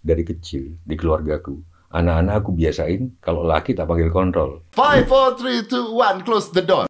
dari 0.00 0.24
kecil 0.24 0.80
di 0.80 0.96
keluargaku. 0.96 1.60
Anak-anak 1.90 2.34
aku 2.46 2.50
biasain 2.54 3.18
kalau 3.18 3.42
laki 3.42 3.74
tak 3.74 3.90
panggil 3.90 4.08
kontrol. 4.14 4.62
Five, 4.72 5.10
four, 5.10 5.34
three, 5.34 5.66
two, 5.66 5.90
one, 5.92 6.22
close 6.22 6.48
the 6.54 6.62
door. 6.62 6.86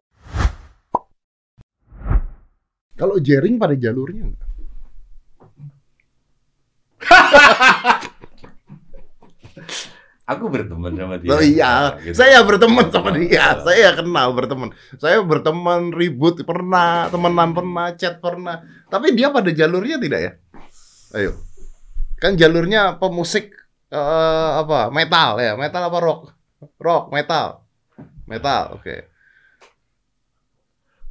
Kalau 2.93 3.17
jaring 3.17 3.57
pada 3.57 3.73
jalurnya 3.73 4.29
enggak? 4.29 4.49
Aku 10.31 10.47
berteman 10.47 10.95
sama 10.95 11.19
dia. 11.19 11.29
Oh 11.33 11.43
iya, 11.43 11.71
Nah, 11.91 11.99
gitu. 11.99 12.15
saya 12.15 12.39
berteman 12.45 12.87
sama 12.87 13.11
dia. 13.11 13.57
Oh. 13.57 13.67
Saya 13.67 13.91
kenal 13.99 14.31
berteman. 14.31 14.69
Saya 14.95 15.19
berteman 15.25 15.91
ribut 15.91 16.39
pernah, 16.47 17.11
temenan 17.11 17.51
pernah, 17.51 17.91
chat 17.99 18.23
pernah. 18.23 18.63
Tapi 18.87 19.11
dia 19.11 19.27
pada 19.33 19.51
jalurnya 19.51 19.99
tidak 19.99 20.19
ya? 20.23 20.31
Ayo. 21.19 21.35
Kan 22.21 22.37
jalurnya 22.37 23.01
pemusik 23.01 23.49
eh, 23.89 24.49
apa? 24.61 24.93
Metal 24.93 25.41
ya, 25.41 25.57
metal 25.57 25.89
apa 25.89 25.97
rock? 25.97 26.21
Rock, 26.77 27.09
metal. 27.09 27.65
Metal, 28.29 28.77
oke. 28.77 28.95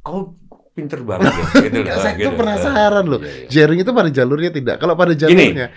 Kau 0.01 0.33
pinter 0.71 1.03
banget 1.03 1.29
ya. 1.29 1.45
Gitu 1.67 1.77
Enggak, 1.83 1.95
loh, 1.95 2.01
saya 2.01 2.15
gitu. 2.15 2.25
tuh 2.25 2.33
penasaran 2.33 3.05
loh. 3.05 3.19
Iya, 3.21 3.33
iya. 3.35 3.47
Jaring 3.51 3.79
itu 3.83 3.91
pada 3.91 4.09
jalurnya 4.09 4.51
tidak. 4.51 4.75
Kalau 4.79 4.95
pada 4.95 5.13
Gini. 5.13 5.21
jalurnya 5.53 5.67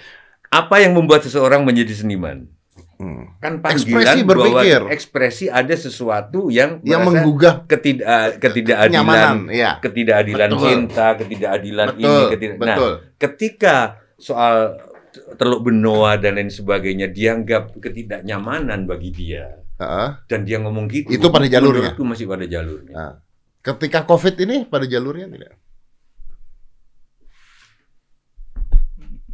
Apa 0.48 0.78
yang 0.80 0.94
membuat 0.94 1.26
seseorang 1.26 1.66
menjadi 1.66 1.92
seniman? 1.92 2.46
hmm, 2.94 3.42
Kan 3.42 3.58
Ekspresi 3.58 4.22
panggilan 4.22 4.22
berpikir. 4.22 4.80
bahwa 4.86 4.94
ekspresi 4.94 5.44
ada 5.50 5.74
sesuatu 5.74 6.46
yang 6.46 6.78
yang 6.86 7.02
menggugah 7.02 7.66
ketidak 7.66 8.06
eh, 8.06 8.28
ketidakadilan 8.38 9.50
ya. 9.50 9.82
ketidakadilan 9.82 10.48
Betul. 10.54 10.62
cinta, 10.62 11.06
ketidakadilan 11.18 11.88
ini, 11.98 12.06
Betul, 12.06 12.28
ketidak. 12.30 12.56
Nah, 12.62 12.66
betul. 12.78 12.92
ketika 13.18 13.76
soal 14.14 14.78
Teluk 15.14 15.70
Benoa 15.70 16.18
dan 16.18 16.34
lain 16.38 16.50
sebagainya 16.50 17.06
dianggap 17.06 17.78
ketidaknyamanan 17.78 18.82
bagi 18.86 19.14
dia 19.14 19.62
Heeh. 19.78 20.10
dan 20.26 20.40
dia 20.42 20.58
ngomong 20.58 20.90
gitu. 20.90 21.10
Itu 21.10 21.30
pada 21.30 21.46
jalurnya? 21.46 21.94
menurutku 21.94 22.02
masih 22.02 22.26
pada 22.26 22.46
jalurnya. 22.46 22.94
Nah, 22.94 23.12
ketika 23.62 24.02
COVID 24.02 24.34
ini 24.42 24.56
pada 24.66 24.86
jalurnya 24.86 25.26
tidak? 25.30 25.54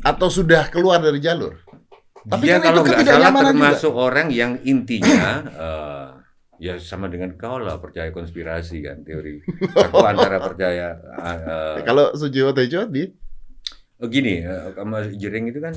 Atau 0.00 0.28
sudah 0.32 0.68
keluar 0.72 1.00
dari 1.00 1.20
jalur? 1.20 1.60
Tapi 2.24 2.44
dia 2.44 2.60
kan 2.60 2.72
kalau 2.72 2.84
itu 2.84 2.84
nggak 2.84 2.84
salah 2.84 3.00
ketidaknyamanan 3.00 3.40
juga. 3.40 3.52
termasuk 3.52 3.92
orang 3.96 4.28
yang 4.28 4.52
intinya 4.68 5.24
eh, 5.48 6.06
ya 6.60 6.74
sama 6.76 7.08
dengan 7.08 7.32
kau 7.40 7.56
lah 7.56 7.80
percaya 7.80 8.12
konspirasi 8.12 8.84
kan 8.84 9.00
teori. 9.00 9.40
Aku 9.88 10.04
antara 10.04 10.36
percaya 10.40 11.00
eh, 11.00 11.80
Kalau 11.84 12.12
Sujiwo 12.12 12.52
Tejo 12.52 12.84
di 12.88 13.08
gini, 14.08 14.40
eh, 14.40 14.72
sama 14.72 15.04
Jering 15.12 15.52
itu 15.52 15.60
kan 15.60 15.74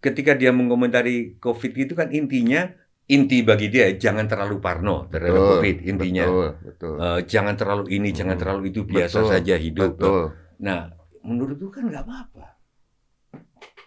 ketika 0.00 0.32
dia 0.36 0.52
mengomentari 0.52 1.36
COVID 1.40 1.72
itu 1.76 1.92
kan 1.92 2.12
intinya 2.12 2.72
inti 3.04 3.44
bagi 3.44 3.68
dia 3.68 3.92
jangan 3.96 4.24
terlalu 4.24 4.60
parno 4.64 5.04
terhadap 5.12 5.36
Betul, 5.36 5.48
COVID 5.60 5.76
intinya. 5.84 6.24
Betul, 6.24 6.48
betul. 6.64 6.94
Eh, 7.00 7.20
jangan 7.28 7.54
terlalu 7.56 7.84
ini, 7.92 8.08
jangan 8.16 8.36
Hmm. 8.36 8.42
terlalu 8.44 8.62
itu 8.72 8.80
biasa 8.88 9.18
Betul, 9.20 9.30
saja 9.32 9.54
hidup. 9.60 9.90
Betul. 10.00 10.22
Nah, 10.64 10.80
menurutku 11.20 11.68
kan 11.68 11.84
nggak 11.88 12.04
apa-apa. 12.04 12.46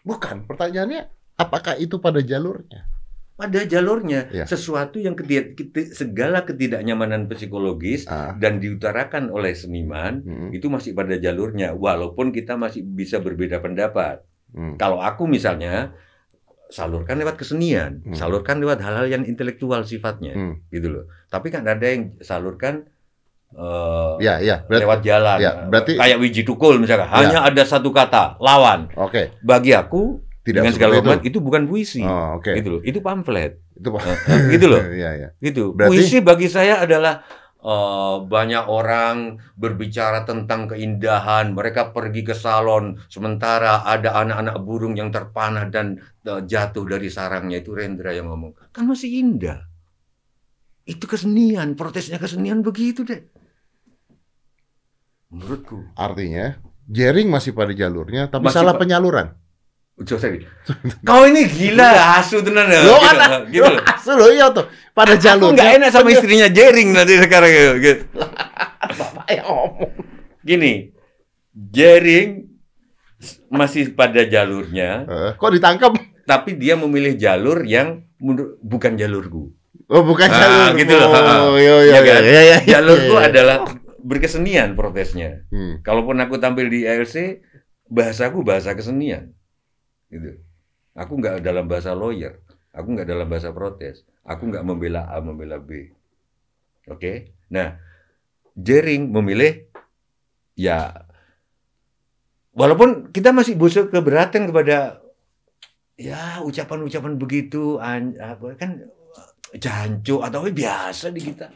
Bukan, 0.05 0.45
pertanyaannya 0.45 1.09
apakah 1.35 1.75
itu 1.81 1.97
pada 1.97 2.21
jalurnya? 2.21 2.85
Pada 3.37 3.61
jalurnya 3.63 4.33
Ya. 4.33 4.49
sesuatu 4.49 4.97
yang 4.97 5.13
segala 5.93 6.41
ketidaknyamanan 6.41 7.29
psikologis 7.29 8.09
Ah, 8.09 8.33
dan 8.33 8.57
diutarakan 8.57 9.29
oleh 9.29 9.53
seniman 9.53 10.25
hmm, 10.25 10.49
itu 10.51 10.65
masih 10.67 10.97
pada 10.97 11.13
jalurnya 11.15 11.77
walaupun 11.77 12.33
kita 12.33 12.57
masih 12.57 12.81
bisa 12.81 13.21
berbeda 13.21 13.61
pendapat. 13.61 14.25
hmm. 14.51 14.81
Kalau 14.81 14.97
aku 14.97 15.29
misalnya 15.29 15.93
salurkan 16.67 17.15
lewat 17.15 17.37
kesenian, 17.37 18.01
Hmm. 18.03 18.17
salurkan 18.17 18.57
lewat 18.57 18.81
hal-hal 18.81 19.05
yang 19.05 19.23
intelektual 19.23 19.85
sifatnya, 19.85 20.33
Hmm. 20.33 20.53
gitu 20.67 20.89
loh. 20.89 21.05
Tapi 21.29 21.47
kan 21.47 21.61
ada 21.63 21.85
yang 21.85 22.17
salurkan 22.19 22.89
eh, 23.47 24.13
Ya, 24.19 24.43
ya. 24.43 24.67
Berarti, 24.67 24.83
lewat 24.83 24.99
jalan, 25.03 25.37
ya, 25.39 25.51
berarti- 25.71 25.95
kayak 25.95 26.19
Wiji 26.19 26.43
Tukul 26.43 26.83
misalkan, 26.83 27.07
Ya. 27.07 27.15
hanya 27.15 27.39
ada 27.45 27.63
satu 27.63 27.95
kata 27.95 28.35
lawan. 28.39 28.91
Oke, 28.99 29.31
Bagi 29.39 29.71
aku 29.71 30.19
tidak 30.47 30.63
dengan 30.63 30.73
segala 30.73 30.93
seperti 30.93 31.03
itu. 31.03 31.09
hormat 31.11 31.27
itu. 31.27 31.37
bukan 31.43 31.63
puisi, 31.67 32.01
Oh, 32.01 32.39
oke. 32.39 32.51
gitu 32.55 32.69
loh. 32.71 32.81
Itu 32.81 32.99
pamflet, 33.03 33.59
Itu 33.75 33.91
Pak. 33.91 34.01
Eh, 34.07 34.39
gitu 34.55 34.65
loh, 34.71 34.79
Iya, 34.95 35.09
iya. 35.13 35.29
gitu. 35.37 35.75
Berarti- 35.75 35.91
Puisi 35.99 36.17
bagi 36.23 36.47
saya 36.47 36.79
adalah 36.79 37.19
eh, 37.57 38.15
banyak 38.23 38.63
orang 38.65 39.17
berbicara 39.53 40.23
tentang 40.23 40.65
keindahan, 40.67 41.51
mereka 41.51 41.91
pergi 41.91 42.23
ke 42.23 42.31
salon, 42.31 42.95
sementara 43.05 43.83
ada 43.83 44.15
anak-anak 44.15 44.55
burung 44.61 44.95
yang 44.95 45.11
terpanah 45.11 45.67
dan 45.67 45.99
eh, 46.23 46.41
jatuh 46.41 46.87
dari 46.87 47.11
sarangnya 47.11 47.59
itu 47.59 47.75
Rendra 47.75 48.09
yang 48.09 48.31
ngomong, 48.31 48.55
kan 48.71 48.87
masih 48.87 49.11
indah. 49.11 49.67
Itu 50.81 51.03
kesenian, 51.03 51.75
protesnya 51.75 52.15
kesenian 52.15 52.63
begitu 52.63 53.03
deh. 53.03 53.19
Menurutku. 55.27 55.83
Artinya 55.93 56.55
jaring 56.87 57.27
masih 57.27 57.51
pada 57.51 57.75
jalurnya, 57.75 58.31
tapi 58.31 58.47
Masih, 58.47 58.63
salah 58.63 58.79
penyaluran. 58.79 59.35
Ujo 59.97 60.13
sorry. 60.15 60.45
Kau 61.01 61.25
ini 61.25 61.49
gila, 61.49 61.89
asu 62.15 62.39
tenan 62.39 62.69
ya. 62.69 62.85
Lo 62.85 62.95
Gitu, 62.95 63.09
anak, 63.09 63.29
gitu 63.49 63.65
loh. 63.65 63.81
asu 63.83 64.11
lo 64.13 64.29
iya 64.29 64.47
tuh. 64.49 64.69
Pada 64.93 65.13
Aku 65.13 65.23
jalurnya. 65.23 65.53
nggak 65.53 65.69
enak 65.75 65.89
sama 65.89 66.09
istrinya 66.11 66.47
Jering 66.47 66.89
nanti 66.93 67.17
sekarang 67.17 67.49
gitu. 67.49 68.05
Bapak 69.01 69.25
yang 69.27 69.45
ngomong. 69.47 69.89
Gini, 70.39 70.93
Jering 71.51 72.45
masih 73.49 73.91
pada 73.91 74.21
jalurnya, 74.23 75.03
Eh, 75.03 75.31
kok 75.33 75.49
ditangkap? 75.49 75.97
tapi 76.23 76.53
dia 76.53 76.77
memilih 76.77 77.17
jalur 77.17 77.65
yang 77.65 78.05
bukan 78.61 78.93
jalurku. 78.93 79.49
Oh, 79.87 80.03
bukan 80.03 80.27
Ah, 80.27 80.37
jalur. 80.37 80.69
gitu 80.77 80.93
loh. 80.93 81.09
Oh, 81.09 81.57
iya, 81.57 81.73
iya, 81.79 81.81
Iya 81.81 81.99
kan? 81.99 82.21
iya, 82.21 82.21
iya, 82.21 82.41
iya, 82.43 82.57
Jalurku 82.69 83.15
iya. 83.15 83.25
adalah 83.25 83.57
berkesenian 83.97 84.75
protesnya. 84.75 85.41
Hmm. 85.47 85.81
Kalaupun 85.81 86.19
aku 86.19 86.37
tampil 86.37 86.67
di 86.67 86.83
ALC, 86.83 87.41
bahasaku 87.87 88.43
bahasa 88.43 88.71
kesenian. 88.71 89.33
Gitu. 90.07 90.39
Aku 90.97 91.19
nggak 91.19 91.43
dalam 91.45 91.69
bahasa 91.69 91.93
lawyer, 91.93 92.41
aku 92.73 92.87
nggak 92.97 93.07
dalam 93.07 93.27
bahasa 93.29 93.53
protes, 93.53 94.01
aku 94.25 94.49
nggak 94.49 94.65
membela 94.65 95.05
A, 95.05 95.21
membela 95.21 95.61
B. 95.61 95.93
Oke? 96.89 97.35
Nah, 97.53 97.77
Jering 98.57 99.13
memilih 99.13 99.69
ya 100.57 101.05
walaupun 102.57 103.13
kita 103.13 103.29
masih 103.29 103.53
busuk 103.53 103.93
keberatan 103.93 104.49
kepada 104.49 104.97
ya 105.93 106.41
ucapan-ucapan 106.41 107.21
begitu 107.21 107.77
an- 107.77 108.17
kan 108.57 108.81
jancuk 109.53 110.25
atau 110.25 110.41
biasa 110.49 111.13
di 111.13 111.21
kita. 111.21 111.53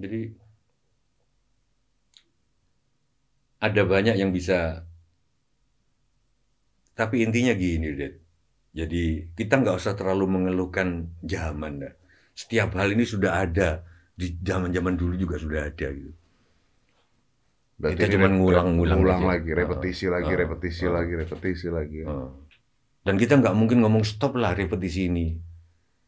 Jadi 0.00 0.20
ada 3.66 3.82
banyak 3.86 4.16
yang 4.18 4.30
bisa 4.34 4.58
tapi 6.92 7.24
intinya 7.24 7.56
gini, 7.56 7.88
Ded. 7.96 8.14
Jadi 8.72 9.32
kita 9.36 9.60
nggak 9.60 9.76
usah 9.80 9.92
terlalu 9.96 10.24
mengeluhkan 10.28 11.08
zaman. 11.24 11.72
dah. 11.84 11.94
Setiap 12.32 12.76
hal 12.76 12.88
ini 12.96 13.04
sudah 13.04 13.44
ada 13.44 13.84
di 14.16 14.32
zaman-zaman 14.40 14.94
dulu 14.96 15.14
juga 15.16 15.36
sudah 15.40 15.68
ada 15.68 15.88
gitu. 15.92 16.12
Berarti 17.80 17.98
Kita 17.98 18.14
rep- 18.14 18.36
ngulang-ngulang 18.38 18.98
ngulang 19.00 19.22
lagi, 19.26 19.50
repetisi 19.52 20.06
lagi, 20.06 20.32
repetisi 20.32 20.86
lagi, 20.86 21.12
repetisi 21.18 21.68
lagi. 21.68 22.00
Heeh. 22.06 22.30
Dan 23.02 23.14
kita 23.18 23.34
nggak 23.42 23.54
mungkin 23.58 23.82
ngomong 23.82 24.04
stop 24.06 24.38
lah 24.38 24.54
repetisi 24.54 25.10
ini. 25.10 25.26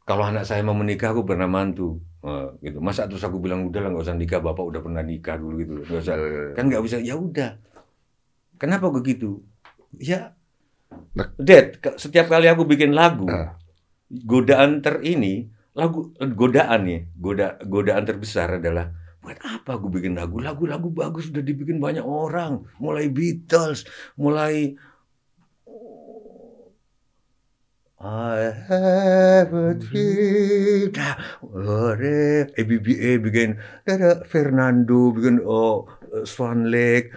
Kalau 0.04 0.24
anak 0.28 0.44
saya 0.44 0.60
mau 0.60 0.76
menikah, 0.76 1.16
aku 1.16 1.24
pernah 1.24 1.48
mantu. 1.48 2.00
Eh, 2.24 2.48
gitu. 2.68 2.80
Masa 2.80 3.08
terus 3.08 3.24
aku 3.24 3.40
bilang 3.40 3.64
udah 3.68 3.80
lah 3.84 3.88
nggak 3.92 4.04
usah 4.04 4.16
nikah, 4.16 4.40
bapak 4.40 4.64
udah 4.64 4.80
pernah 4.84 5.00
nikah 5.00 5.36
dulu 5.40 5.54
gitu. 5.60 5.72
Nggak 5.88 6.02
usah. 6.04 6.14
Iya, 6.16 6.26
iya, 6.28 6.40
iya. 6.44 6.54
Kan 6.56 6.64
nggak 6.68 6.82
bisa. 6.84 6.96
Ya 7.00 7.14
udah. 7.16 7.50
Kenapa 8.60 8.88
begitu? 8.92 9.40
Ya, 9.96 10.36
Nah. 11.14 11.30
Dad, 11.38 11.78
setiap 11.98 12.26
kali 12.30 12.46
aku 12.50 12.66
bikin 12.66 12.94
lagu, 12.94 13.26
Ah. 13.26 13.54
godaan 14.10 14.82
ter 14.82 15.02
ini, 15.02 15.46
lagu 15.74 16.14
eh, 16.18 16.30
godaan 16.30 16.86
nih, 16.86 17.00
goda 17.18 17.58
godaan 17.66 18.06
terbesar 18.06 18.58
adalah 18.62 18.94
buat 19.18 19.38
apa 19.42 19.78
aku 19.78 19.90
bikin 19.90 20.14
lagu? 20.14 20.38
Lagu-lagu 20.38 20.90
bagus 20.92 21.30
sudah 21.32 21.42
dibikin 21.42 21.80
banyak 21.82 22.04
orang, 22.04 22.62
mulai 22.78 23.08
Beatles, 23.10 23.88
mulai 24.14 24.76
I 28.04 28.52
have 28.68 29.48
a 29.56 29.72
dream. 29.80 30.92
Nah, 30.92 31.16
ABBA 32.52 33.16
bikin, 33.16 33.56
ada 33.88 34.20
Fernando 34.28 35.08
bikin 35.08 35.40
oh 35.40 35.88
Swan 36.28 36.68
Lake. 36.68 37.08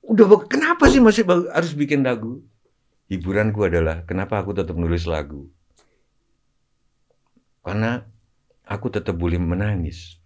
Udah 0.00 0.26
kenapa 0.48 0.88
sih 0.88 1.04
masih 1.04 1.28
harus 1.28 1.76
bikin 1.76 2.08
lagu? 2.08 2.40
Hiburanku 3.12 3.68
adalah 3.68 4.00
kenapa 4.08 4.40
aku 4.40 4.56
tetap 4.56 4.80
nulis 4.80 5.04
lagu. 5.04 5.52
Karena 7.60 8.00
aku 8.64 8.88
tetap 8.88 9.12
boleh 9.12 9.36
menangis. 9.36 10.16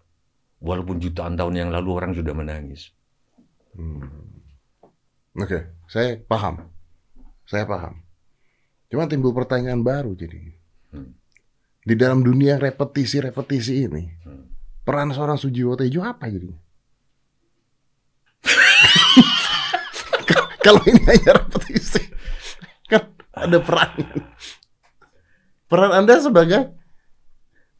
Walaupun 0.62 1.02
jutaan 1.02 1.34
tahun 1.34 1.66
yang 1.66 1.70
lalu 1.74 1.90
orang 1.90 2.14
sudah 2.14 2.38
menangis. 2.38 2.94
Hmm. 3.74 4.06
Oke, 5.34 5.74
saya 5.90 6.22
paham. 6.22 6.77
Saya 7.48 7.64
paham. 7.64 7.96
Cuma 8.92 9.08
timbul 9.08 9.32
pertanyaan 9.32 9.80
baru 9.80 10.12
jadi. 10.12 10.52
Hmm. 10.92 11.16
Di 11.80 11.96
dalam 11.96 12.20
dunia 12.20 12.60
repetisi-repetisi 12.60 13.88
ini, 13.88 14.04
Hmm. 14.22 14.44
peran 14.84 15.08
seorang 15.10 15.40
Sujiwo 15.40 15.72
Tejo 15.72 16.04
apa 16.04 16.28
jadi? 16.28 16.52
Kalau 20.64 20.84
ini 20.84 21.00
hanya 21.08 21.40
repetisi, 21.40 22.04
kan 22.84 23.16
ada 23.32 23.58
peran. 23.64 23.96
Peran 25.64 25.92
Anda 25.96 26.20
sebagai 26.20 26.76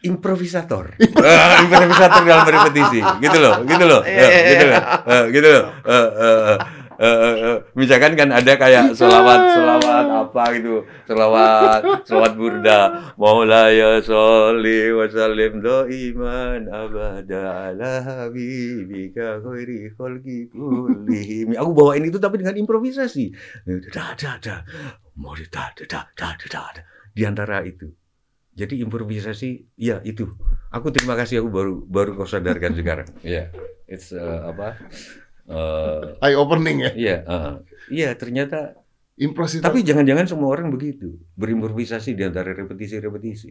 improvisator. 0.01 0.97
Ah, 1.19 1.61
improvisator 1.61 2.25
dalam 2.25 2.47
repetisi. 2.49 3.05
Gitu 3.21 3.37
loh, 3.37 3.61
gitu 3.69 3.85
loh. 3.85 4.01
Iya, 4.07 4.29
gitu 4.49 4.65
loh. 4.65 4.81
Eh, 5.05 5.25
gitu 5.35 5.49
loh. 5.53 5.65
Eh, 5.85 6.09
eh, 6.09 6.39
eh, 6.57 6.59
eh, 6.99 7.07
eh, 7.07 7.37
eh. 7.55 7.57
Misalkan 7.79 8.19
kan 8.19 8.29
ada 8.35 8.53
kayak 8.59 8.93
selawat 8.99 9.41
selawat 9.55 10.07
apa 10.27 10.45
gitu. 10.59 10.83
Selawat 11.07 11.81
selawat 12.05 12.33
burda. 12.35 12.81
Maulaya 13.15 14.03
sholli 14.03 14.91
wa 14.91 15.07
sallim 15.07 15.63
iman 15.63 16.61
abada 16.69 17.71
ala 17.71 17.93
habibika 18.03 19.39
khairi 19.41 19.95
khalqi 19.95 20.51
kullihim. 20.51 21.55
Aku 21.55 21.71
bawain 21.73 22.05
itu 22.05 22.19
tapi 22.19 22.43
dengan 22.43 22.59
improvisasi. 22.59 23.33
Da 23.95 24.19
da 24.19 24.37
da. 24.43 24.57
Mau 25.15 25.39
da 25.39 25.75
da 25.75 25.85
da 25.87 26.01
da 26.13 26.29
da 26.35 26.47
da. 26.75 26.83
Di 27.15 27.23
antara 27.27 27.63
itu. 27.67 27.91
Jadi 28.59 28.83
improvisasi, 28.83 29.79
ya 29.79 30.03
itu. 30.03 30.35
Aku 30.75 30.91
terima 30.91 31.15
kasih 31.15 31.47
aku 31.47 31.49
baru 31.55 31.75
baru 31.87 32.19
kau 32.19 32.27
sadarkan 32.27 32.75
sekarang. 32.83 33.07
Iya, 33.23 33.55
it's 33.87 34.11
uh, 34.11 34.51
apa? 34.51 34.75
Uh, 35.49 36.21
eye 36.21 36.37
opening 36.37 36.85
ya, 36.85 36.93
Iya, 36.93 37.17
uh, 37.25 37.53
iya 37.89 38.13
ternyata. 38.13 38.77
improvisasi. 39.19 39.65
Tapi 39.65 39.83
jangan-jangan 39.83 40.31
semua 40.31 40.55
orang 40.55 40.71
begitu 40.71 41.19
berimprovisasi 41.35 42.15
di 42.15 42.23
antara 42.23 42.55
repetisi-repetisi. 42.55 43.51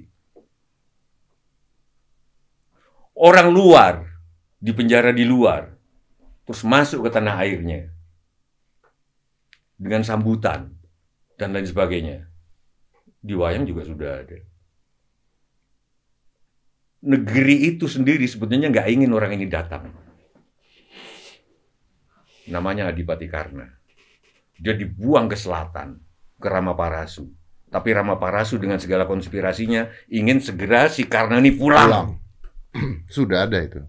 Orang 3.17 3.51
luar 3.51 4.05
di 4.61 4.71
penjara 4.71 5.11
di 5.11 5.25
luar, 5.27 5.73
terus 6.47 6.63
masuk 6.63 7.03
ke 7.03 7.09
tanah 7.11 7.35
airnya 7.43 7.91
dengan 9.75 10.07
sambutan 10.07 10.71
dan 11.35 11.51
lain 11.51 11.67
sebagainya. 11.67 12.29
Di 13.19 13.35
wayang 13.35 13.67
juga 13.67 13.83
sudah 13.83 14.23
ada. 14.23 14.39
Negeri 17.03 17.75
itu 17.75 17.91
sendiri 17.91 18.23
sebetulnya 18.23 18.71
nggak 18.71 18.87
ingin 18.87 19.11
orang 19.11 19.35
ini 19.35 19.51
datang. 19.51 19.91
Namanya 22.47 22.89
Adipati 22.89 23.27
Karna. 23.27 23.67
Dia 24.57 24.73
dibuang 24.73 25.29
ke 25.29 25.37
selatan, 25.37 25.99
ke 26.39 26.47
Ramaparasu. 26.47 27.27
Tapi 27.67 27.89
Ramaparasu 27.91 28.55
dengan 28.57 28.79
segala 28.79 29.03
konspirasinya 29.03 29.91
ingin 30.07 30.39
segera 30.39 30.87
si 30.87 31.03
Karna 31.05 31.37
ini 31.43 31.51
pulang. 31.53 31.87
Pulang. 31.87 32.09
Sudah 33.15 33.45
ada 33.45 33.59
itu. 33.59 33.83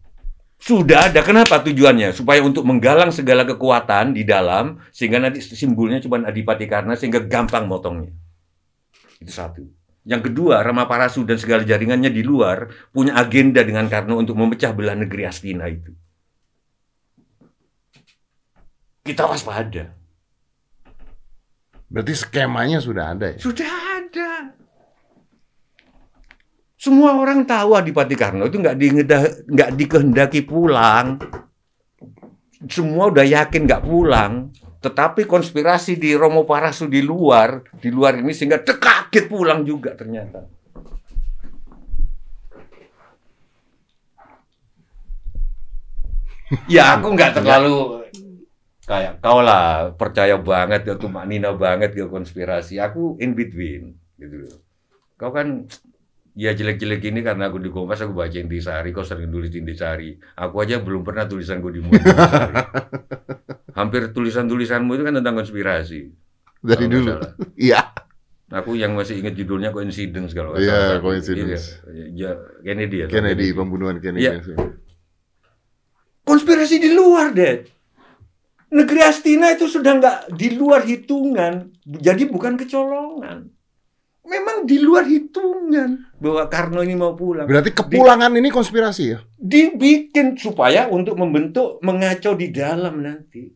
Sudah 0.59 1.07
ada. 1.07 1.23
Kenapa 1.23 1.63
tujuannya? 1.63 2.11
Supaya 2.11 2.43
untuk 2.43 2.67
menggalang 2.67 3.15
segala 3.15 3.47
kekuatan 3.47 4.19
di 4.19 4.27
dalam, 4.27 4.83
sehingga 4.91 5.23
nanti 5.23 5.39
simbolnya 5.39 6.03
cuma 6.03 6.19
Adipati 6.27 6.67
Karna, 6.67 6.99
sehingga 6.99 7.23
gampang 7.23 7.71
motongnya. 7.71 8.11
Itu 9.23 9.31
satu. 9.31 9.63
Yang 10.09 10.33
kedua, 10.33 10.65
Ramaparasu 10.65 11.23
dan 11.23 11.37
segala 11.37 11.63
jaringannya 11.63 12.09
di 12.09 12.25
luar 12.25 12.73
punya 12.91 13.15
agenda 13.15 13.61
dengan 13.61 13.87
Karno 13.93 14.17
untuk 14.17 14.41
memecah 14.41 14.73
belah 14.73 14.97
negeri 14.97 15.29
Astina 15.29 15.69
itu. 15.69 15.93
Kita 19.09 19.25
waspada. 19.25 19.89
Berarti 21.89 22.13
skemanya 22.13 22.85
sudah 22.85 23.17
ada 23.17 23.33
ya. 23.33 23.41
Sudah 23.41 23.73
ada. 23.97 24.53
Semua 26.77 27.17
orang 27.17 27.49
tahu 27.49 27.73
Adipati 27.73 28.13
Karno 28.13 28.45
itu 28.53 28.61
nggak 28.61 28.77
nggak 29.49 29.71
dikehendaki 29.81 30.45
pulang. 30.45 31.17
Semua 32.69 33.09
udah 33.09 33.25
yakin 33.25 33.65
nggak 33.65 33.81
pulang. 33.81 34.53
Tetapi 34.85 35.25
konspirasi 35.25 35.97
di 35.97 36.13
Romo 36.13 36.45
Parasu 36.45 36.85
di 36.87 37.01
luar, 37.01 37.65
di 37.81 37.89
luar 37.89 38.21
ini 38.21 38.37
sehingga 38.37 38.61
dek, 38.61 38.79
kaget 38.79 39.25
pulang 39.27 39.65
juga 39.65 39.97
ternyata. 39.97 40.45
Ya 46.69 47.01
aku 47.01 47.17
nggak 47.17 47.41
terlalu 47.41 48.05
kayak 48.89 49.21
kau 49.21 49.45
lah 49.45 49.93
percaya 49.93 50.41
banget 50.41 50.89
ke 50.89 50.97
tumak 50.97 51.29
nina 51.29 51.53
banget 51.53 51.93
ke 51.93 52.09
konspirasi. 52.09 52.81
Aku 52.81 53.21
in 53.21 53.37
between 53.37 54.01
gitu. 54.17 54.49
Kau 55.21 55.29
kan 55.29 55.69
ya 56.39 56.55
jelek-jelek 56.57 57.03
ini 57.11 57.21
karena 57.21 57.53
aku 57.53 57.61
di 57.61 57.69
Kompas 57.69 58.01
aku 58.01 58.15
baca 58.15 58.33
Intisari, 58.39 58.95
kau 58.97 59.05
sering 59.05 59.29
tulis 59.29 59.53
Intisari. 59.53 60.17
Aku 60.41 60.65
aja 60.65 60.81
belum 60.81 61.05
pernah 61.05 61.29
tulisan 61.29 61.61
gue 61.61 61.83
Intisari. 61.85 62.55
Hampir 63.79 64.11
tulisan-tulisanmu 64.11 64.91
itu 64.97 65.03
kan 65.05 65.15
tentang 65.21 65.37
konspirasi. 65.39 66.09
Dari 66.65 66.87
dulu. 66.89 67.15
Iya. 67.69 67.83
Aku 68.49 68.73
yang 68.81 68.97
masih 68.97 69.21
ingat 69.21 69.37
judulnya 69.37 69.69
Coincidence 69.77 70.33
kalau 70.33 70.57
Iya, 70.57 70.97
salah. 70.97 71.05
Coincidence. 71.05 71.85
Ya, 72.17 72.33
Kennedy 72.65 73.05
ya. 73.05 73.07
Kennedy, 73.13 73.53
pembunuhan 73.53 74.01
Kennedy. 74.01 74.25
Iya. 74.25 74.41
Konspirasi 76.25 76.81
di 76.81 76.97
luar, 76.97 77.37
Dad. 77.37 77.69
Negeri 78.69 79.01
Astina 79.01 79.49
itu 79.51 79.65
sudah 79.65 79.97
nggak 79.97 80.19
di 80.37 80.53
luar 80.53 80.85
hitungan. 80.85 81.73
Jadi 81.83 82.29
bukan 82.29 82.55
kecolongan. 82.55 83.49
Memang 84.29 84.69
di 84.69 84.77
luar 84.77 85.09
hitungan 85.09 86.13
bahwa 86.21 86.45
Karno 86.53 86.85
ini 86.85 86.93
mau 86.93 87.17
pulang. 87.17 87.49
Berarti 87.49 87.73
kepulangan 87.73 88.29
ini 88.37 88.53
konspirasi 88.53 89.05
ya? 89.09 89.25
Dibikin 89.41 90.37
supaya 90.37 90.85
untuk 90.93 91.17
membentuk 91.17 91.81
mengacau 91.81 92.37
di 92.37 92.53
dalam 92.53 93.01
nanti. 93.01 93.49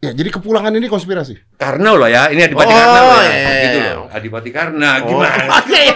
Ya, 0.00 0.16
jadi 0.16 0.32
kepulangan 0.32 0.72
ini 0.72 0.88
konspirasi. 0.88 1.60
Karno 1.60 1.98
loh 1.98 2.08
ya, 2.08 2.32
ini 2.32 2.40
Adipati 2.40 2.70
Oh, 2.70 2.78
Karna 2.78 3.00
loh 3.02 3.20
ya. 3.20 3.28
iya, 3.28 3.36
iya, 3.36 3.60
Gitu 3.60 3.78
iya. 3.82 3.92
loh. 3.92 4.06
Adipati 4.08 4.50
Karna, 4.54 4.88
Oh, 4.88 5.06
gimana? 5.10 5.42
iya, 5.68 5.80
iya. 5.84 5.94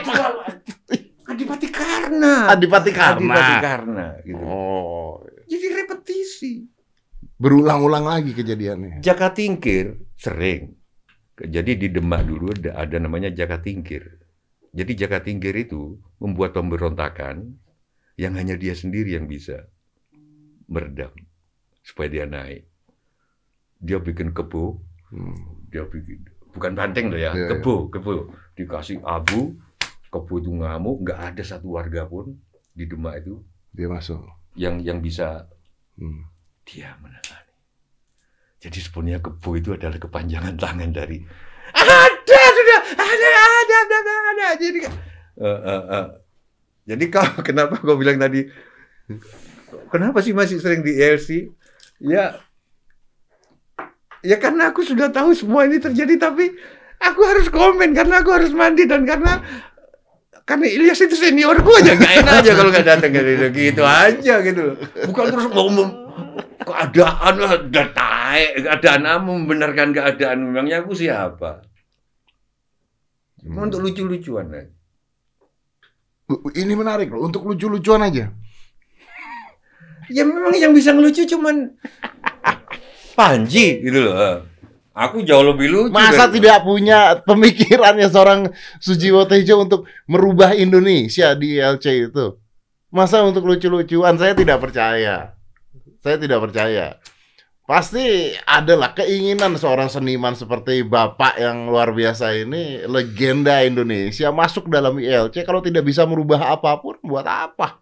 Adipati 1.23 1.69
Karna. 1.73 2.35
Adipati 2.53 2.91
Karna. 2.93 3.33
Adipati 3.33 3.55
Karna 3.65 4.07
gitu. 4.27 4.43
Oh, 4.45 5.25
Jadi 5.49 5.67
repetisi. 5.73 6.53
Berulang-ulang 7.43 8.07
lagi 8.07 8.31
kejadiannya. 8.33 9.03
Jaka 9.03 9.35
Tingkir 9.35 9.99
sering. 10.15 10.79
Jadi 11.35 11.75
di 11.75 11.89
Demak 11.91 12.23
dulu 12.23 12.55
ada, 12.55 12.79
ada 12.79 12.97
namanya 13.03 13.35
Jaka 13.35 13.59
Tingkir. 13.59 14.23
Jadi 14.71 14.93
Jaka 14.95 15.19
Tingkir 15.21 15.59
itu 15.59 15.99
membuat 16.23 16.55
pemberontakan 16.55 17.59
yang 18.15 18.39
hanya 18.39 18.55
dia 18.55 18.79
sendiri 18.79 19.19
yang 19.19 19.27
bisa 19.27 19.67
meredam 20.71 21.11
supaya 21.83 22.09
dia 22.09 22.25
naik. 22.25 22.63
Dia 23.83 23.99
bikin 23.99 24.31
kebo, 24.31 24.79
Hmm. 25.13 25.69
dia 25.69 25.85
bikin 25.85 26.25
bukan 26.57 26.73
banteng 26.73 27.13
loh 27.13 27.21
ya, 27.21 27.37
Iya, 27.37 27.53
kebo, 27.53 27.93
kebo 27.93 28.33
dikasih 28.55 29.05
abu, 29.05 29.57
kebo 30.09 30.33
itu 30.39 30.49
ngamuk, 30.49 31.05
nggak 31.05 31.21
ada 31.33 31.43
satu 31.43 31.77
warga 31.77 32.09
pun 32.09 32.33
di 32.73 32.89
Demak 32.89 33.21
itu 33.21 33.41
Dia 33.73 33.89
masuk. 33.89 34.25
yang 34.55 34.81
yang 34.81 35.03
bisa 35.03 35.49
Hmm. 35.93 36.25
Dia 36.67 36.95
menangani. 36.99 37.55
Jadi 38.63 38.79
sebenarnya 38.79 39.19
kebo 39.19 39.59
itu 39.59 39.75
adalah 39.75 39.99
kepanjangan 39.99 40.55
tangan 40.55 40.91
dari 40.95 41.19
ada 41.73 42.41
sudah 42.53 42.81
ada 42.95 43.29
ada 43.29 43.77
ada 43.77 43.97
ada, 43.97 44.15
ada. 44.33 44.47
jadi 44.61 44.79
eh, 45.41 45.61
eh, 45.65 45.83
eh. 45.99 46.07
jadi 46.93 47.05
kau 47.09 47.27
kenapa 47.47 47.81
kau 47.81 47.97
bilang 47.97 48.21
tadi 48.21 48.47
kenapa 49.89 50.21
sih 50.21 50.37
masih 50.37 50.61
sering 50.61 50.85
di 50.85 50.97
ELC 51.01 51.49
ya 52.05 52.37
ya 54.23 54.37
karena 54.39 54.71
aku 54.71 54.85
sudah 54.85 55.11
tahu 55.11 55.35
semua 55.35 55.67
ini 55.67 55.81
terjadi 55.81 56.15
tapi 56.21 56.53
aku 57.03 57.21
harus 57.27 57.49
komen 57.51 57.97
karena 57.97 58.23
aku 58.23 58.31
harus 58.31 58.53
mandi 58.55 58.87
dan 58.87 59.03
karena 59.03 59.43
karena 60.43 60.67
Ilyas 60.67 60.99
itu 60.99 61.15
senior 61.15 61.55
gue 61.59 61.77
aja 61.83 61.95
nggak 61.95 62.15
enak 62.27 62.35
aja 62.43 62.51
kalau 62.59 62.71
nggak 62.75 62.87
datang 62.87 63.11
gitu, 63.15 63.47
gitu 63.55 63.83
aja 63.87 64.35
gitu 64.43 64.75
bukan 65.07 65.25
terus 65.31 65.47
mau 65.55 65.71
keadaan 66.65 67.35
ada 67.39 67.83
taek 67.93 68.51
keadaan 68.63 69.03
apa, 69.05 69.23
membenarkan 69.23 69.93
keadaan 69.93 70.39
memangnya 70.47 70.81
aku 70.81 70.93
siapa 70.93 71.63
Hmm. 73.43 73.59
untuk 73.59 73.83
lucu-lucuan 73.83 74.47
aja. 74.49 74.71
Ini 76.55 76.73
menarik 76.73 77.11
loh, 77.11 77.27
untuk 77.27 77.43
lucu-lucuan 77.45 78.07
aja. 78.07 78.31
ya 80.07 80.23
memang 80.23 80.53
yang 80.53 80.71
bisa 80.71 80.93
ngelucu 80.93 81.25
cuman 81.27 81.73
Panji 83.13 83.81
gitu 83.81 83.99
loh 84.03 84.45
aku 84.93 85.25
jauh 85.25 85.43
lebih 85.43 85.69
lucu 85.69 85.93
Masa 85.93 86.27
dari- 86.27 86.37
tidak 86.41 86.63
punya 86.63 87.17
pemikirannya 87.25 88.07
seorang 88.07 88.41
Sujiwo 88.79 89.25
Tejo 89.25 89.65
untuk 89.65 89.89
merubah 90.05 90.53
Indonesia 90.53 91.33
di 91.33 91.57
LC 91.57 92.09
itu? 92.09 92.37
Masa 92.89 93.25
untuk 93.25 93.43
lucu-lucuan 93.43 94.21
saya 94.21 94.37
tidak 94.37 94.61
percaya. 94.61 95.33
Saya 96.03 96.19
tidak 96.19 96.51
percaya. 96.51 96.99
Pasti 97.63 98.35
adalah 98.43 98.91
keinginan 98.91 99.55
seorang 99.55 99.87
seniman 99.87 100.35
seperti 100.35 100.83
Bapak 100.83 101.39
yang 101.39 101.71
luar 101.71 101.95
biasa 101.95 102.35
ini, 102.35 102.83
legenda 102.91 103.63
Indonesia 103.63 104.35
masuk 104.35 104.67
dalam 104.67 104.99
ILC 104.99 105.47
kalau 105.47 105.63
tidak 105.63 105.87
bisa 105.87 106.03
merubah 106.03 106.59
apa 106.59 106.83
pun 106.83 106.99
buat 107.07 107.23
apa? 107.23 107.79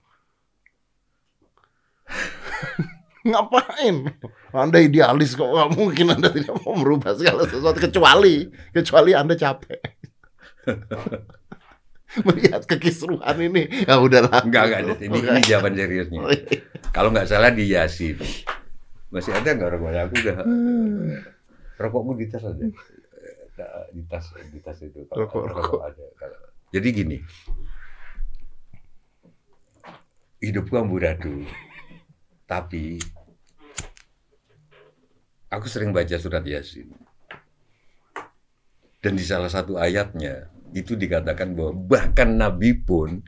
Ngapain? 3.29 4.05
Anda 4.53 4.85
idealis 4.85 5.33
kok 5.33 5.49
nggak 5.49 5.73
mungkin 5.73 6.13
Anda 6.13 6.29
tidak 6.29 6.61
mau 6.61 6.77
merubah 6.77 7.17
segala 7.17 7.49
sesuatu 7.49 7.81
kecuali 7.81 8.53
kecuali 8.77 9.17
Anda 9.17 9.33
capek. 9.33 9.81
Melihat 12.27 12.67
kekisruhan 12.67 13.37
ini, 13.39 13.87
ya 13.87 14.03
udahlah. 14.03 14.43
Enggak, 14.43 14.65
enggak. 14.67 14.81
Dit. 14.99 15.07
Ini, 15.07 15.19
ini 15.23 15.41
jawaban 15.47 15.75
seriusnya. 15.75 16.21
Oh, 16.21 16.31
iya. 16.31 16.59
Kalau 16.91 17.15
nggak 17.15 17.31
salah 17.31 17.55
di 17.55 17.71
Yasin. 17.71 18.19
Masih 19.11 19.31
ada 19.31 19.47
nggak 19.49 19.71
rokok 19.75 19.91
aku 19.91 20.15
udah 20.21 20.37
rokokmu 21.79 22.13
di 22.15 22.27
tas 22.27 22.43
ada. 22.43 22.63
Eh, 22.63 23.87
Di 23.91 24.03
tas 24.07 24.27
di 24.51 24.59
tas 24.59 24.79
itu. 24.81 25.07
Kalau- 25.07 25.27
Rokok, 25.27 25.43
rokok. 25.51 25.81
ada. 25.83 26.05
Kalau- 26.15 26.51
Jadi 26.71 26.89
gini. 26.91 27.19
Hidupku 30.41 30.75
amburadul. 30.75 31.45
Tapi 32.45 32.99
aku 35.47 35.67
sering 35.67 35.91
baca 35.91 36.17
surat 36.17 36.43
Yasin. 36.43 36.91
Dan 39.01 39.15
di 39.15 39.25
salah 39.25 39.49
satu 39.49 39.75
ayatnya 39.75 40.50
itu 40.73 40.95
dikatakan 40.95 41.55
bahwa 41.55 41.73
bahkan 41.75 42.35
nabi 42.35 42.75
pun 42.75 43.23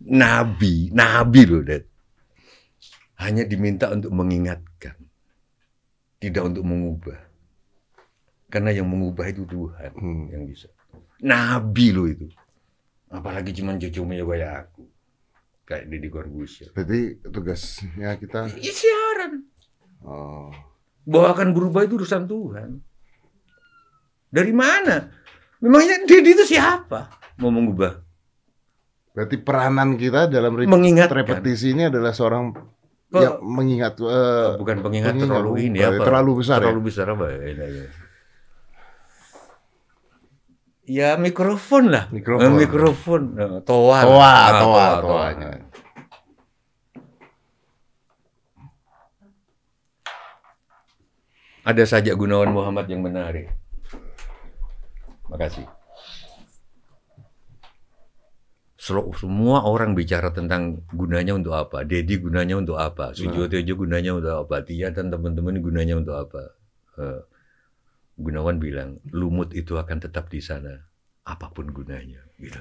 nabi, 0.00 0.88
nabi 0.90 1.42
loh, 1.44 1.62
Dad. 1.62 1.84
Hanya 3.20 3.44
diminta 3.44 3.92
untuk 3.92 4.16
mengingatkan, 4.16 4.96
tidak 6.16 6.40
untuk 6.40 6.64
mengubah. 6.64 7.20
Karena 8.48 8.72
yang 8.72 8.88
mengubah 8.88 9.28
itu 9.28 9.44
Tuhan 9.44 9.92
Hmm. 9.94 10.26
yang 10.32 10.42
bisa. 10.48 10.72
Nabi 11.20 11.92
loh 11.92 12.08
itu. 12.08 12.26
Apalagi 13.12 13.52
cuman 13.52 13.76
cucunya 13.76 14.24
kayak 14.24 14.52
aku. 14.66 14.84
Kayak 15.68 15.84
Deddy 15.86 16.08
Corbuzier. 16.10 16.72
Berarti 16.72 17.00
tugasnya 17.22 18.16
kita 18.18 18.50
Ya, 18.58 18.72
siaran. 18.72 19.44
oh, 20.02 20.50
Bahwa 21.06 21.28
akan 21.30 21.48
berubah 21.54 21.84
itu 21.84 21.94
urusan 21.94 22.26
Tuhan. 22.26 22.80
Dari 24.32 24.50
mana? 24.50 25.10
Memangnya 25.60 26.02
Deddy 26.02 26.30
itu 26.32 26.44
siapa? 26.48 27.12
Mau 27.36 27.50
mengubah? 27.50 28.00
berarti 29.10 29.36
peranan 29.36 29.98
kita 29.98 30.30
dalam 30.30 30.54
re- 30.54 30.70
Mengingatkan. 30.70 31.26
repetisi 31.26 31.74
ini 31.74 31.90
adalah 31.90 32.14
seorang 32.14 32.54
Kok- 33.10 33.18
yang 33.18 33.34
mengingat 33.42 33.98
eh, 33.98 34.54
bukan 34.54 34.80
pengingat 34.80 35.12
pengingat, 35.12 35.28
terlalu 35.28 35.52
ini 35.60 35.78
bukan, 35.82 35.92
apa? 35.92 36.04
terlalu 36.06 36.30
besar 36.38 36.56
ya? 36.56 36.62
Terlalu 36.62 36.80
besar 36.80 37.06
apa? 37.10 37.24
Ya, 37.26 37.38
ya, 37.42 37.66
ya. 37.66 37.86
Ya, 40.86 41.08
mikrofon 41.16 41.90
lah. 41.90 42.06
Mikrofon. 42.08 42.46
Eh, 42.46 42.50
mikrofon. 42.56 43.22
Eh, 43.34 43.58
toa. 43.62 43.98
Toa, 44.00 44.30
Ah, 44.30 44.50
toa, 44.56 44.86
toanya. 45.00 45.50
Ada 51.60 51.84
saja 51.86 52.16
Gunawan 52.16 52.50
Muhammad 52.50 52.88
yang 52.88 53.04
menarik. 53.04 53.52
Makasih. 55.30 55.66
Semua 59.20 59.62
orang 59.68 59.92
bicara 59.92 60.32
tentang 60.32 60.82
gunanya 60.90 61.36
untuk 61.36 61.52
apa. 61.54 61.84
Dedi 61.84 62.16
gunanya 62.16 62.56
untuk 62.56 62.80
apa. 62.80 63.12
Sujiwo 63.12 63.46
Tejo 63.46 63.76
gunanya 63.76 64.16
untuk 64.16 64.32
apa. 64.34 64.64
Tia 64.64 64.90
dan 64.90 65.12
teman-teman 65.12 65.60
gunanya 65.60 65.94
untuk 66.00 66.16
apa. 66.16 66.42
Eh, 66.98 67.20
Gunawan 68.20 68.60
bilang, 68.60 69.00
lumut 69.16 69.56
itu 69.56 69.80
akan 69.80 69.96
tetap 69.96 70.28
di 70.28 70.44
sana. 70.44 70.76
Apa 71.24 71.52
pun 71.52 71.72
gunanya. 71.72 72.20
Gitu. 72.36 72.60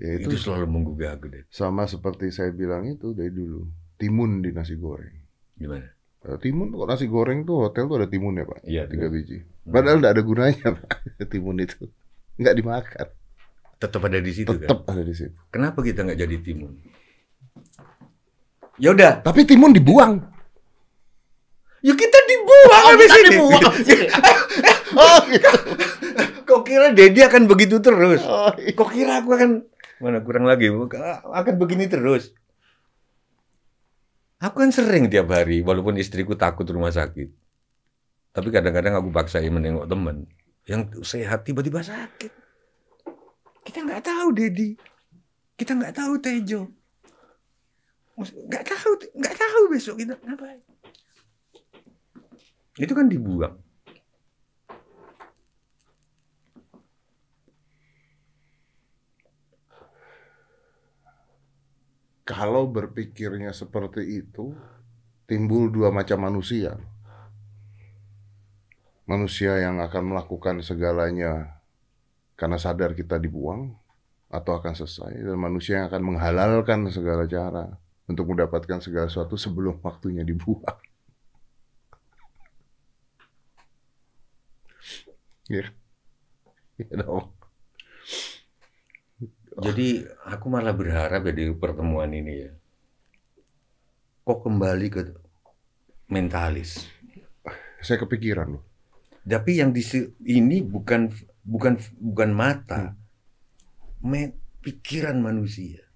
Ya, 0.00 0.16
Itu, 0.16 0.32
itu 0.32 0.36
selalu 0.48 0.64
menggugah 0.64 1.20
aku. 1.20 1.28
Ded. 1.28 1.44
sama 1.52 1.84
seperti 1.84 2.32
saya 2.32 2.52
bilang 2.56 2.88
itu 2.88 3.12
dari 3.12 3.28
dulu. 3.28 3.68
Timun 4.00 4.40
di 4.40 4.48
nasi 4.52 4.80
goreng. 4.80 5.12
Gimana? 5.60 5.84
Eh, 6.24 6.36
Timun 6.40 6.72
kok 6.72 6.88
nasi 6.88 7.04
goreng 7.04 7.44
tuh 7.44 7.68
hotel 7.68 7.84
tuh 7.84 7.96
ada 8.00 8.08
timun 8.08 8.40
ya 8.40 8.44
pak? 8.48 8.60
Iya, 8.64 8.82
Tiga 8.88 9.12
biji. 9.12 9.44
Padahal 9.70 10.02
nggak 10.02 10.14
ada 10.18 10.22
gunanya 10.26 10.68
pak. 10.74 10.92
Timun 11.32 11.62
itu 11.62 11.86
nggak 12.40 12.54
dimakan. 12.56 13.08
tetap 13.80 14.04
ada 14.04 14.20
di 14.20 14.32
situ 14.36 14.52
kan. 14.52 14.68
Tetap 14.68 14.80
ada 14.92 15.00
di 15.00 15.14
situ. 15.16 15.32
Kenapa 15.48 15.80
kita 15.80 16.04
nggak 16.04 16.20
jadi 16.20 16.36
timun? 16.44 16.76
Ya 18.76 18.92
udah, 18.92 19.24
Tapi 19.24 19.48
timun 19.48 19.72
dibuang. 19.72 20.20
ya 21.80 21.96
kita 21.96 22.18
dibuang 22.28 22.84
habis 22.92 23.08
kita 23.08 23.20
ini. 23.24 23.28
dibuang. 23.32 23.72
Oh, 24.90 25.22
gitu. 25.30 25.48
Kok 26.44 26.66
kira 26.66 26.90
Dedi 26.90 27.22
akan 27.22 27.46
begitu 27.46 27.78
terus? 27.78 28.20
Oh, 28.26 28.50
iya. 28.58 28.74
Kok 28.74 28.90
kira 28.90 29.22
aku 29.22 29.38
akan 29.38 29.62
mana 30.02 30.18
kurang 30.18 30.50
lagi 30.50 30.66
akan 30.66 31.54
begini 31.56 31.86
terus? 31.86 32.34
Aku 34.42 34.58
kan 34.58 34.74
sering 34.74 35.06
tiap 35.12 35.30
hari, 35.30 35.62
walaupun 35.62 35.94
istriku 36.00 36.34
takut 36.34 36.64
rumah 36.66 36.90
sakit. 36.90 37.30
Tapi 38.30 38.48
kadang-kadang 38.54 38.94
aku 38.94 39.10
paksain 39.10 39.50
menengok 39.50 39.90
teman 39.90 40.26
yang 40.70 40.86
sehat 41.02 41.42
tiba-tiba 41.42 41.82
sakit. 41.82 42.30
Kita 43.66 43.82
nggak 43.82 44.06
tahu 44.06 44.28
Dedi, 44.30 44.78
kita 45.58 45.74
nggak 45.74 45.94
tahu 45.98 46.14
Tejo, 46.22 46.70
nggak 48.20 48.64
tahu, 48.64 48.90
nggak 49.18 49.36
tahu 49.36 49.62
besok 49.68 49.96
kita 49.98 50.14
ngapain. 50.22 50.62
Itu 52.78 52.92
kan 52.94 53.10
dibuang. 53.10 53.58
Kalau 62.24 62.70
berpikirnya 62.70 63.50
seperti 63.50 64.22
itu, 64.22 64.54
timbul 65.26 65.66
dua 65.66 65.90
macam 65.90 66.30
manusia. 66.30 66.78
Manusia 69.10 69.58
yang 69.58 69.82
akan 69.82 70.14
melakukan 70.14 70.62
segalanya 70.62 71.58
karena 72.38 72.62
sadar 72.62 72.94
kita 72.94 73.18
dibuang 73.18 73.74
atau 74.30 74.54
akan 74.54 74.78
selesai, 74.78 75.26
dan 75.26 75.34
manusia 75.34 75.82
yang 75.82 75.90
akan 75.90 76.14
menghalalkan 76.14 76.86
segala 76.94 77.26
cara 77.26 77.74
untuk 78.06 78.30
mendapatkan 78.30 78.78
segala 78.78 79.10
sesuatu 79.10 79.34
sebelum 79.34 79.82
waktunya 79.82 80.22
dibuang. 80.22 80.62
Ya, 85.50 85.66
ya 86.78 87.02
dong. 87.02 87.34
Jadi 89.58 90.06
aku 90.30 90.46
malah 90.46 90.70
berharap 90.70 91.26
ya 91.26 91.34
di 91.34 91.50
pertemuan 91.58 92.14
ini 92.14 92.46
ya. 92.46 92.54
Kok 94.22 94.46
kembali 94.46 94.86
ke 94.94 95.10
mentalis. 96.06 96.86
Saya 97.82 97.98
kepikiran 97.98 98.46
loh. 98.46 98.69
Tapi 99.30 99.62
yang 99.62 99.70
di 99.70 99.82
ini 100.26 100.58
bukan 100.58 101.06
bukan 101.46 101.78
bukan 102.02 102.30
mata, 102.34 102.98
me- 104.02 104.34
pikiran 104.66 105.22
manusia. 105.22 105.86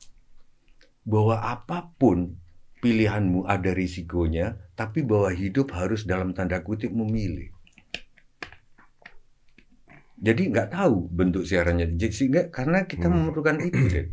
Bahwa 1.03 1.37
apa 1.43 1.91
pun 1.99 2.39
pilihanmu 2.79 3.45
ada 3.45 3.75
risikonya, 3.75 4.57
tapi 4.79 5.03
bahwa 5.03 5.35
hidup 5.35 5.75
harus 5.75 6.07
dalam 6.07 6.31
tanda 6.37 6.63
kutip 6.63 6.95
memilih. 6.95 7.51
Jadi 10.25 10.43
nggak 10.49 10.73
tahu 10.73 11.11
bentuk 11.11 11.45
siarannya, 11.45 11.99
Jadi 12.01 12.13
sehingga 12.15 12.43
karena 12.49 12.87
kita 12.89 13.11
Hmm. 13.11 13.29
memerlukan 13.29 13.61
itu 13.61 13.83
deh. 13.91 14.07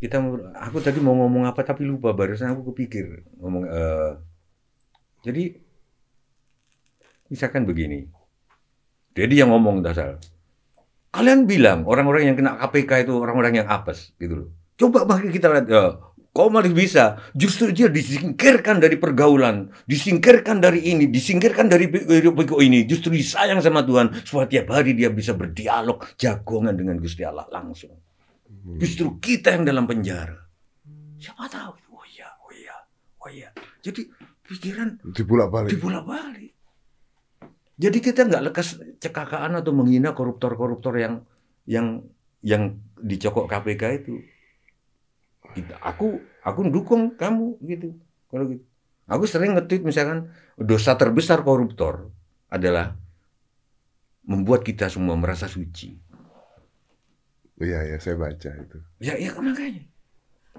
Kita, 0.00 0.16
aku 0.56 0.80
tadi 0.80 0.98
mau 1.04 1.12
ngomong 1.12 1.44
apa 1.44 1.60
tapi 1.60 1.84
lupa 1.84 2.16
barusan 2.16 2.56
aku 2.56 2.72
kepikir 2.72 3.22
ngomong. 3.36 3.68
eh, 3.68 4.10
jadi 5.20 5.44
misalkan 7.30 7.64
begini, 7.64 8.10
jadi 9.14 9.46
yang 9.46 9.54
ngomong 9.54 9.80
dasar, 9.80 10.18
kalian 11.10 11.46
bilang 11.46 11.86
orang-orang 11.86 12.30
yang 12.30 12.36
kena 12.36 12.58
KPK 12.58 13.06
itu 13.08 13.12
orang-orang 13.16 13.62
yang 13.62 13.68
apes 13.70 14.12
gitu 14.18 14.34
loh. 14.46 14.48
Coba 14.74 15.04
bagi 15.04 15.28
kita 15.28 15.52
lihat, 15.52 15.66
ya, 15.68 16.00
kok 16.32 16.48
malah 16.48 16.72
bisa? 16.72 17.20
Justru 17.36 17.68
dia 17.68 17.92
disingkirkan 17.92 18.80
dari 18.80 18.96
pergaulan, 18.96 19.68
disingkirkan 19.84 20.56
dari 20.56 20.88
ini, 20.88 21.04
disingkirkan 21.10 21.68
dari 21.68 21.84
bego 21.86 22.64
ini. 22.64 22.88
Justru 22.88 23.12
disayang 23.12 23.60
sama 23.60 23.84
Tuhan 23.84 24.24
supaya 24.24 24.48
tiap 24.48 24.72
hari 24.72 24.96
dia 24.96 25.12
bisa 25.12 25.36
berdialog 25.36 26.00
jagongan 26.16 26.72
dengan 26.72 26.96
Gusti 26.96 27.26
Allah 27.28 27.44
langsung. 27.52 27.92
Justru 28.80 29.20
kita 29.20 29.52
yang 29.52 29.68
dalam 29.68 29.84
penjara. 29.84 30.36
Siapa 31.20 31.44
tahu? 31.52 31.76
Oh 31.92 32.04
iya, 32.08 32.28
oh 32.40 32.52
iya, 32.56 32.76
oh 33.20 33.28
iya. 33.28 33.48
Jadi 33.84 34.08
pikiran 34.48 34.96
Dibulak-balik. 35.12 35.68
dibolak-balik. 35.76 36.52
Jadi 37.80 37.98
kita 38.04 38.28
nggak 38.28 38.52
lekas 38.52 38.76
cekakaan 39.00 39.56
atau 39.56 39.72
menghina 39.72 40.12
koruptor-koruptor 40.12 41.00
yang 41.00 41.24
yang 41.64 42.04
yang 42.44 42.76
dicokok 43.00 43.48
KPK 43.48 43.82
itu. 44.04 44.20
Kita, 45.56 45.80
aku 45.80 46.20
aku 46.44 46.60
dukung 46.68 47.16
kamu 47.16 47.56
gitu. 47.64 47.96
Kalau 48.28 48.44
gitu. 48.52 48.64
Aku 49.08 49.24
sering 49.24 49.56
nge-tweet 49.56 49.82
misalkan 49.82 50.28
dosa 50.60 50.94
terbesar 50.94 51.40
koruptor 51.40 52.12
adalah 52.52 52.94
membuat 54.28 54.62
kita 54.62 54.92
semua 54.92 55.16
merasa 55.16 55.48
suci. 55.48 55.96
Iya 57.60 57.80
ya, 57.90 57.96
saya 57.96 58.16
baca 58.20 58.50
itu. 58.60 58.78
Ya, 59.00 59.16
ya 59.16 59.32
makanya. 59.40 59.88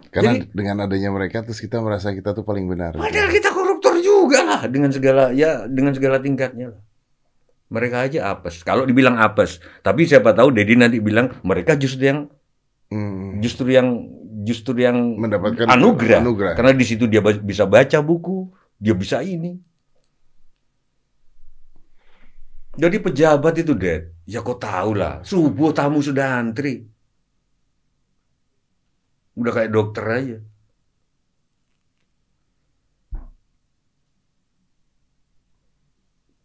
Karena 0.09 0.41
Jadi- 0.41 0.49
dengan 0.57 0.83
adanya 0.89 1.13
mereka 1.13 1.45
terus 1.45 1.61
kita 1.61 1.77
merasa 1.85 2.11
kita 2.11 2.33
tuh 2.33 2.41
paling 2.41 2.65
benar. 2.65 2.97
Padahal 2.97 3.29
kita 3.29 3.53
koruptor 3.53 4.01
juga 4.01 4.41
lah 4.41 4.61
dengan 4.65 4.89
segala 4.89 5.29
ya 5.31 5.69
dengan 5.69 5.93
segala 5.93 6.17
tingkatnya 6.17 6.73
lah. 6.73 6.81
Mereka 7.71 8.03
aja 8.03 8.35
apes. 8.35 8.61
Kalau 8.61 8.83
dibilang 8.83 9.15
apes, 9.15 9.63
tapi 9.79 10.03
siapa 10.03 10.35
tahu 10.35 10.51
Dedi 10.51 10.75
nanti 10.75 10.99
bilang 10.99 11.31
mereka 11.41 11.79
justru 11.79 12.11
yang 12.11 12.19
Hmm. 12.91 13.39
justru 13.39 13.71
yang 13.71 13.87
justru 14.43 14.75
yang 14.75 15.15
Mendapatkan 15.15 15.63
anugerah. 15.71 16.19
anugerah. 16.19 16.53
Karena 16.59 16.75
di 16.75 16.83
situ 16.83 17.07
dia 17.07 17.23
bisa 17.23 17.63
baca 17.63 18.03
buku, 18.03 18.51
dia 18.75 18.91
bisa 18.91 19.23
ini. 19.23 19.55
Jadi 22.75 22.99
pejabat 22.99 23.63
itu, 23.63 23.71
Dad, 23.71 24.11
ya 24.27 24.43
kau 24.43 24.59
tahu 24.59 24.91
lah, 24.95 25.23
subuh 25.23 25.71
tamu 25.71 26.03
sudah 26.03 26.39
antri. 26.39 26.83
Udah 29.39 29.51
kayak 29.55 29.71
dokter 29.71 30.03
aja. 30.03 30.37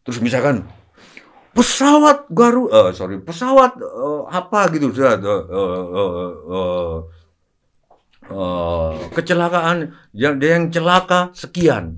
Terus 0.07 0.19
misalkan 0.23 0.63
pesawat 1.57 2.29
garu, 2.29 2.69
eh 2.69 2.93
sorry, 2.93 3.17
pesawat 3.19 3.73
eh, 3.77 4.23
apa 4.29 4.61
gitu, 4.71 4.93
eh, 4.93 5.17
eh, 5.17 5.17
eh, 5.17 5.43
eh, 6.53 6.97
eh, 8.29 8.93
kecelakaan 9.11 9.77
yang 10.13 10.37
dia 10.37 10.55
yang 10.55 10.69
celaka 10.69 11.33
sekian. 11.33 11.97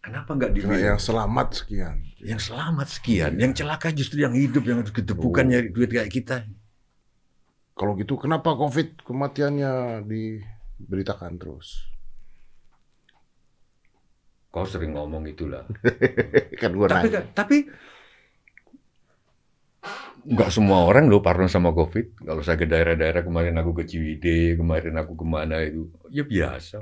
Kenapa 0.00 0.34
nggak 0.34 0.52
dibilang 0.52 0.96
yang 0.96 1.00
selamat 1.00 1.48
sekian. 1.56 1.96
yang 2.20 2.40
selamat 2.40 2.88
sekian, 2.90 3.32
yang 3.36 3.52
celaka 3.52 3.88
justru 3.90 4.20
yang 4.20 4.32
hidup 4.32 4.64
yang 4.64 4.80
harus 4.80 4.90
ditepukan 4.90 5.44
Oh. 5.44 5.48
nyari 5.48 5.68
duit 5.68 5.88
kayak 5.88 6.08
kita. 6.08 6.36
Kalau 7.72 7.92
gitu 7.94 8.16
kenapa 8.16 8.52
COVID 8.52 9.02
kematiannya 9.02 9.72
diberitakan 10.04 11.36
terus? 11.36 11.84
Kau 14.48 14.64
sering 14.64 14.94
ngomong 14.94 15.26
itulah. 15.26 15.66
kan 16.62 16.70
gua 16.72 16.86
tapi 16.86 17.08
nanya. 17.08 17.20
kan- 17.20 17.28
tapi 17.34 17.56
nggak 20.24 20.50
semua 20.50 20.88
orang 20.88 21.06
loh 21.12 21.20
parno 21.20 21.44
sama 21.46 21.70
COVID. 21.76 22.24
Kalau 22.24 22.40
saya 22.40 22.56
ke 22.56 22.64
daerah-daerah 22.64 23.20
kemarin 23.20 23.60
aku 23.60 23.76
ke 23.76 23.84
Ciwidey, 23.84 24.56
kemarin 24.56 24.96
aku 24.96 25.12
ke 25.12 25.24
mana 25.28 25.60
itu, 25.60 25.92
ya 26.08 26.24
biasa. 26.24 26.80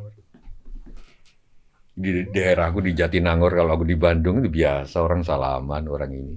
Di 1.93 2.25
daerah 2.33 2.73
aku 2.73 2.81
di 2.81 2.97
Jatinangor, 2.97 3.53
kalau 3.53 3.77
aku 3.77 3.85
di 3.85 3.99
Bandung 3.99 4.41
itu 4.41 4.49
biasa 4.49 4.97
orang 5.03 5.21
salaman 5.27 5.85
orang 5.91 6.11
ini. 6.15 6.35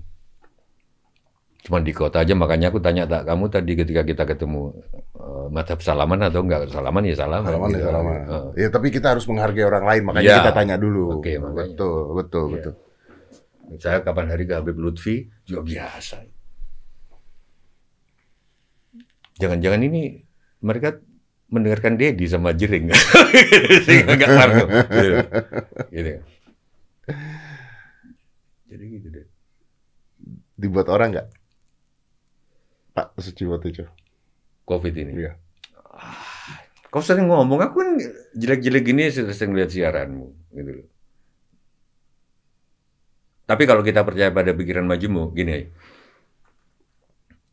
Cuma 1.65 1.81
di 1.81 1.89
kota 1.95 2.21
aja 2.21 2.37
makanya 2.37 2.69
aku 2.69 2.77
tanya 2.77 3.09
tak 3.09 3.25
kamu 3.25 3.49
tadi 3.49 3.73
ketika 3.73 4.05
kita 4.05 4.23
ketemu 4.29 4.69
eh, 5.17 5.47
madhab 5.49 5.81
salaman 5.81 6.29
atau 6.29 6.45
enggak 6.45 6.69
salaman 6.69 7.01
ya 7.09 7.15
salaman. 7.17 7.49
Salaman 7.49 7.69
ya 7.69 7.73
gitu. 7.73 7.85
salaman. 7.89 8.15
Eh. 8.21 8.43
Ya 8.61 8.67
tapi 8.69 8.87
kita 8.93 9.07
harus 9.17 9.25
menghargai 9.25 9.65
orang 9.65 9.85
lain, 9.85 10.03
makanya 10.05 10.29
Iya. 10.29 10.37
kita 10.45 10.53
tanya 10.53 10.75
dulu. 10.77 11.17
Oke, 11.17 11.41
makanya. 11.41 11.73
Betul, 11.73 11.97
betul, 12.13 12.45
Iya. 12.45 12.53
betul. 12.53 12.73
Saya 13.81 13.97
kapan 14.05 14.25
hari 14.29 14.43
ke 14.45 14.53
Habib 14.53 14.77
Lutfi 14.77 15.25
juga 15.41 15.61
biasa. 15.65 16.34
Jangan-jangan 19.35 19.81
ini 19.83 20.23
mereka 20.63 20.99
mendengarkan 21.51 21.99
Dedi 21.99 22.25
sama 22.25 22.55
Jering. 22.55 22.89
Sehingga 23.85 24.15
nggak. 24.15 24.49
Gitu. 24.89 25.15
Gitu. 25.91 26.11
Jadi 28.71 28.83
gitu 28.99 29.07
deh. 29.11 29.25
Dibuat 30.55 30.87
orang 30.87 31.15
nggak? 31.15 31.27
Pak 32.95 33.19
Suci 33.19 33.43
Watujo. 33.43 33.85
Covid 34.65 34.95
ini. 34.97 35.13
Iya. 35.27 35.37
Kau 36.89 37.03
sering 37.03 37.27
ngomong, 37.27 37.59
aku 37.59 37.75
kan 37.83 37.89
jelek-jelek 38.39 38.83
gini 38.87 39.11
sering 39.11 39.51
lihat 39.51 39.69
siaranmu. 39.69 40.31
Gitu 40.55 40.71
loh. 40.79 40.87
Tapi 43.45 43.63
kalau 43.69 43.85
kita 43.85 44.01
percaya 44.01 44.33
pada 44.33 44.55
pikiran 44.55 44.87
majumu, 44.89 45.29
gini. 45.35 45.69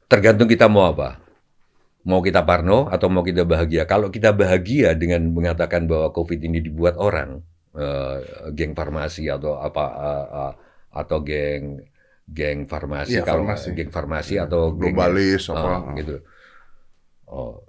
Tergantung 0.08 0.48
kita 0.48 0.70
mau 0.70 0.88
apa. 0.88 1.20
Mau 2.02 2.18
kita 2.18 2.42
parno 2.42 2.90
atau 2.90 3.06
mau 3.06 3.22
kita 3.22 3.46
bahagia. 3.46 3.86
Kalau 3.86 4.10
kita 4.10 4.34
bahagia 4.34 4.98
dengan 4.98 5.22
mengatakan 5.30 5.86
bahwa 5.86 6.10
COVID 6.10 6.42
ini 6.42 6.58
dibuat 6.58 6.98
orang, 6.98 7.38
eh, 7.78 8.18
geng 8.58 8.74
farmasi 8.74 9.30
atau 9.30 9.54
apa 9.54 9.84
eh, 10.02 10.26
eh, 10.34 10.52
atau 10.98 11.18
geng 11.22 11.78
geng 12.26 12.66
farmasi, 12.66 13.18
Iya, 13.18 13.22
kalau 13.22 13.46
farmasi. 13.46 13.68
geng 13.78 13.90
farmasi 13.94 14.34
atau 14.42 14.74
geng- 14.74 14.94
Globalis 14.98 15.46
Ah, 15.50 15.54
apa? 15.54 15.94
gitu. 15.94 16.16
Oh. 17.30 17.62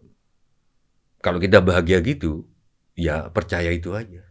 Kalau 1.22 1.40
kita 1.40 1.62
bahagia 1.64 2.02
gitu, 2.02 2.50
ya 2.98 3.30
percaya 3.30 3.70
itu 3.70 3.94
aja. 3.94 4.26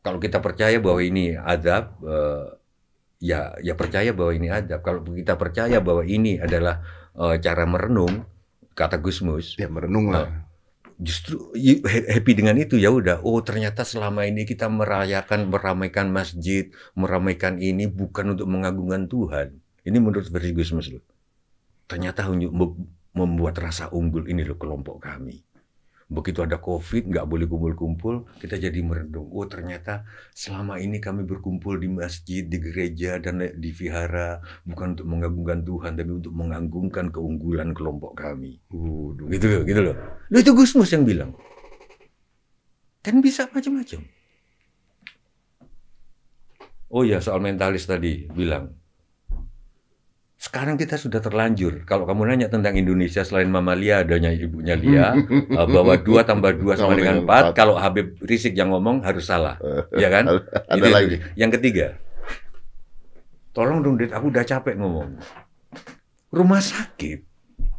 Kalau 0.00 0.22
kita 0.22 0.38
percaya 0.38 0.78
bahwa 0.78 1.02
ini 1.02 1.34
adab, 1.34 1.98
eh, 2.06 2.44
ya 3.18 3.50
ya 3.66 3.74
percaya 3.74 4.14
bahwa 4.14 4.30
ini 4.30 4.46
adab. 4.48 4.78
Kalau 4.86 5.02
kita 5.02 5.34
percaya 5.34 5.82
bahwa 5.82 6.06
ini 6.06 6.38
adalah 6.38 6.86
eh, 7.18 7.36
cara 7.42 7.66
merenung, 7.66 8.22
kata 8.78 9.02
Gusmus, 9.02 9.58
Ya 9.58 9.66
merenung 9.66 10.14
lah. 10.14 10.46
justru 10.98 11.50
y- 11.54 11.82
ha- 11.82 12.06
happy 12.14 12.32
dengan 12.38 12.54
itu 12.58 12.78
ya 12.78 12.90
udah. 12.94 13.22
Oh 13.26 13.38
ternyata 13.42 13.82
selama 13.82 14.26
ini 14.26 14.46
kita 14.46 14.70
merayakan, 14.70 15.50
meramaikan 15.50 16.06
masjid, 16.10 16.70
meramaikan 16.94 17.58
ini 17.58 17.90
bukan 17.90 18.38
untuk 18.38 18.46
mengagungkan 18.46 19.10
Tuhan. 19.10 19.58
Ini 19.82 19.98
menurut 19.98 20.26
versi 20.30 20.50
Gusmus 20.54 20.90
loh. 20.94 21.02
Ternyata 21.90 22.26
membuat 23.14 23.58
rasa 23.58 23.90
unggul 23.90 24.30
ini 24.30 24.46
loh 24.46 24.54
kelompok 24.54 25.02
kami. 25.02 25.42
Begitu 26.08 26.40
ada 26.40 26.56
COVID, 26.56 27.12
nggak 27.12 27.28
boleh 27.28 27.44
kumpul-kumpul, 27.44 28.24
kita 28.40 28.56
jadi 28.56 28.80
merenung. 28.80 29.28
Oh 29.28 29.44
ternyata 29.44 30.08
selama 30.32 30.80
ini 30.80 31.04
kami 31.04 31.28
berkumpul 31.28 31.76
di 31.76 31.92
masjid, 31.92 32.48
di 32.48 32.56
gereja, 32.56 33.20
dan 33.20 33.44
di 33.44 33.70
vihara, 33.76 34.40
bukan 34.64 34.96
untuk 34.96 35.04
mengagungkan 35.04 35.60
Tuhan, 35.68 36.00
tapi 36.00 36.08
untuk 36.08 36.32
mengagungkan 36.32 37.12
keunggulan 37.12 37.76
kelompok 37.76 38.16
kami. 38.16 38.56
Waduh. 38.72 39.28
Gitu 39.28 39.46
loh, 39.52 39.62
gitu 39.68 39.80
loh. 39.84 39.94
Loh 40.32 40.40
itu 40.40 40.52
Gusmus 40.56 40.88
yang 40.96 41.04
bilang. 41.04 41.36
Kan 43.04 43.20
bisa 43.20 43.44
macam-macam. 43.52 44.00
Oh 46.88 47.04
ya, 47.04 47.20
soal 47.20 47.44
mentalis 47.44 47.84
tadi 47.84 48.32
bilang. 48.32 48.72
Sekarang 50.48 50.80
kita 50.80 50.96
sudah 50.96 51.20
terlanjur. 51.20 51.84
Kalau 51.84 52.08
kamu 52.08 52.32
nanya 52.32 52.48
tentang 52.48 52.72
Indonesia 52.72 53.20
selain 53.20 53.52
mamalia 53.52 54.00
adanya 54.00 54.32
ibunya 54.32 54.72
Lia, 54.80 55.12
eh, 55.28 55.66
bahwa 55.68 55.92
dua 56.00 56.24
tambah 56.24 56.56
dua 56.56 56.72
sama 56.72 56.96
dengan 56.96 57.20
empat. 57.20 57.52
Kalau 57.52 57.76
Habib 57.76 58.16
Rizik 58.24 58.56
yang 58.56 58.72
ngomong 58.72 59.04
harus 59.04 59.28
salah, 59.28 59.60
ya 59.92 60.08
kan? 60.08 60.24
Ada 60.64 60.80
Itu- 60.80 60.88
lagi. 60.88 61.16
Yang 61.36 61.50
ketiga, 61.60 61.86
tolong 63.52 63.84
dong, 63.84 64.00
Dit, 64.00 64.08
aku 64.08 64.32
udah 64.32 64.40
capek 64.40 64.80
ngomong. 64.80 65.20
Rumah 66.32 66.60
sakit, 66.64 67.28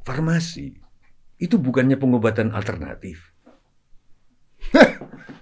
farmasi, 0.05 0.77
itu 1.41 1.55
bukannya 1.57 1.97
pengobatan 1.97 2.53
alternatif. 2.53 3.33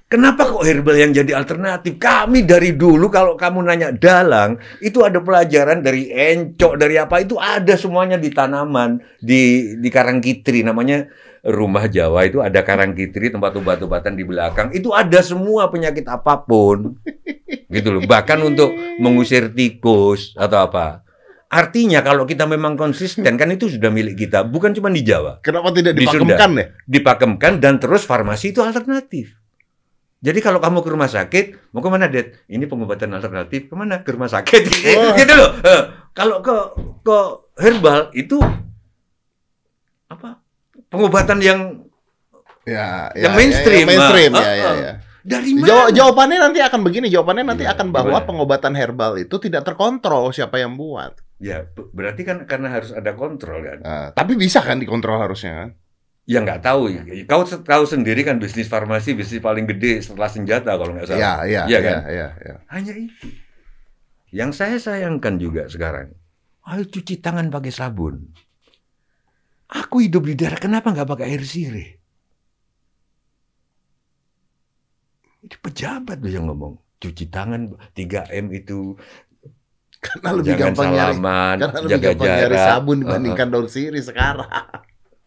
Kenapa 0.08 0.48
kok 0.48 0.64
herbal 0.64 0.96
yang 0.96 1.12
jadi 1.12 1.36
alternatif? 1.36 2.00
Kami 2.00 2.48
dari 2.48 2.80
dulu 2.80 3.12
kalau 3.12 3.36
kamu 3.36 3.60
nanya 3.68 3.92
dalang, 3.92 4.56
itu 4.80 5.04
ada 5.04 5.20
pelajaran 5.20 5.84
dari 5.84 6.08
encok, 6.08 6.80
dari 6.80 6.96
apa, 6.96 7.20
itu 7.20 7.36
ada 7.36 7.76
semuanya 7.76 8.16
di 8.16 8.32
tanaman, 8.32 9.04
di 9.20 9.76
di 9.76 9.90
Karangkitri, 9.92 10.64
namanya 10.64 11.12
rumah 11.44 11.92
Jawa 11.92 12.24
itu 12.24 12.40
ada 12.40 12.64
Karangkitri, 12.64 13.36
tempat 13.36 13.52
obat-obatan 13.60 14.16
di 14.16 14.24
belakang, 14.24 14.72
itu 14.72 14.96
ada 14.96 15.20
semua 15.20 15.68
penyakit 15.68 16.08
apa 16.08 16.40
pun. 16.40 16.96
Gitu 17.68 17.92
loh, 17.92 18.00
bahkan 18.08 18.40
untuk 18.40 18.72
mengusir 19.04 19.52
tikus 19.52 20.32
atau 20.40 20.72
apa. 20.72 21.04
Artinya 21.52 22.00
kalau 22.00 22.24
kita 22.24 22.48
memang 22.48 22.80
konsisten, 22.80 23.28
kan 23.36 23.52
itu 23.52 23.72
sudah 23.72 23.92
milik 23.92 24.20
kita, 24.20 24.44
bukan 24.44 24.76
cuma 24.76 24.92
di 24.92 25.00
Jawa 25.00 25.40
Kenapa 25.40 25.72
tidak 25.72 25.96
Di 25.96 26.04
Sunda. 26.04 26.36
dipakemkan 26.36 26.52
ya? 26.56 26.66
dipakemkan 26.84 27.54
dan 27.60 27.80
terus 27.80 28.04
farmasi 28.04 28.52
itu 28.56 28.60
alternatif. 28.60 29.37
Jadi 30.18 30.40
kalau 30.40 30.58
kamu 30.58 30.82
ke 30.82 30.90
rumah 30.90 31.06
sakit, 31.06 31.46
mau 31.70 31.80
ke 31.80 31.90
mana, 31.90 32.10
Det? 32.10 32.42
Ini 32.48 32.66
pengobatan 32.66 33.14
alternatif, 33.14 33.70
ke 33.70 33.76
mana? 33.76 34.02
Ke 34.02 34.10
rumah 34.12 34.26
sakit. 34.28 34.62
Oh. 34.98 35.14
gitu 35.20 35.30
loh. 35.32 35.52
Eh, 35.62 35.82
Kalau 36.12 36.42
ke 36.42 36.56
ke 37.02 37.18
herbal 37.56 38.10
itu 38.12 38.42
apa? 40.08 40.42
Pengobatan 40.88 41.40
yang 41.40 41.62
Ya, 42.64 43.08
Yang 43.16 43.34
mainstream, 43.34 43.80
Ya, 43.80 43.88
mainstream, 43.88 44.32
ah, 44.34 44.44
ya, 44.44 44.52
ya, 44.52 44.66
ah. 44.66 44.76
ya. 44.76 44.94
dari 45.24 45.56
mana? 45.56 45.68
Jawa- 45.72 45.92
jawabannya 45.94 46.38
nanti 46.42 46.60
akan 46.60 46.80
begini, 46.84 47.08
jawabannya 47.08 47.46
nanti 47.46 47.64
Gimana? 47.64 47.76
akan 47.80 47.88
bahwa 47.96 48.12
Gimana? 48.12 48.28
pengobatan 48.28 48.74
herbal 48.76 49.12
itu 49.16 49.36
tidak 49.38 49.64
terkontrol 49.64 50.36
siapa 50.36 50.60
yang 50.60 50.76
buat. 50.76 51.16
Ya, 51.40 51.64
berarti 51.72 52.28
kan 52.28 52.44
karena 52.44 52.68
harus 52.68 52.92
ada 52.92 53.16
kontrol 53.16 53.64
kan. 53.64 53.78
Nah, 53.80 54.08
tapi 54.12 54.36
bisa 54.36 54.60
kan 54.60 54.84
dikontrol 54.84 55.16
harusnya 55.16 55.54
kan? 55.54 55.70
Ya 56.28 56.44
nggak 56.44 56.60
tahu. 56.60 56.92
Kau 57.24 57.48
se- 57.48 57.64
tahu 57.64 57.84
sendiri 57.88 58.22
kan 58.28 58.36
bisnis 58.44 58.68
farmasi 58.68 59.16
bisnis 59.16 59.40
paling 59.40 59.64
gede 59.64 60.04
setelah 60.04 60.28
senjata 60.28 60.76
kalau 60.76 60.92
nggak 60.92 61.08
salah. 61.08 61.20
Iya, 61.24 61.34
iya, 61.48 61.62
Iya 61.72 61.78
iya, 61.80 61.80
kan? 61.88 61.98
iya, 62.12 62.28
iya. 62.44 62.56
Hanya 62.68 62.94
itu. 63.00 63.28
Yang 64.36 64.52
saya 64.60 64.78
sayangkan 64.78 65.40
juga 65.40 65.64
sekarang, 65.72 66.12
ayo 66.68 66.84
cuci 66.84 67.24
tangan 67.24 67.48
pakai 67.48 67.72
sabun. 67.72 68.16
Aku 69.82 69.96
hidup 70.04 70.24
di 70.28 70.36
daerah, 70.40 70.60
kenapa 70.66 70.88
nggak 70.92 71.08
pakai 71.12 71.26
air 71.32 71.44
sirih? 71.54 71.90
Itu 75.46 75.56
pejabat 75.64 76.18
loh 76.24 76.32
yang 76.36 76.46
ngomong. 76.50 76.74
Cuci 77.02 77.26
tangan 77.30 77.62
3M 77.96 78.46
itu 78.60 78.98
Karena 79.98 80.30
lebih 80.38 80.54
jangan 80.54 80.62
gampang 80.74 80.88
nyari, 80.94 81.18
salaman, 81.18 81.56
karena 81.62 81.80
lebih 81.86 81.90
jaga 81.92 82.06
gampang 82.14 82.28
nyari 82.38 82.58
jarak. 82.58 82.68
sabun 82.70 82.98
dibandingkan 83.04 83.48
daun 83.54 83.68
sirih 83.76 84.04
sekarang. 84.10 84.50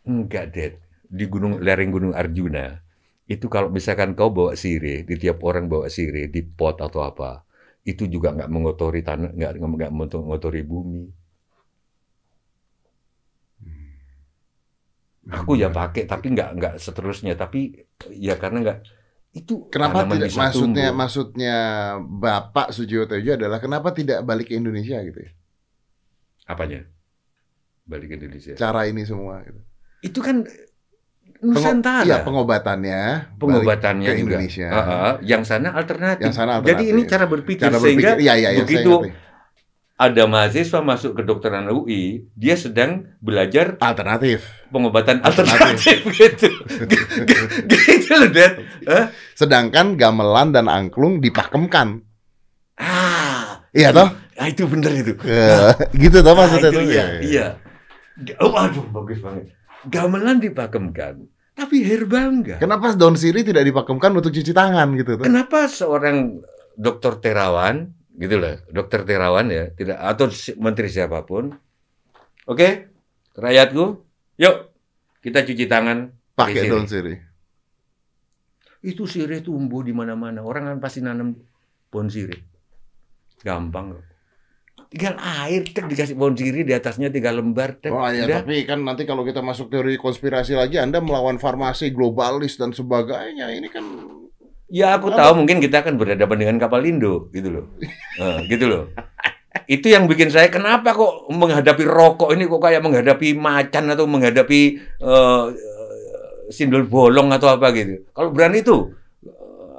Enggak, 0.09 0.45
Dad. 0.55 0.73
Di 1.11 1.27
gunung 1.27 1.59
lereng 1.59 1.91
Gunung 1.91 2.15
Arjuna, 2.15 2.79
itu 3.27 3.47
kalau 3.51 3.67
misalkan 3.67 4.15
kau 4.15 4.31
bawa 4.31 4.55
sirih, 4.55 5.03
di 5.03 5.15
tiap 5.19 5.43
orang 5.43 5.67
bawa 5.67 5.91
sirih 5.91 6.31
di 6.31 6.43
pot 6.47 6.79
atau 6.79 7.03
apa, 7.03 7.43
itu 7.83 8.07
juga 8.07 8.31
nggak 8.31 8.51
mengotori 8.51 9.03
tanah, 9.03 9.31
nggak 9.35 9.53
nggak 9.59 9.93
mengotori 9.95 10.63
bumi. 10.63 11.05
Aku 15.31 15.55
ya 15.59 15.71
pakai, 15.71 16.07
tapi 16.11 16.27
nggak 16.35 16.51
nggak 16.59 16.75
seterusnya. 16.83 17.35
Tapi 17.39 17.75
ya 18.15 18.35
karena 18.39 18.59
nggak 18.67 18.79
itu 19.31 19.71
Kenapa 19.71 20.03
tidak 20.11 20.31
bisa 20.35 20.43
maksudnya 20.43 20.91
tumbuh. 20.91 20.99
maksudnya 21.07 21.57
Bapak 22.03 22.75
Sujiwo 22.75 23.07
Tejo 23.07 23.39
adalah 23.39 23.63
kenapa 23.63 23.95
tidak 23.95 24.27
balik 24.27 24.51
ke 24.51 24.59
Indonesia 24.59 24.99
gitu 25.07 25.23
ya? 25.23 25.31
Apanya? 26.51 26.83
Balik 27.87 28.11
ke 28.11 28.15
Indonesia. 28.19 28.55
Cara 28.59 28.91
ini 28.91 29.07
semua 29.07 29.39
gitu. 29.47 29.61
Itu 30.03 30.19
kan 30.19 30.43
Nusantara. 31.41 32.05
Iya, 32.05 32.17
pengobatannya 32.21 33.01
pengobatannya 33.41 34.05
ke 34.07 34.13
juga. 34.15 34.37
Indonesia. 34.37 34.69
Heeh, 34.69 35.13
yang 35.25 35.43
sana 35.43 35.73
alternatif. 35.73 36.21
Yang 36.23 36.35
sana 36.37 36.61
Jadi 36.61 36.85
ini 36.85 37.01
alternatif. 37.01 37.09
cara 37.09 37.25
berpikir 37.27 37.65
cara 37.65 37.77
sehingga 37.81 38.13
berpikir. 38.13 38.15
Iya, 38.21 38.35
iya, 38.37 38.49
iya, 38.51 38.61
saya 38.61 38.61
begitu 38.63 38.93
ada 39.97 40.25
mahasiswa 40.25 40.81
masuk 40.81 41.13
ke 41.13 41.21
kedokteran 41.21 41.69
UI, 41.69 42.25
dia 42.33 42.57
sedang 42.57 43.05
belajar 43.21 43.77
alternatif. 43.79 44.49
pengobatan 44.69 45.21
Alternatif. 45.21 45.61
alternatif 45.61 45.99
gitu. 46.21 46.49
gitu 47.69 48.13
loh, 48.15 48.31
Dad. 48.31 48.53
Hah? 48.87 49.05
Sedangkan 49.35 49.97
gamelan 49.97 50.53
dan 50.53 50.69
angklung 50.69 51.21
dipakemkan. 51.21 52.01
Ah, 52.77 53.61
Iya 53.71 53.93
toh? 53.93 54.09
ah, 54.35 54.47
itu 54.47 54.65
bener 54.65 54.89
itu. 54.95 55.13
Eh, 55.21 55.73
gitu 55.95 56.21
toh 56.21 56.33
Ah, 56.33 56.37
maksudnya 56.39 56.71
itu 56.71 56.81
tuh. 56.81 56.85
iya, 56.87 57.05
iya. 57.21 57.47
Oh, 58.39 58.53
aduh, 58.53 58.85
bagus 58.91 59.21
banget. 59.21 59.53
Gamelan 59.89 60.43
dipakemkan, 60.45 61.25
tapi 61.57 61.81
herba 61.81 62.29
enggak. 62.29 62.59
Kenapa 62.61 62.93
daun 62.93 63.17
sirih 63.17 63.41
tidak 63.41 63.65
dipakemkan 63.65 64.13
untuk 64.13 64.35
cuci 64.35 64.53
tangan 64.53 64.93
gitu 64.99 65.17
tuh? 65.17 65.25
Kenapa 65.25 65.65
seorang 65.71 66.45
dokter 66.77 67.17
terawan, 67.23 67.89
gitu 68.21 68.37
loh, 68.37 68.61
dokter 68.69 69.09
terawan 69.09 69.49
ya, 69.49 69.73
tidak 69.73 69.97
atau 69.97 70.29
menteri 70.61 70.93
siapa 70.93 71.25
pun, 71.25 71.57
oke, 72.45 72.69
rakyatku, 73.41 73.85
yuk 74.37 74.57
kita 75.25 75.45
cuci 75.49 75.65
tangan 75.65 76.21
Pakai 76.41 76.73
daun 76.73 76.89
sirih. 76.89 77.21
Itu 78.81 79.05
sirih 79.05 79.45
tumbuh 79.45 79.85
di 79.85 79.93
mana-mana. 79.93 80.41
Orang 80.41 80.65
kan 80.73 80.79
pasti 80.81 81.05
nanam 81.05 81.37
pohon 81.93 82.09
sirih. 82.09 82.41
Gampang 83.45 83.93
kok. 83.93 84.05
Tinggal 84.91 85.15
air, 85.23 85.63
tek 85.71 85.87
dikasih 85.87 86.19
pohon 86.19 86.35
sirih 86.35 86.67
di 86.67 86.75
atasnya 86.75 87.15
tiga 87.15 87.31
lembar, 87.31 87.79
tek. 87.79 87.95
Oh 87.95 88.03
udah. 88.03 88.43
tapi 88.43 88.67
kan 88.67 88.83
nanti 88.83 89.07
kalau 89.07 89.23
kita 89.23 89.39
masuk 89.39 89.71
teori 89.71 89.95
konspirasi 89.95 90.59
lagi, 90.59 90.83
Anda 90.83 90.99
melawan 90.99 91.39
farmasi 91.39 91.95
globalis 91.95 92.59
dan 92.59 92.75
sebagainya. 92.75 93.55
Ini 93.55 93.71
kan 93.71 93.87
Ya 94.71 94.95
aku 94.95 95.11
Apa? 95.11 95.27
tahu 95.27 95.43
mungkin 95.43 95.59
kita 95.59 95.83
akan 95.83 95.99
berhadapan 95.99 96.37
dengan 96.47 96.57
kapal 96.63 96.87
Indo, 96.87 97.27
gitu 97.35 97.51
loh. 97.51 97.65
Eh, 98.21 98.39
gitu 98.51 98.67
loh. 98.67 98.83
Itu 99.71 99.87
yang 99.91 100.11
bikin 100.11 100.31
saya 100.31 100.51
kenapa 100.51 100.95
kok 100.95 101.31
menghadapi 101.31 101.83
rokok 101.87 102.35
ini 102.35 102.45
kok 102.51 102.63
kayak 102.63 102.83
menghadapi 102.83 103.35
macan 103.39 103.95
atau 103.95 104.07
menghadapi 104.11 104.61
eh, 104.83 105.45
sindul 106.51 106.87
bolong 106.87 107.31
atau 107.31 107.55
apa 107.55 107.71
gitu. 107.75 108.03
Kalau 108.11 108.31
berani 108.35 108.63
itu, 108.63 108.91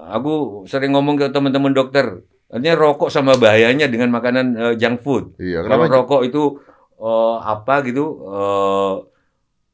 aku 0.08 0.63
sering 0.67 0.95
ngomong 0.95 1.19
ke 1.19 1.26
teman-teman 1.32 1.76
dokter, 1.76 2.24
artinya 2.52 2.76
rokok 2.76 3.08
sama 3.08 3.40
bahayanya 3.40 3.88
dengan 3.88 4.12
makanan 4.12 4.46
eh, 4.54 4.74
junk 4.76 5.00
food. 5.02 5.40
iya. 5.40 5.64
Kalau 5.64 5.88
rokok 5.88 6.22
itu 6.28 6.60
eh, 7.00 7.36
apa 7.42 7.80
gitu 7.88 8.06
eh, 8.28 8.96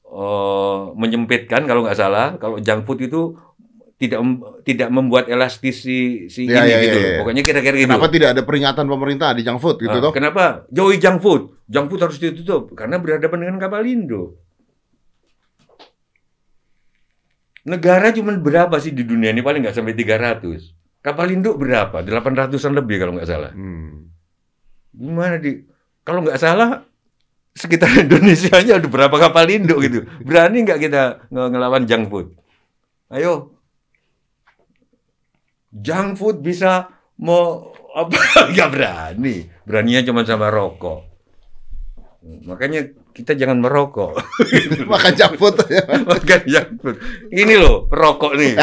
eh, 0.08 0.78
menyempitkan 0.94 1.66
kalau 1.66 1.82
nggak 1.82 1.98
salah. 1.98 2.38
Kalau 2.38 2.62
junk 2.62 2.86
food 2.86 3.02
itu 3.02 3.22
tidak 3.98 4.22
tidak 4.62 4.94
membuat 4.94 5.26
elastis 5.26 5.82
si, 5.82 6.30
si 6.30 6.46
Iya, 6.46 6.62
ini 6.62 6.70
iya, 6.70 6.78
gitu. 6.86 6.98
loh. 7.02 7.10
iya. 7.10 7.18
Pokoknya 7.26 7.42
kira-kira 7.42 7.76
gitu. 7.82 7.90
Kenapa 7.90 8.08
tidak 8.14 8.30
ada 8.38 8.42
peringatan 8.46 8.86
pemerintah 8.86 9.30
di 9.34 9.42
junk 9.42 9.58
food 9.58 9.78
gitu 9.82 9.98
toh? 9.98 10.14
Kenapa? 10.14 10.70
Jauhi 10.70 11.02
junk 11.02 11.18
food. 11.18 11.42
Junk 11.66 11.90
food 11.90 12.02
harus 12.06 12.22
ditutup 12.22 12.78
karena 12.78 13.02
berhadapan 13.02 13.42
dengan 13.42 13.58
kapal 13.58 13.82
Indo. 13.90 14.38
Negara 17.68 18.16
cuma 18.16 18.32
berapa 18.38 18.78
sih 18.80 18.96
di 18.96 19.04
dunia 19.04 19.34
ini 19.36 19.44
paling 19.44 19.66
nggak 19.66 19.76
sampai 19.76 19.92
300. 19.92 20.77
Kapal 21.08 21.32
induk 21.32 21.56
berapa? 21.56 22.04
800-an 22.04 22.76
lebih 22.76 23.00
kalau 23.00 23.16
nggak 23.16 23.30
salah. 23.32 23.56
Hmm. 23.56 24.12
Gimana 24.92 25.40
di 25.40 25.64
kalau 26.04 26.20
nggak 26.20 26.36
salah 26.36 26.84
sekitar 27.56 27.88
Indonesia 28.04 28.52
aja 28.52 28.76
ada 28.76 28.88
berapa 28.92 29.16
kapal 29.16 29.48
induk 29.48 29.80
gitu. 29.88 30.04
Berani 30.20 30.68
nggak 30.68 30.84
kita 30.84 31.32
nge- 31.32 31.50
ngelawan 31.56 31.88
junk 31.88 32.12
food? 32.12 32.28
Ayo. 33.08 33.56
Junk 35.72 36.20
food 36.20 36.44
bisa 36.44 36.92
mau 37.16 37.72
apa? 37.96 38.20
Nggak 38.52 38.70
berani. 38.76 39.36
Beraninya 39.64 40.04
cuma 40.04 40.28
sama 40.28 40.52
rokok. 40.52 41.08
Makanya 42.44 42.84
kita 43.16 43.34
jangan 43.34 43.58
merokok. 43.58 44.20
Makan 44.92 45.14
junk 45.16 45.34
food 45.40 45.56
ya. 45.72 45.82
Makan 46.04 46.42
junk 46.46 46.70
food. 46.84 46.96
Ini 47.32 47.54
loh 47.56 47.88
perokok 47.88 48.36
nih. 48.36 48.54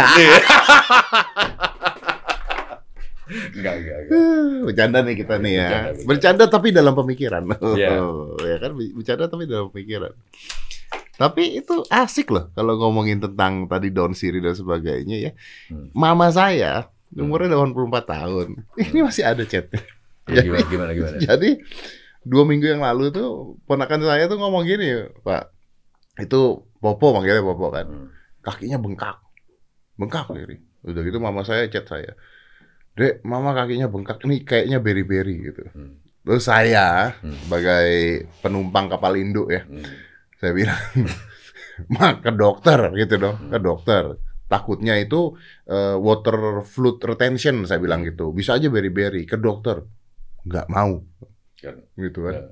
Enggak, 3.53 3.75
enggak, 3.83 3.99
enggak. 4.07 4.21
Bercanda 4.71 4.99
nih 5.05 5.15
kita 5.21 5.35
nih 5.37 5.53
ya. 5.53 5.69
Bercanda, 5.69 5.85
bercanda. 5.85 6.05
Bercanda 6.09 6.45
tapi 6.49 6.69
dalam 6.73 6.95
pemikiran. 6.97 7.43
Iya. 7.77 7.91
ya 8.51 8.57
kan 8.63 8.71
bercanda 8.75 9.25
tapi 9.29 9.45
dalam 9.45 9.67
pemikiran. 9.69 10.13
Tapi 11.15 11.63
itu 11.63 11.75
asik 11.95 12.35
loh 12.35 12.51
kalau 12.59 12.75
ngomongin 12.75 13.23
tentang 13.23 13.71
tadi 13.71 13.95
daun 13.95 14.19
sirih 14.19 14.43
dan 14.43 14.55
sebagainya 14.59 15.17
ya. 15.31 15.31
Hmm. 15.71 15.95
Mama 15.95 16.33
saya 16.35 16.91
umurnya 17.15 17.55
84 17.55 18.03
tahun. 18.03 18.49
Ini 18.75 18.99
masih 19.07 19.23
ada 19.23 19.43
chatnya. 19.47 19.79
Ya, 20.27 20.41
gimana, 20.43 20.67
gimana, 20.67 20.91
gimana? 20.97 21.17
Jadi 21.21 21.61
dua 22.25 22.43
minggu 22.49 22.67
yang 22.67 22.83
lalu 22.83 23.13
tuh 23.13 23.61
ponakan 23.69 24.03
saya 24.03 24.27
tuh 24.27 24.41
ngomong 24.41 24.67
gini, 24.67 25.07
Pak. 25.23 25.53
Itu 26.19 26.67
Popo 26.83 27.15
manggilnya 27.15 27.45
Popo 27.45 27.71
kan. 27.71 27.87
Hmm. 27.87 28.09
Kakinya 28.43 28.83
bengkak. 28.83 29.17
Bengkak 29.95 30.27
diri. 30.35 30.59
Udah 30.85 31.01
gitu 31.07 31.19
mama 31.23 31.47
saya 31.47 31.71
chat 31.71 31.87
saya. 31.87 32.19
Dek, 32.95 33.27
mama 33.27 33.51
kakinya 33.53 33.91
bengkak 33.91 34.23
nih 34.23 34.41
kayaknya 34.47 34.79
beri-beri 34.79 35.51
gitu. 35.51 35.67
Hmm. 35.75 35.99
Terus 36.25 36.47
saya 36.47 37.11
Hmm. 37.19 37.35
sebagai 37.37 37.87
penumpang 38.39 38.87
kapal 38.87 39.19
induk 39.19 39.51
ya, 39.51 39.67
Hmm. 39.67 39.83
saya 40.39 40.55
bilang, 40.55 40.79
"Ma, 41.95 42.23
ke 42.23 42.31
dokter 42.31 42.95
gitu 42.95 43.19
dong, 43.19 43.51
ke 43.51 43.59
Hmm. 43.59 43.67
dokter." 43.67 44.05
Takutnya 44.47 44.95
itu 44.97 45.35
eh, 45.67 45.97
water 45.97 46.63
fluid 46.63 47.01
retention 47.03 47.65
saya 47.65 47.81
bilang 47.81 48.05
gitu. 48.05 48.31
Bisa 48.31 48.55
aja 48.55 48.69
beri-beri 48.69 49.25
ke 49.25 49.35
dokter. 49.35 49.83
Nggak 50.45 50.67
mau 50.69 51.01
Kan. 51.59 51.81
gitu 51.97 52.29
kan. 52.29 52.35
Ya. 52.37 52.43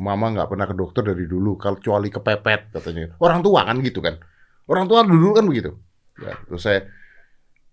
Mama 0.00 0.32
nggak 0.34 0.48
pernah 0.48 0.66
ke 0.66 0.74
dokter 0.74 1.04
dari 1.04 1.28
dulu, 1.28 1.54
kecuali 1.54 2.08
kepepet 2.10 2.74
katanya. 2.74 3.14
Orang 3.22 3.44
tua 3.44 3.62
kan 3.62 3.78
gitu 3.78 4.02
kan. 4.02 4.18
Orang 4.66 4.88
tua 4.88 5.04
dulu 5.04 5.36
kan 5.36 5.44
begitu. 5.46 5.76
Ya, 6.18 6.34
terus 6.42 6.64
saya, 6.64 6.88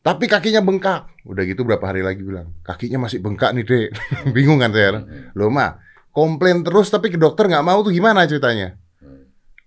tapi 0.10 0.26
kakinya 0.26 0.66
bengkak. 0.66 1.06
Udah 1.22 1.46
gitu 1.46 1.62
berapa 1.62 1.86
hari 1.86 2.02
lagi 2.02 2.26
bilang, 2.26 2.50
kakinya 2.66 3.06
masih 3.06 3.22
bengkak 3.22 3.54
nih 3.54 3.62
dek. 3.62 3.88
Bingung 4.36 4.58
kan 4.58 4.74
saya. 4.74 5.06
Loh 5.38 5.54
ma, 5.54 5.78
komplain 6.10 6.66
terus 6.66 6.90
tapi 6.90 7.14
ke 7.14 7.18
dokter 7.22 7.46
nggak 7.46 7.62
mau 7.62 7.86
tuh 7.86 7.94
gimana 7.94 8.26
ceritanya? 8.26 8.74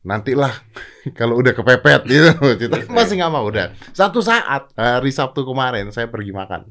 Nantilah 0.03 0.51
kalau 1.19 1.39
udah 1.39 1.55
kepepet 1.55 2.03
gitu. 2.11 2.35
Ceritanya 2.59 2.91
masih 2.91 3.23
nggak 3.23 3.31
mau 3.31 3.47
udah. 3.47 3.71
Satu 3.95 4.19
saat 4.19 4.67
hari 4.75 5.15
Sabtu 5.15 5.47
kemarin 5.47 5.95
saya 5.95 6.11
pergi 6.11 6.35
makan. 6.35 6.67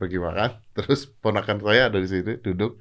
Pergi 0.00 0.16
makan, 0.16 0.56
terus 0.72 1.04
ponakan 1.20 1.60
saya 1.60 1.92
ada 1.92 2.00
di 2.00 2.08
situ 2.08 2.40
duduk, 2.40 2.80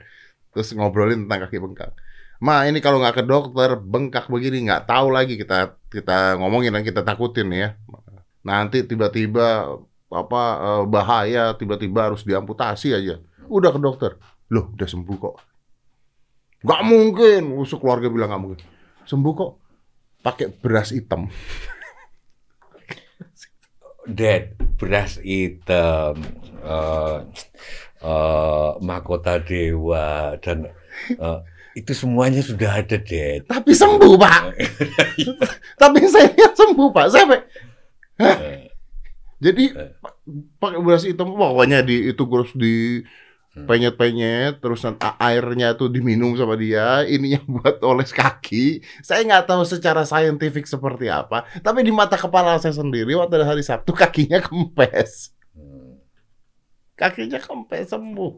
terus 0.56 0.72
ngobrolin 0.72 1.28
tentang 1.28 1.44
kaki 1.44 1.60
bengkak. 1.60 1.92
Ma 2.40 2.64
ini 2.64 2.80
kalau 2.80 3.04
nggak 3.04 3.20
ke 3.20 3.24
dokter 3.28 3.76
bengkak 3.76 4.32
begini 4.32 4.64
nggak 4.64 4.88
tahu 4.88 5.12
lagi 5.12 5.36
kita 5.36 5.76
kita 5.92 6.40
ngomongin 6.40 6.72
dan 6.72 6.88
kita 6.88 7.04
takutin 7.04 7.52
ya. 7.52 7.76
Nanti 8.48 8.88
tiba-tiba 8.88 9.68
apa 10.10 10.42
eh, 10.58 10.84
bahaya 10.90 11.54
tiba-tiba 11.54 12.10
harus 12.10 12.26
diamputasi 12.26 12.94
aja. 12.98 13.22
Udah 13.50 13.70
ke 13.74 13.80
dokter. 13.82 14.12
Loh, 14.50 14.74
udah 14.74 14.88
sembuh 14.90 15.18
kok. 15.18 15.36
Nggak 16.66 16.82
mungkin. 16.86 17.42
Musuh 17.54 17.78
keluarga 17.78 18.10
bilang 18.10 18.30
nggak 18.34 18.42
mungkin. 18.42 18.60
Sembuh 19.06 19.34
kok. 19.34 19.52
Pakai 20.26 20.52
beras 20.52 20.92
hitam. 20.92 21.30
Dad, 24.10 24.58
beras 24.82 25.22
hitam, 25.22 26.18
eh, 26.66 27.18
eh, 28.02 28.72
mahkota 28.82 29.38
dewa 29.38 30.34
dan 30.42 30.66
eh, 31.14 31.40
itu 31.78 31.94
semuanya 31.94 32.42
sudah 32.42 32.82
ada, 32.82 32.98
Dad. 32.98 33.46
Tapi 33.46 33.72
sembuh, 33.72 34.18
Pak. 34.18 34.42
Tapi 35.82 36.00
saya 36.10 36.50
sembuh, 36.58 36.90
Pak. 36.90 37.06
Saya 37.14 37.26
Pak. 37.30 37.42
Jadi 39.40 39.72
Eh. 39.72 39.92
pa- 39.98 40.20
pakai 40.60 40.80
beras 40.84 41.08
hitam 41.08 41.32
pokoknya 41.32 41.80
di 41.82 42.12
itu 42.12 42.24
terus 42.28 42.52
di 42.54 43.04
Hmm. 43.50 43.66
penyet-penyet 43.66 44.62
terus 44.62 44.86
airnya 45.18 45.74
tuh 45.74 45.90
diminum 45.90 46.38
sama 46.38 46.54
dia 46.54 47.02
ininya 47.10 47.42
buat 47.58 47.82
oles 47.82 48.14
kaki 48.14 48.86
saya 49.02 49.26
nggak 49.26 49.50
tahu 49.50 49.66
secara 49.66 50.06
saintifik 50.06 50.70
seperti 50.70 51.10
apa 51.10 51.50
tapi 51.66 51.82
di 51.82 51.90
mata 51.90 52.14
kepala 52.14 52.62
saya 52.62 52.78
sendiri 52.78 53.18
waktu 53.18 53.42
hari 53.42 53.66
Sabtu 53.66 53.90
kakinya 53.90 54.38
kempes 54.38 55.34
hmm. 55.58 55.98
kakinya 56.94 57.42
kempes 57.42 57.90
sembuh 57.90 58.36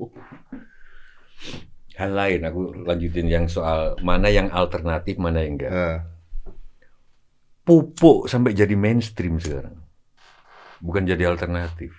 Hal 2.00 2.16
lain, 2.16 2.48
aku 2.48 2.88
lanjutin 2.88 3.28
yang 3.28 3.46
soal 3.52 4.00
mana 4.00 4.32
yang 4.32 4.48
alternatif, 4.48 5.20
mana 5.20 5.44
yang 5.44 5.60
enggak. 5.60 5.72
Eh, 5.76 5.98
Pupuk 7.62 8.26
sampai 8.26 8.56
jadi 8.56 8.74
mainstream 8.74 9.38
sekarang. 9.38 9.81
Bukan 10.82 11.06
jadi 11.06 11.30
alternatif. 11.30 11.94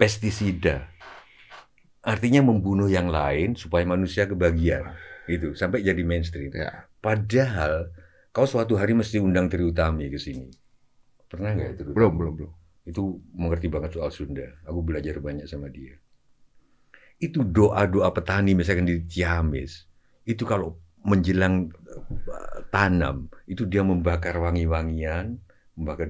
Pestisida. 0.00 0.88
Artinya 2.02 2.42
membunuh 2.42 2.90
yang 2.90 3.12
lain 3.12 3.54
supaya 3.54 3.86
manusia 3.86 4.26
kebagian. 4.26 4.90
Itu 5.30 5.54
sampai 5.54 5.86
jadi 5.86 6.02
mainstream. 6.02 6.50
ya 6.50 6.88
Padahal 6.98 7.92
kau 8.34 8.48
suatu 8.48 8.74
hari 8.74 8.96
mesti 8.96 9.22
undang 9.22 9.46
Tri 9.46 9.62
Utami 9.62 10.10
ke 10.10 10.18
sini. 10.18 10.50
Pernah 11.30 11.54
nggak 11.54 11.70
itu? 11.78 11.82
belum 11.94 12.12
belum 12.18 12.32
belum 12.40 12.52
Itu 12.82 13.22
mengerti 13.38 13.70
banget 13.70 13.94
soal 13.94 14.10
Sunda. 14.10 14.48
Aku 14.66 14.82
belajar 14.82 15.22
banyak 15.22 15.46
sama 15.46 15.70
dia. 15.70 15.94
Itu 17.22 17.46
doa-doa 17.46 18.10
petani 18.10 18.58
misalkan 18.58 18.90
di 18.90 19.06
Ciamis. 19.06 19.86
Itu 20.26 20.42
kalau 20.42 20.74
menjelang 21.06 21.70
eh, 21.70 22.58
tanam, 22.74 23.30
itu 23.46 23.62
dia 23.70 23.86
membakar 23.86 24.34
wangi-wangian, 24.42 25.38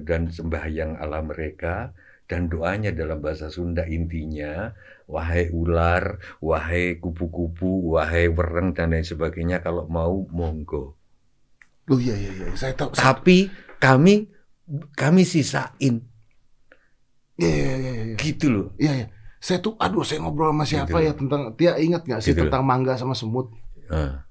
dan 0.03 0.29
sembahyang 0.29 0.97
ala 0.97 1.19
mereka. 1.21 1.91
Dan 2.23 2.47
doanya 2.47 2.89
dalam 2.89 3.19
bahasa 3.19 3.51
Sunda 3.51 3.83
intinya, 3.83 4.71
wahai 5.05 5.51
ular, 5.51 6.17
wahai 6.39 6.95
kupu-kupu, 6.95 7.93
wahai 7.93 8.31
wereng 8.31 8.71
dan 8.71 8.95
lain 8.95 9.03
sebagainya, 9.03 9.59
kalau 9.59 9.85
mau 9.85 10.23
monggo. 10.31 10.95
oh 11.83 11.99
iya 11.99 12.15
iya 12.15 12.31
iya 12.31 12.47
saya 12.55 12.71
tahu 12.73 12.95
Tapi 12.95 13.51
kami 13.75 14.31
kami 14.95 15.27
sisain 15.27 15.99
iya 17.35 17.51
iya 17.51 17.73
iya 17.75 17.91
iya 18.07 18.15
gitu 18.15 18.47
loh. 18.47 18.67
iya 18.79 19.03
iya. 19.03 19.07
saya 19.43 19.59
tuh 19.59 19.75
aduh 19.75 20.07
saya 20.07 20.23
ngobrol 20.23 20.55
sama 20.55 20.63
siapa 20.63 20.95
Gitu. 20.95 21.07
ya 21.07 21.11
tentang 21.11 21.41
dia 21.59 21.71
ingat 21.75 22.07
nggak 22.07 22.21
sih 22.23 22.31
Gitu. 22.31 22.47
tentang 22.47 22.63
mangga 22.63 22.95
sama 22.95 23.11
semut 23.11 23.51
Ah, 23.91 24.23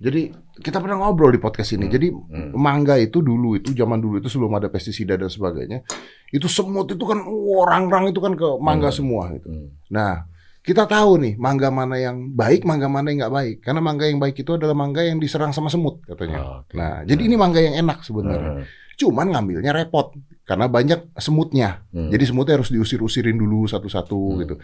Jadi 0.00 0.32
kita 0.64 0.80
pernah 0.80 0.96
ngobrol 0.96 1.28
di 1.28 1.36
podcast 1.36 1.76
ini. 1.76 1.86
Hmm. 1.86 1.92
Jadi 1.92 2.08
hmm. 2.08 2.56
mangga 2.56 2.96
itu 2.96 3.20
dulu 3.20 3.60
itu 3.60 3.76
zaman 3.76 4.00
dulu 4.00 4.16
itu 4.16 4.32
sebelum 4.32 4.56
ada 4.56 4.72
pestisida 4.72 5.20
dan 5.20 5.28
sebagainya, 5.28 5.84
itu 6.32 6.48
semut 6.48 6.88
itu 6.88 7.04
kan 7.04 7.20
orang-orang 7.28 8.08
itu 8.08 8.20
kan 8.24 8.32
ke 8.32 8.48
mangga 8.56 8.88
Hmm. 8.88 8.96
semua 8.96 9.28
gitu. 9.36 9.52
Hmm. 9.52 9.68
Nah 9.92 10.24
kita 10.64 10.88
tahu 10.88 11.20
nih 11.20 11.34
mangga 11.36 11.68
mana 11.68 12.00
yang 12.00 12.32
baik, 12.32 12.64
mangga 12.64 12.88
mana 12.88 13.12
yang 13.12 13.28
nggak 13.28 13.34
baik. 13.36 13.56
Karena 13.60 13.80
mangga 13.84 14.04
yang 14.08 14.16
baik 14.16 14.40
itu 14.40 14.50
adalah 14.56 14.72
mangga 14.72 15.04
yang 15.04 15.20
diserang 15.20 15.52
sama 15.52 15.68
semut 15.68 16.00
katanya. 16.08 16.40
Ah, 16.40 16.56
oke. 16.64 16.72
Nah 16.72 17.04
jadi 17.04 17.20
ini 17.20 17.36
mangga 17.36 17.60
yang 17.60 17.76
enak 17.76 18.00
sebenarnya. 18.00 18.64
Ah, 18.64 18.64
Cuman 18.96 19.32
ngambilnya 19.32 19.72
repot 19.72 20.16
karena 20.50 20.66
banyak 20.66 21.14
semutnya. 21.14 21.86
hmm. 21.94 22.10
Jadi 22.10 22.24
semutnya 22.26 22.58
harus 22.58 22.74
diusir-usirin 22.74 23.38
dulu 23.38 23.70
satu-satu 23.70 24.18
Hmm. 24.18 24.38
gitu. 24.42 24.54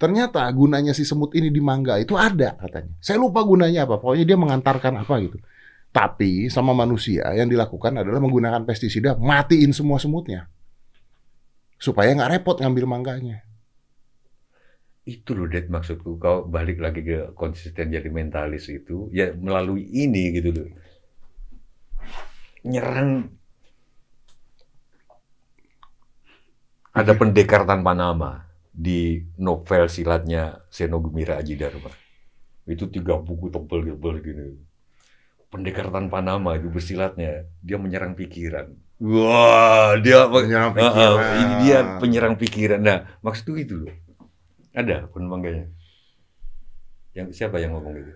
Ternyata 0.00 0.40
gunanya 0.56 0.96
si 0.96 1.04
semut 1.04 1.36
ini 1.36 1.52
di 1.52 1.60
mangga 1.60 2.00
itu 2.00 2.16
ada 2.16 2.56
katanya. 2.56 2.96
Saya 3.04 3.20
lupa 3.20 3.44
gunanya 3.44 3.84
apa. 3.84 4.00
Pokoknya 4.00 4.24
dia 4.24 4.40
mengantarkan 4.40 5.04
apa 5.04 5.20
gitu. 5.20 5.36
Tapi 5.92 6.48
sama 6.48 6.72
manusia 6.72 7.28
yang 7.36 7.52
dilakukan 7.52 8.00
adalah 8.00 8.24
menggunakan 8.24 8.64
pestisida 8.64 9.20
matiin 9.20 9.76
semua 9.76 10.00
semutnya. 10.00 10.48
Supaya 11.76 12.16
nggak 12.16 12.40
repot 12.40 12.56
ngambil 12.64 12.88
mangganya. 12.88 13.44
itu 15.04 15.36
loh 15.36 15.44
Dad 15.44 15.68
maksudku 15.68 16.16
kau 16.16 16.48
balik 16.48 16.80
lagi 16.80 17.04
ke 17.04 17.36
konsisten 17.36 17.92
jadi 17.92 18.08
mentalis 18.08 18.72
itu 18.72 19.12
ya 19.12 19.36
melalui 19.36 19.84
ini 19.84 20.32
gitu 20.32 20.48
loh 20.48 20.64
nyerang 22.64 23.28
ada 26.94 27.12
pendekar 27.12 27.66
tanpa 27.66 27.92
nama 27.92 28.46
di 28.70 29.22
novel 29.36 29.86
silatnya 29.86 30.62
Seno 30.70 30.98
Gumira 30.98 31.38
Aji 31.38 31.54
Dharma 31.54 31.90
itu 32.64 32.88
tiga 32.88 33.18
buku 33.18 33.50
tebel-tebel 33.50 34.14
gini 34.22 34.46
pendekar 35.50 35.90
tanpa 35.90 36.18
nama 36.18 36.56
itu 36.56 36.66
bersilatnya 36.66 37.46
dia 37.60 37.76
menyerang 37.78 38.14
pikiran 38.14 38.72
wah 38.98 39.94
dia 40.00 40.26
Menyerang 40.26 40.72
Ah, 40.74 40.86
ah, 40.86 40.90
pikiran. 40.90 41.34
ini 41.36 41.54
dia 41.66 41.78
penyerang 41.98 42.34
pikiran. 42.34 42.80
Nah, 42.80 42.98
maksudku 43.20 43.58
itu 43.58 43.74
loh. 43.84 43.94
Ada 44.70 45.10
penumpangnya. 45.10 45.66
Yang 47.12 47.36
siapa 47.36 47.58
yang 47.58 47.74
ngomong 47.74 47.94
gitu? 47.94 48.12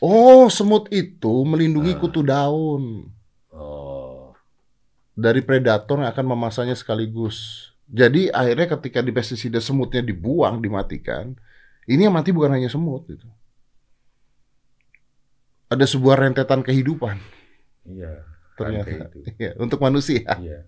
Oh, 0.00 0.46
semut 0.48 0.88
itu 0.94 1.44
melindungi 1.44 1.92
Ah. 1.94 1.98
kutu 2.00 2.22
daun 2.24 3.10
Oh, 3.50 3.79
dari 5.20 5.44
predator 5.44 6.00
yang 6.00 6.10
akan 6.10 6.26
memasanya 6.32 6.72
sekaligus. 6.72 7.68
Jadi 7.90 8.32
akhirnya 8.32 8.70
ketika 8.78 9.04
di 9.04 9.12
pestisida 9.12 9.60
semutnya 9.60 10.00
dibuang, 10.00 10.62
dimatikan, 10.64 11.36
ini 11.84 12.06
yang 12.08 12.14
mati 12.14 12.32
bukan 12.32 12.56
hanya 12.56 12.72
semut 12.72 13.04
gitu. 13.10 13.28
Ada 15.70 15.86
sebuah 15.86 16.18
rentetan 16.18 16.66
kehidupan 16.66 17.18
iya. 17.86 18.26
ternyata 18.58 18.90
rantai 18.90 19.06
itu. 19.06 19.18
Iya, 19.38 19.52
untuk 19.58 19.78
manusia. 19.82 20.26
Iya. 20.38 20.66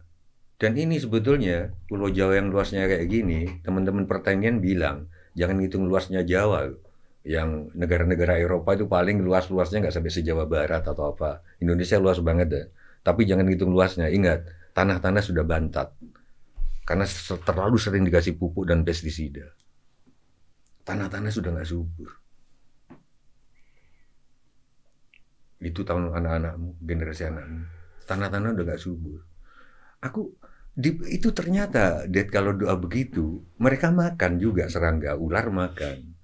Dan 0.59 0.79
ini 0.79 0.95
sebetulnya 1.03 1.75
Pulau 1.91 2.07
Jawa 2.07 2.38
yang 2.38 2.55
luasnya 2.55 2.87
kayak 2.87 3.11
gini, 3.11 3.51
teman-teman 3.67 4.07
pertanian 4.07 4.62
bilang 4.62 5.11
jangan 5.35 5.59
hitung 5.59 5.91
luasnya 5.91 6.23
Jawa. 6.23 6.71
Yang 7.23 7.71
negara-negara 7.79 8.38
Eropa 8.38 8.75
itu 8.75 8.91
paling 8.91 9.23
luas-luasnya 9.23 9.83
nggak 9.83 9.95
sampai 9.95 10.11
sejawa 10.11 10.47
Barat 10.47 10.83
atau 10.87 11.15
apa. 11.15 11.43
Indonesia 11.62 11.99
luas 12.03 12.19
banget 12.19 12.47
deh. 12.51 12.67
Tapi 13.03 13.27
jangan 13.27 13.51
hitung 13.51 13.75
luasnya. 13.75 14.07
Ingat, 14.07 14.47
tanah-tanah 14.79 15.23
sudah 15.23 15.43
bantat. 15.43 15.91
Karena 16.83 17.07
terlalu 17.43 17.77
sering 17.79 18.03
dikasih 18.07 18.38
pupuk 18.38 18.67
dan 18.67 18.83
pestisida. 18.83 19.47
Tanah-tanah 20.83 21.31
sudah 21.31 21.51
nggak 21.55 21.69
subur. 21.71 22.11
Itu 25.62 25.87
tahun 25.87 26.11
anak-anakmu, 26.11 26.83
generasi 26.83 27.23
anakmu. 27.31 27.62
Tanah-tanah 28.03 28.49
udah 28.51 28.65
nggak 28.67 28.83
subur. 28.83 29.23
Aku 30.03 30.35
di, 30.75 30.91
itu 31.12 31.31
ternyata, 31.31 32.09
Dad, 32.11 32.33
kalau 32.33 32.57
doa 32.57 32.75
begitu, 32.75 33.47
mereka 33.62 33.95
makan 33.95 34.43
juga 34.43 34.67
serangga, 34.67 35.15
ular 35.15 35.53
makan. 35.53 36.17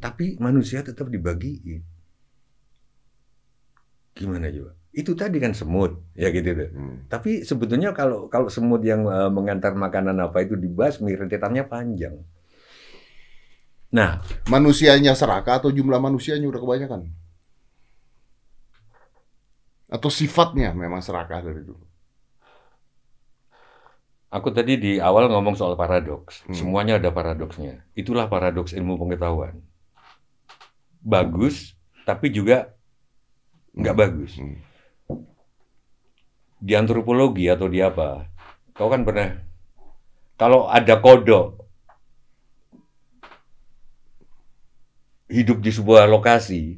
Tapi 0.00 0.40
manusia 0.40 0.80
tetap 0.80 1.12
dibagiin. 1.12 1.82
Gimana 4.16 4.48
coba? 4.48 4.72
Itu 4.96 5.12
tadi 5.12 5.36
kan 5.36 5.52
semut, 5.52 6.00
ya 6.16 6.32
gitu 6.32 6.56
deh. 6.56 6.70
Hmm. 6.72 7.04
Tapi 7.12 7.44
sebetulnya 7.44 7.92
kalau 7.92 8.32
kalau 8.32 8.48
semut 8.48 8.80
yang 8.80 9.04
eh, 9.04 9.28
mengantar 9.28 9.76
makanan 9.76 10.16
apa 10.24 10.40
itu 10.40 10.56
dibasmi, 10.56 11.12
rentetannya 11.12 11.68
panjang. 11.68 12.16
Nah, 13.92 14.24
Manusianya 14.48 15.12
serakah 15.12 15.60
atau 15.60 15.68
jumlah 15.68 16.00
manusianya 16.00 16.48
udah 16.48 16.60
kebanyakan? 16.64 17.12
Atau 19.86 20.10
sifatnya 20.10 20.72
memang 20.72 21.04
serakah 21.04 21.44
dari 21.44 21.62
dulu? 21.62 21.86
aku 24.36 24.52
tadi 24.52 24.76
di 24.76 24.92
awal 25.00 25.32
ngomong 25.32 25.56
soal 25.56 25.78
paradoks. 25.78 26.44
Hmm. 26.44 26.54
Semuanya 26.54 27.00
ada 27.00 27.08
paradoksnya. 27.08 27.86
Itulah 27.96 28.28
paradoks 28.28 28.76
ilmu 28.76 29.00
pengetahuan. 29.00 29.64
Bagus, 31.00 31.78
tapi 32.04 32.28
juga 32.28 32.76
nggak 33.72 33.96
bagus. 33.96 34.36
Hmm. 34.36 34.60
Di 36.56 36.72
antropologi 36.72 37.46
atau 37.52 37.68
di 37.68 37.84
apa? 37.84 38.24
Kau 38.76 38.88
kan 38.92 39.04
pernah 39.04 39.46
kalau 40.36 40.68
ada 40.68 41.00
kodok 41.00 41.64
hidup 45.32 45.58
di 45.64 45.72
sebuah 45.72 46.04
lokasi 46.06 46.76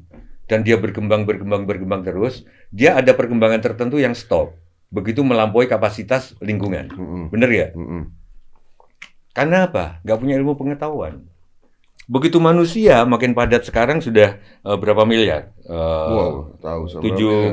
dan 0.49 0.65
dia 0.65 0.81
berkembang 0.81 1.29
berkembang 1.29 1.69
berkembang 1.69 2.03
terus, 2.07 2.47
dia 2.73 2.97
ada 2.97 3.13
perkembangan 3.13 3.61
tertentu 3.61 4.01
yang 4.01 4.17
stop. 4.17 4.57
Begitu 4.89 5.21
melampaui 5.21 5.69
kapasitas 5.69 6.33
lingkungan. 6.41 6.89
Hmm. 6.89 7.25
Bener 7.29 7.51
ya? 7.53 7.67
Hmm. 7.77 8.15
Karena 9.37 9.69
apa? 9.69 10.01
Nggak 10.07 10.19
punya 10.23 10.35
ilmu 10.41 10.57
pengetahuan. 10.57 11.29
Begitu 12.09 12.41
manusia 12.41 13.05
makin 13.05 13.37
padat 13.37 13.69
sekarang 13.69 14.01
sudah 14.01 14.41
eh, 14.41 14.77
berapa 14.81 15.05
miliar? 15.05 15.53
Eh, 15.61 15.75
wow, 15.77 16.57
tahu 16.57 16.89
sama 16.89 17.05
7,5 17.05 17.53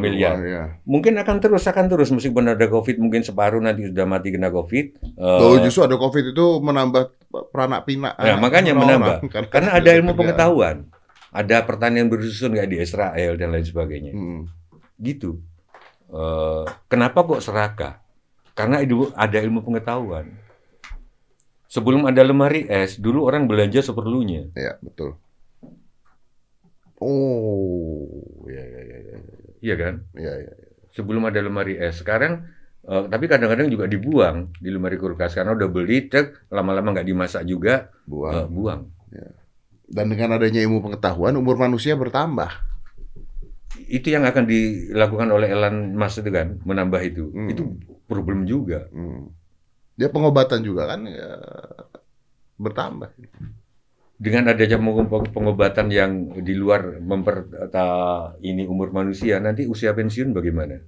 miliar. 0.00 0.36
Ya. 0.40 0.64
Mungkin 0.88 1.12
akan 1.20 1.36
terus 1.44 1.68
akan 1.68 1.92
terus 1.92 2.08
meskipun 2.08 2.56
ada 2.56 2.66
Covid 2.72 2.96
mungkin 2.96 3.20
separuh 3.20 3.60
nanti 3.60 3.92
sudah 3.92 4.08
mati 4.08 4.32
kena 4.32 4.48
Covid. 4.48 4.96
Eh, 4.96 5.38
Tuh, 5.44 5.60
justru 5.60 5.84
ada 5.84 6.00
COVID 6.00 6.32
itu 6.32 6.46
menambah 6.64 7.20
peranak 7.52 7.84
pinak. 7.84 8.16
Nah, 8.16 8.40
makanya 8.40 8.72
menambah. 8.72 9.28
Karena 9.52 9.76
ada 9.76 9.90
ilmu 9.92 10.16
pengetahuan. 10.16 10.88
Ada 11.28 11.60
pertanian 11.68 12.08
bersusun 12.08 12.56
kayak 12.56 12.72
di 12.72 12.80
Israel 12.80 13.36
dan 13.36 13.52
lain 13.52 13.68
sebagainya. 13.68 14.16
Hmm. 14.16 14.48
Gitu. 14.96 15.36
Eh, 16.08 16.64
kenapa 16.88 17.28
kok 17.28 17.44
serakah? 17.44 18.00
Karena 18.56 18.80
itu 18.80 19.12
ada 19.12 19.36
ilmu 19.36 19.60
pengetahuan. 19.60 20.32
Sebelum 21.72 22.04
ada 22.04 22.20
lemari 22.20 22.68
es, 22.68 23.00
dulu 23.00 23.24
orang 23.24 23.48
belanja 23.48 23.80
seperlunya. 23.80 24.52
Ya, 24.52 24.76
betul. 24.84 25.16
Oh, 27.00 28.04
ya, 28.44 28.60
ya, 28.60 28.80
ya, 28.84 28.98
ya, 29.00 29.16
Iya 29.64 29.74
kan? 29.80 29.94
ya, 30.12 30.32
ya. 30.36 30.52
Sebelum 30.92 31.24
ada 31.24 31.40
lemari 31.40 31.80
es. 31.80 32.04
Sekarang, 32.04 32.44
eh, 32.84 33.04
tapi 33.08 33.24
kadang-kadang 33.24 33.72
juga 33.72 33.88
dibuang 33.88 34.52
di 34.60 34.68
lemari 34.68 35.00
kulkas. 35.00 35.32
Karena 35.32 35.56
udah 35.56 35.68
beli, 35.72 36.12
tek, 36.12 36.44
lama-lama 36.52 36.92
nggak 36.92 37.08
dimasak 37.08 37.48
juga, 37.48 37.88
Buang. 38.04 38.52
buang. 38.52 38.80
Dan 39.88 40.12
dengan 40.12 40.36
adanya 40.36 40.60
ilmu 40.60 40.84
pengetahuan, 40.84 41.32
umur 41.40 41.56
manusia 41.56 41.96
bertambah. 41.96 42.52
Itu 43.88 44.12
yang 44.12 44.28
akan 44.28 44.44
dilakukan 44.44 45.28
oleh 45.32 45.48
Elon 45.48 45.96
Musk 45.96 46.20
itu 46.20 46.28
kan, 46.28 46.60
menambah 46.68 47.00
itu. 47.00 47.32
Hmm. 47.32 47.48
Itu 47.48 47.80
problem 48.04 48.44
juga. 48.44 48.92
Hmm. 48.92 49.32
Dia 49.98 50.08
pengobatan 50.08 50.60
juga 50.64 50.88
kan 50.90 51.04
ya, 51.08 51.28
bertambah. 52.58 53.10
dengan 54.22 54.54
adanya 54.54 54.78
peng- 54.78 55.32
pengobatan 55.34 55.90
yang 55.90 56.12
di 56.46 56.54
luar 56.54 57.02
memper 57.02 57.36
ini 58.40 58.62
umur 58.70 58.94
manusia, 58.94 59.42
nanti 59.42 59.66
usia 59.66 59.90
pensiun 59.98 60.30
bagaimana? 60.30 60.78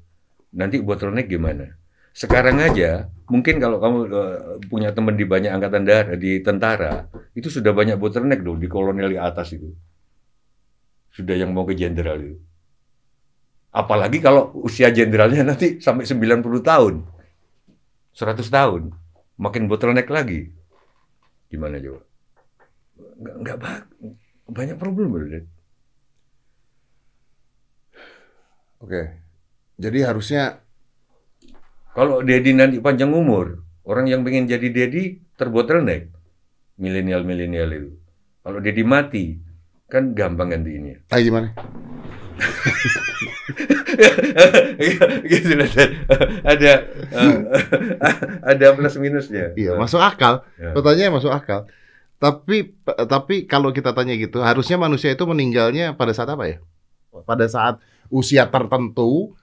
Nanti 0.55 0.79
bottleneck 0.81 1.27
gimana? 1.31 1.67
Sekarang 2.15 2.63
aja, 2.63 3.11
mungkin 3.27 3.59
kalau 3.59 3.83
kamu 3.83 3.99
eh, 4.07 4.41
punya 4.71 4.95
teman 4.95 5.19
di 5.19 5.27
banyak 5.27 5.51
angkatan 5.51 5.83
darat, 5.83 6.19
di 6.23 6.39
tentara, 6.47 7.11
itu 7.35 7.49
sudah 7.51 7.75
banyak 7.75 7.99
bottleneck 7.99 8.41
dong 8.47 8.63
di 8.63 8.69
kolonel 8.71 9.11
di 9.11 9.19
atas 9.19 9.51
itu. 9.57 9.75
Sudah 11.17 11.37
yang 11.41 11.51
mau 11.55 11.65
ke 11.65 11.75
jenderal 11.81 12.19
itu. 12.21 12.39
Apalagi 13.75 14.23
kalau 14.23 14.55
usia 14.63 14.89
jenderalnya 14.95 15.43
nanti 15.51 15.83
sampai 15.83 16.07
90 16.07 16.63
tahun. 16.63 16.95
100 18.15 18.49
tahun. 18.51 18.83
Makin 19.45 19.67
bottleneck 19.71 20.09
lagi. 20.11 20.41
Gimana 21.51 21.79
coba? 21.81 22.01
nggak 23.21 23.35
nggak 23.43 23.57
ba- 23.63 23.87
banyak 24.57 24.77
problem 24.83 25.07
bro. 25.13 25.27
Dad. 25.33 25.45
Oke. 28.83 29.03
Jadi 29.79 29.99
harusnya 30.07 30.63
Kalau 31.95 32.17
Dedi 32.27 32.51
nanti 32.59 32.77
panjang 32.83 33.15
umur, 33.15 33.63
orang 33.87 34.07
yang 34.11 34.21
pengen 34.27 34.51
jadi 34.51 34.69
Dedi 34.79 35.03
terbottleneck. 35.39 36.11
Milenial-milenial 36.83 37.71
itu. 37.79 37.91
Kalau 38.45 38.59
Dedi 38.67 38.83
mati, 38.83 39.27
kan 39.89 40.17
gampang 40.17 40.51
gantiinnya. 40.53 41.05
ah 41.13 41.21
gimana? 41.21 41.53
gitu 45.31 45.51
lah, 45.55 45.69
Dad. 45.71 45.91
ada 46.43 46.73
eh, 47.15 47.37
ada 48.43 48.67
plus 48.75 48.97
minusnya. 48.99 49.55
Iya, 49.55 49.79
masuk 49.79 50.03
akal. 50.03 50.43
Ya. 50.59 50.75
Pertanyaannya 50.75 51.15
masuk 51.15 51.31
akal. 51.31 51.71
Tapi 52.19 52.75
tapi 53.07 53.45
kalau 53.47 53.71
kita 53.71 53.93
tanya 53.95 54.17
gitu, 54.17 54.41
harusnya 54.43 54.81
manusia 54.81 55.13
itu 55.13 55.23
meninggalnya 55.29 55.95
pada 55.95 56.11
saat 56.17 56.31
apa 56.33 56.45
ya? 56.49 56.59
Pada 57.27 57.47
saat 57.47 57.79
usia 58.11 58.49
tertentu. 58.49 59.37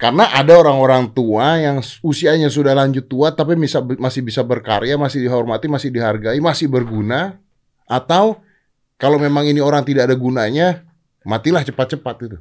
Karena 0.00 0.26
ada 0.34 0.58
orang-orang 0.58 1.14
tua 1.14 1.62
yang 1.62 1.78
usianya 2.02 2.50
sudah 2.50 2.74
lanjut 2.74 3.06
tua 3.06 3.30
tapi 3.30 3.54
bisa 3.54 3.78
masih 3.78 4.26
bisa 4.26 4.42
berkarya, 4.42 4.98
masih 4.98 5.22
dihormati, 5.22 5.70
masih 5.70 5.94
dihargai, 5.94 6.42
masih 6.42 6.66
berguna 6.66 7.38
atau 7.86 8.42
kalau 9.02 9.18
memang 9.18 9.42
ini 9.44 9.58
orang 9.58 9.82
tidak 9.82 10.06
ada 10.06 10.14
gunanya, 10.14 10.86
matilah 11.26 11.66
cepat-cepat 11.66 12.14
gitu. 12.22 12.38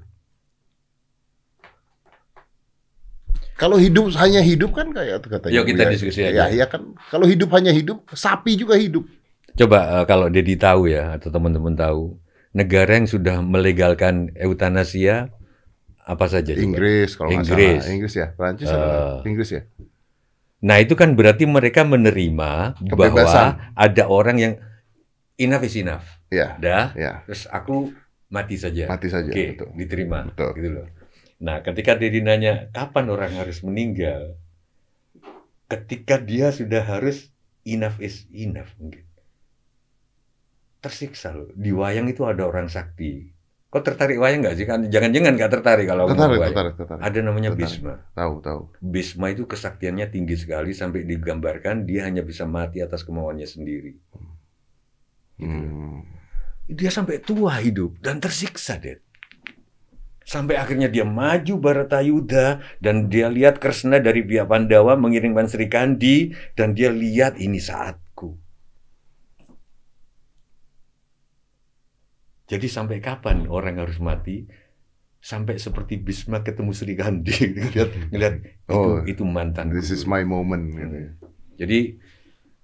Kalau 3.57 3.77
hidup 3.77 4.09
hanya 4.17 4.41
hidup 4.41 4.73
kan 4.73 4.89
kayak 4.89 5.21
katanya. 5.21 5.53
Yuk 5.53 5.65
kita 5.69 5.83
diskusi 5.85 6.25
Ya, 6.25 6.49
aja. 6.49 6.49
ya 6.49 6.65
kan. 6.65 6.97
Kalau 7.13 7.29
hidup 7.29 7.49
hanya 7.53 7.69
hidup, 7.69 8.09
sapi 8.09 8.57
juga 8.57 8.73
hidup. 8.73 9.05
Coba 9.53 10.01
eh, 10.01 10.05
kalau 10.05 10.33
Dedi 10.33 10.57
tahu 10.57 10.89
ya 10.89 11.13
atau 11.17 11.29
teman-teman 11.29 11.77
tahu, 11.77 12.17
negara 12.53 12.97
yang 12.97 13.05
sudah 13.05 13.37
melegalkan 13.39 14.33
eutanasia 14.33 15.29
apa 16.01 16.25
saja? 16.25 16.57
coba? 16.57 16.63
Inggris 16.63 17.09
kalau 17.13 17.29
Inggris. 17.29 17.81
salah. 17.85 17.93
Inggris 17.93 18.13
ya. 18.15 18.27
Prancis 18.33 18.65
Eh. 18.65 18.73
apa? 18.73 19.21
Inggris 19.29 19.49
ya. 19.51 19.61
Nah 20.61 20.77
itu 20.77 20.93
kan 20.93 21.13
berarti 21.13 21.45
mereka 21.45 21.85
menerima 21.85 22.51
bahwa 22.89 23.05
Kebebasan. 23.13 23.77
ada 23.77 24.03
orang 24.05 24.37
yang 24.37 24.53
enough 25.41 25.65
is 25.65 25.75
enough. 25.75 26.05
Ya, 26.29 26.55
Dah, 26.55 26.93
ya. 26.93 27.25
terus 27.25 27.49
aku 27.49 27.91
mati 28.29 28.55
saja. 28.55 28.87
Mati 28.87 29.09
saja. 29.09 29.27
Oke, 29.27 29.57
betul. 29.57 29.69
diterima. 29.75 30.23
Betul. 30.29 30.51
Gitu 30.55 30.69
loh. 30.71 30.87
Nah, 31.41 31.65
ketika 31.65 31.97
Dedi 31.97 32.21
nanya 32.21 32.69
kapan 32.69 33.09
orang 33.09 33.33
harus 33.35 33.65
meninggal, 33.65 34.37
ketika 35.67 36.21
dia 36.21 36.53
sudah 36.53 36.85
harus 36.85 37.33
enough 37.65 37.97
is 37.97 38.29
enough 38.31 38.69
mungkin. 38.77 39.03
Tersiksa 40.81 41.33
loh. 41.33 41.49
Di 41.53 41.69
wayang 41.69 42.09
itu 42.09 42.25
ada 42.25 42.45
orang 42.45 42.65
sakti. 42.65 43.29
Kok 43.71 43.83
tertarik 43.85 44.19
wayang 44.19 44.43
nggak 44.43 44.55
sih? 44.57 44.65
Kan 44.67 44.89
jangan-jangan 44.89 45.33
nggak 45.37 45.51
tertarik 45.51 45.87
kalau 45.87 46.09
Tertarik, 46.11 46.37
wayang. 46.41 46.51
tertarik, 46.51 46.73
tertarik. 46.75 47.01
Ada 47.05 47.19
namanya 47.23 47.49
Tertarik. 47.55 47.71
Bisma. 47.79 47.93
Tahu, 48.11 48.33
tahu. 48.43 48.61
Bisma 48.83 49.25
itu 49.31 49.43
kesaktiannya 49.47 50.07
tinggi 50.11 50.35
sekali 50.35 50.75
sampai 50.75 51.07
digambarkan 51.07 51.87
dia 51.87 52.03
hanya 52.09 52.19
bisa 52.25 52.43
mati 52.43 52.83
atas 52.83 53.05
kemauannya 53.07 53.47
sendiri. 53.47 53.95
Hmm. 54.11 54.30
Dia 56.71 56.91
sampai 56.93 57.19
tua 57.19 57.59
hidup 57.59 57.99
dan 57.99 58.21
tersiksa, 58.21 58.79
Dad. 58.79 59.01
Sampai 60.21 60.55
akhirnya 60.55 60.87
dia 60.87 61.03
maju 61.03 61.59
Baratayuda 61.59 62.61
dan 62.79 63.11
dia 63.11 63.27
lihat 63.27 63.59
Kresna 63.59 63.99
dari 63.99 64.23
pihak 64.23 64.47
Pandawa 64.47 64.95
mengirimkan 64.95 65.49
Sri 65.49 65.67
Kandi 65.67 66.31
dan 66.55 66.71
dia 66.71 66.87
lihat 66.93 67.35
ini 67.35 67.59
saatku. 67.59 68.39
Jadi 72.47 72.67
sampai 72.67 72.99
kapan 72.99 73.47
orang 73.47 73.79
harus 73.79 73.99
mati? 73.99 74.43
Sampai 75.21 75.55
seperti 75.61 76.01
Bisma 76.01 76.41
ketemu 76.43 76.71
Sri 76.73 76.97
Kandi. 76.97 77.35
Lihat, 77.77 78.09
ngeliat 78.09 78.35
itu, 78.41 78.73
Oh, 78.73 79.05
itu 79.05 79.21
mantan. 79.21 79.69
This 79.69 79.93
is 79.93 80.09
my 80.09 80.25
moment. 80.25 80.73
gitu 80.73 80.95
ya. 80.97 81.11
Jadi 81.61 81.79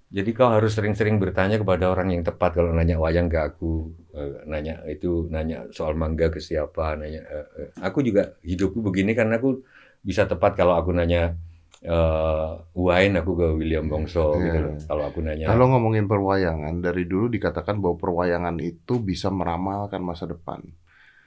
jadi 0.08 0.30
kau 0.32 0.48
harus 0.48 0.72
sering-sering 0.72 1.20
bertanya 1.20 1.60
kepada 1.60 1.92
orang 1.92 2.08
yang 2.14 2.22
tepat 2.24 2.56
kalau 2.56 2.72
nanya 2.72 2.96
wayang 2.96 3.28
ke 3.28 3.36
aku, 3.38 3.92
eh, 4.16 4.40
nanya 4.48 4.80
itu 4.88 5.28
nanya 5.28 5.68
soal 5.76 5.92
mangga 6.00 6.32
ke 6.32 6.40
siapa, 6.40 6.96
nanya 6.96 7.20
eh, 7.28 7.46
eh. 7.60 7.68
aku 7.76 8.00
juga 8.00 8.22
hidupku 8.40 8.80
begini 8.80 9.12
karena 9.12 9.36
aku 9.36 9.60
bisa 10.00 10.24
tepat 10.24 10.56
kalau 10.56 10.74
aku 10.80 10.90
nanya 10.96 11.36
eh 11.78 12.50
wine 12.74 13.14
aku 13.20 13.32
ke 13.38 13.46
William 13.54 13.86
Bongso 13.86 14.34
Iya. 14.34 14.42
gitu 14.50 14.58
loh. 14.66 14.74
Kalau 14.88 15.02
aku 15.06 15.18
nanya 15.22 15.44
Kalau 15.46 15.64
ngomongin 15.70 16.10
perwayangan, 16.10 16.74
dari 16.82 17.04
dulu 17.06 17.30
dikatakan 17.30 17.78
bahwa 17.78 17.96
perwayangan 18.02 18.56
itu 18.64 18.98
bisa 18.98 19.28
meramalkan 19.30 20.02
masa 20.02 20.26
depan. 20.26 20.58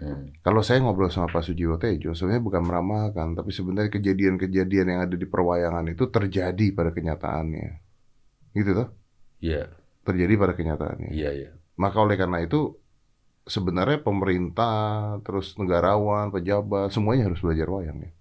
hmm, 0.01 0.43
Kalau 0.43 0.59
saya 0.65 0.83
ngobrol 0.83 1.07
sama 1.13 1.31
Pak 1.31 1.43
Sujiwo 1.47 1.77
Tejo, 1.79 2.11
sebenarnya 2.17 2.43
bukan 2.43 2.63
meramalkan, 2.67 3.27
tapi 3.37 3.51
sebenarnya 3.55 3.91
kejadian-kejadian 3.95 4.87
yang 4.91 5.01
ada 5.07 5.15
di 5.15 5.27
perwayangan 5.29 5.85
itu 5.93 6.03
terjadi 6.11 6.65
pada 6.75 6.91
kenyataannya. 6.91 7.90
Gitu 8.51 8.71
toh? 8.75 8.89
iya, 9.39 9.71
Terjadi 10.01 10.33
pada 10.37 10.53
kenyataannya. 10.57 11.09
iya, 11.13 11.29
iya. 11.31 11.49
Maka 11.77 12.01
oleh 12.01 12.17
karena 12.17 12.41
itu 12.43 12.75
sebenarnya 13.45 14.01
pemerintah, 14.01 15.17
terus 15.25 15.57
negarawan, 15.57 16.29
pejabat, 16.29 16.93
semuanya 16.93 17.29
harus 17.31 17.41
belajar 17.41 17.65
wayang 17.69 17.99
ya. 18.05 18.11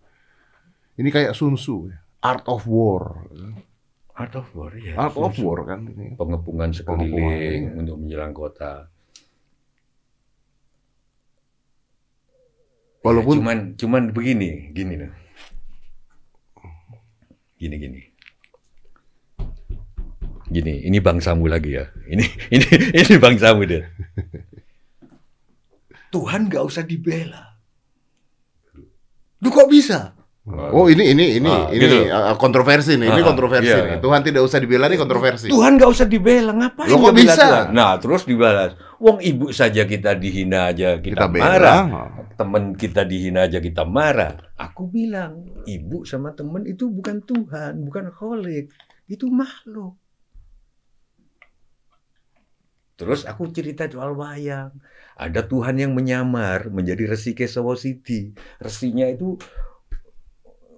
Ini 1.00 1.08
kayak 1.08 1.32
Sun 1.32 1.56
Tzu, 1.56 1.88
ya. 1.92 1.98
Art 2.20 2.44
of 2.48 2.68
War. 2.68 3.24
Art 4.12 4.36
of 4.36 4.48
War 4.52 4.76
ya. 4.76 4.92
Art 5.00 5.16
of. 5.16 5.32
War 5.40 5.64
kan 5.64 5.88
ini. 5.88 6.12
Pengepungan 6.20 6.68
Pengepungan, 6.68 6.76
sekeliling 6.76 7.62
iya. 7.72 7.80
untuk 7.80 7.96
menjelang 7.96 8.32
kota. 8.36 8.92
Walaupun 13.00 13.40
Ya, 13.40 13.40
cuman 13.40 13.58
cuman 13.80 14.02
begini, 14.12 14.76
gini 14.76 14.94
loh. 15.00 15.12
Gini 17.56 17.76
gini. 17.80 18.00
Gini, 20.50 20.82
ini 20.82 20.98
bangsamu 20.98 21.46
lagi 21.46 21.78
ya. 21.78 21.86
Ini 22.10 22.24
ini 22.58 22.66
ini 22.90 23.14
bangsamu 23.16 23.62
deh. 23.62 23.86
Tuhan 26.10 26.50
nggak 26.50 26.64
usah 26.66 26.82
dibela. 26.82 27.54
Lu 29.40 29.48
kok 29.48 29.70
bisa? 29.70 30.18
Oh 30.50 30.90
ini 30.90 31.14
ini 31.14 31.38
ini 31.38 31.46
Ah, 31.46 31.70
ini 31.70 31.84
gitu. 31.86 32.10
uh, 32.10 32.34
kontroversi 32.34 32.98
nih, 32.98 33.06
ini 33.06 33.22
Ah, 33.22 33.26
kontroversi 33.30 33.70
iya. 33.70 33.86
nih. 33.86 33.98
Tuhan 34.02 34.20
tidak 34.26 34.42
usah 34.42 34.58
dibela 34.58 34.90
ini 34.90 34.98
kontroversi. 34.98 35.46
Tuhan 35.46 35.78
nggak 35.78 35.90
usah 35.92 36.06
dibela, 36.10 36.50
ngapain 36.50 36.90
Loh, 36.90 36.98
kok 36.98 37.12
dia 37.12 37.14
bela 37.14 37.22
bisa? 37.30 37.44
Tuhan? 37.46 37.66
Nah, 37.70 37.92
terus 38.02 38.22
dibalas. 38.26 38.70
Wong 38.98 39.22
ibu 39.22 39.54
saja 39.54 39.86
kita 39.86 40.18
dihina 40.18 40.72
aja 40.74 40.98
Kita 40.98 41.14
kita, 41.14 41.24
bela. 41.30 41.44
marah. 41.46 41.80
Temen 42.34 42.74
kita 42.74 43.06
dihina 43.06 43.46
aja 43.46 43.62
kita 43.62 43.84
marah. 43.86 44.34
Aku 44.58 44.88
bilang, 44.88 45.44
ibu 45.62 46.02
sama 46.02 46.32
temen 46.32 46.66
itu 46.66 46.88
bukan 46.88 47.20
Tuhan, 47.22 47.84
bukan 47.84 48.10
kholik. 48.10 48.72
Itu 49.06 49.28
makhluk. 49.30 49.99
Terus 53.00 53.24
aku 53.24 53.48
cerita 53.48 53.88
soal 53.88 54.12
wayang. 54.12 54.76
Ada 55.16 55.48
Tuhan 55.48 55.80
yang 55.80 55.96
menyamar 55.96 56.68
menjadi 56.68 57.08
Resi 57.08 57.32
Kesawa 57.32 57.72
Siti. 57.80 58.36
Resinya 58.60 59.08
itu 59.08 59.40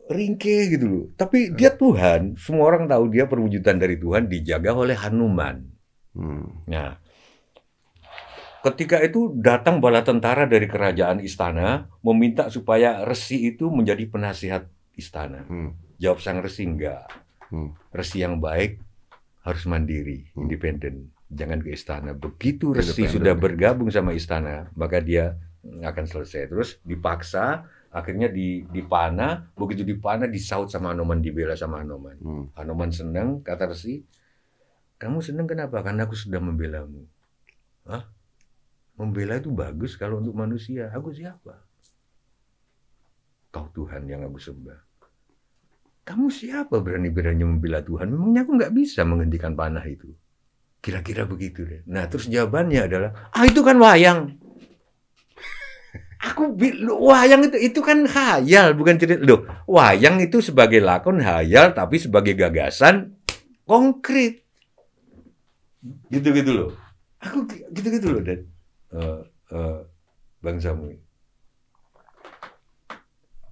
ringkih 0.07 0.79
gitu 0.79 0.87
loh. 0.87 1.05
Tapi 1.19 1.51
dia 1.51 1.75
Tuhan. 1.75 2.39
Semua 2.39 2.71
orang 2.71 2.87
tahu 2.87 3.11
dia 3.11 3.27
perwujudan 3.27 3.83
dari 3.83 3.99
Tuhan 3.99 4.31
dijaga 4.31 4.71
oleh 4.71 4.95
Hanuman. 4.95 5.67
Hmm. 6.15 6.63
Nah, 6.71 6.95
ketika 8.63 9.03
itu 9.03 9.35
datang 9.35 9.83
bala 9.83 10.07
tentara 10.07 10.47
dari 10.47 10.71
kerajaan 10.71 11.19
istana 11.19 11.91
meminta 12.07 12.47
supaya 12.55 13.03
resi 13.03 13.51
itu 13.51 13.67
menjadi 13.67 14.07
penasihat 14.07 14.71
istana. 14.95 15.43
Hmm. 15.51 15.75
Jawab 15.99 16.23
sang 16.23 16.39
resi 16.39 16.71
enggak. 16.71 17.11
Hmm. 17.51 17.75
Resi 17.91 18.23
yang 18.23 18.39
baik 18.39 18.79
harus 19.43 19.67
mandiri, 19.67 20.31
Hmm. 20.33 20.47
independen, 20.47 21.11
jangan 21.33 21.59
ke 21.65 21.73
istana. 21.73 22.13
Begitu 22.13 22.77
resi 22.77 23.09
sudah 23.09 23.33
bergabung 23.33 23.89
sama 23.89 24.13
istana, 24.13 24.69
maka 24.77 25.01
dia 25.01 25.41
akan 25.65 26.05
selesai. 26.05 26.53
Terus 26.53 26.71
dipaksa, 26.85 27.65
akhirnya 27.89 28.29
di 28.29 28.69
dipana, 28.69 29.49
begitu 29.57 29.83
dipana 29.83 30.29
disaut 30.29 30.69
sama 30.69 30.93
Anoman, 30.93 31.25
dibela 31.25 31.57
sama 31.57 31.81
Anoman. 31.81 32.17
Hmm. 32.21 32.45
Anoman 32.55 32.93
senang, 32.93 33.41
kata 33.41 33.73
Resi, 33.73 34.05
kamu 35.01 35.19
senang 35.25 35.49
kenapa? 35.49 35.81
Karena 35.81 36.05
aku 36.05 36.15
sudah 36.15 36.39
membelamu. 36.39 37.03
Hah? 37.89 38.07
Membela 38.95 39.41
itu 39.41 39.51
bagus 39.51 39.97
kalau 39.97 40.21
untuk 40.21 40.37
manusia. 40.37 40.93
Aku 40.93 41.11
siapa? 41.11 41.59
Kau 43.51 43.67
Tuhan 43.73 44.07
yang 44.07 44.23
aku 44.23 44.39
sembah. 44.39 44.79
Kamu 46.03 46.29
siapa 46.29 46.83
berani-berani 46.83 47.47
membela 47.47 47.79
Tuhan? 47.83 48.11
Memangnya 48.11 48.43
aku 48.43 48.59
nggak 48.59 48.75
bisa 48.75 49.07
menghentikan 49.07 49.55
panah 49.55 49.83
itu. 49.87 50.11
Kira-kira 50.83 51.23
begitu 51.25 51.63
deh. 51.63 51.81
Nah 51.87 52.11
terus 52.11 52.27
jawabannya 52.27 52.91
adalah, 52.91 53.11
ah 53.31 53.47
itu 53.47 53.63
kan 53.63 53.79
wayang. 53.79 54.35
Aku 56.29 56.59
wayang 57.03 57.47
itu 57.47 57.59
itu 57.59 57.81
kan 57.83 58.03
hayal 58.07 58.75
bukan 58.75 58.99
cerita. 58.99 59.23
Loh, 59.23 59.47
wayang 59.71 60.19
itu 60.19 60.43
sebagai 60.43 60.83
lakon 60.83 61.23
hayal 61.23 61.71
tapi 61.75 62.03
sebagai 62.03 62.35
gagasan 62.35 63.15
konkret. 63.63 64.43
Gitu-gitu 66.11 66.51
loh. 66.51 66.71
Aku 67.23 67.47
gi- 67.47 67.67
gitu-gitu 67.71 68.07
loh 68.11 68.23
dan 68.23 68.47
eh, 68.95 69.21
eh, 69.55 69.79
Bang 70.43 70.59
Samuel. 70.59 70.99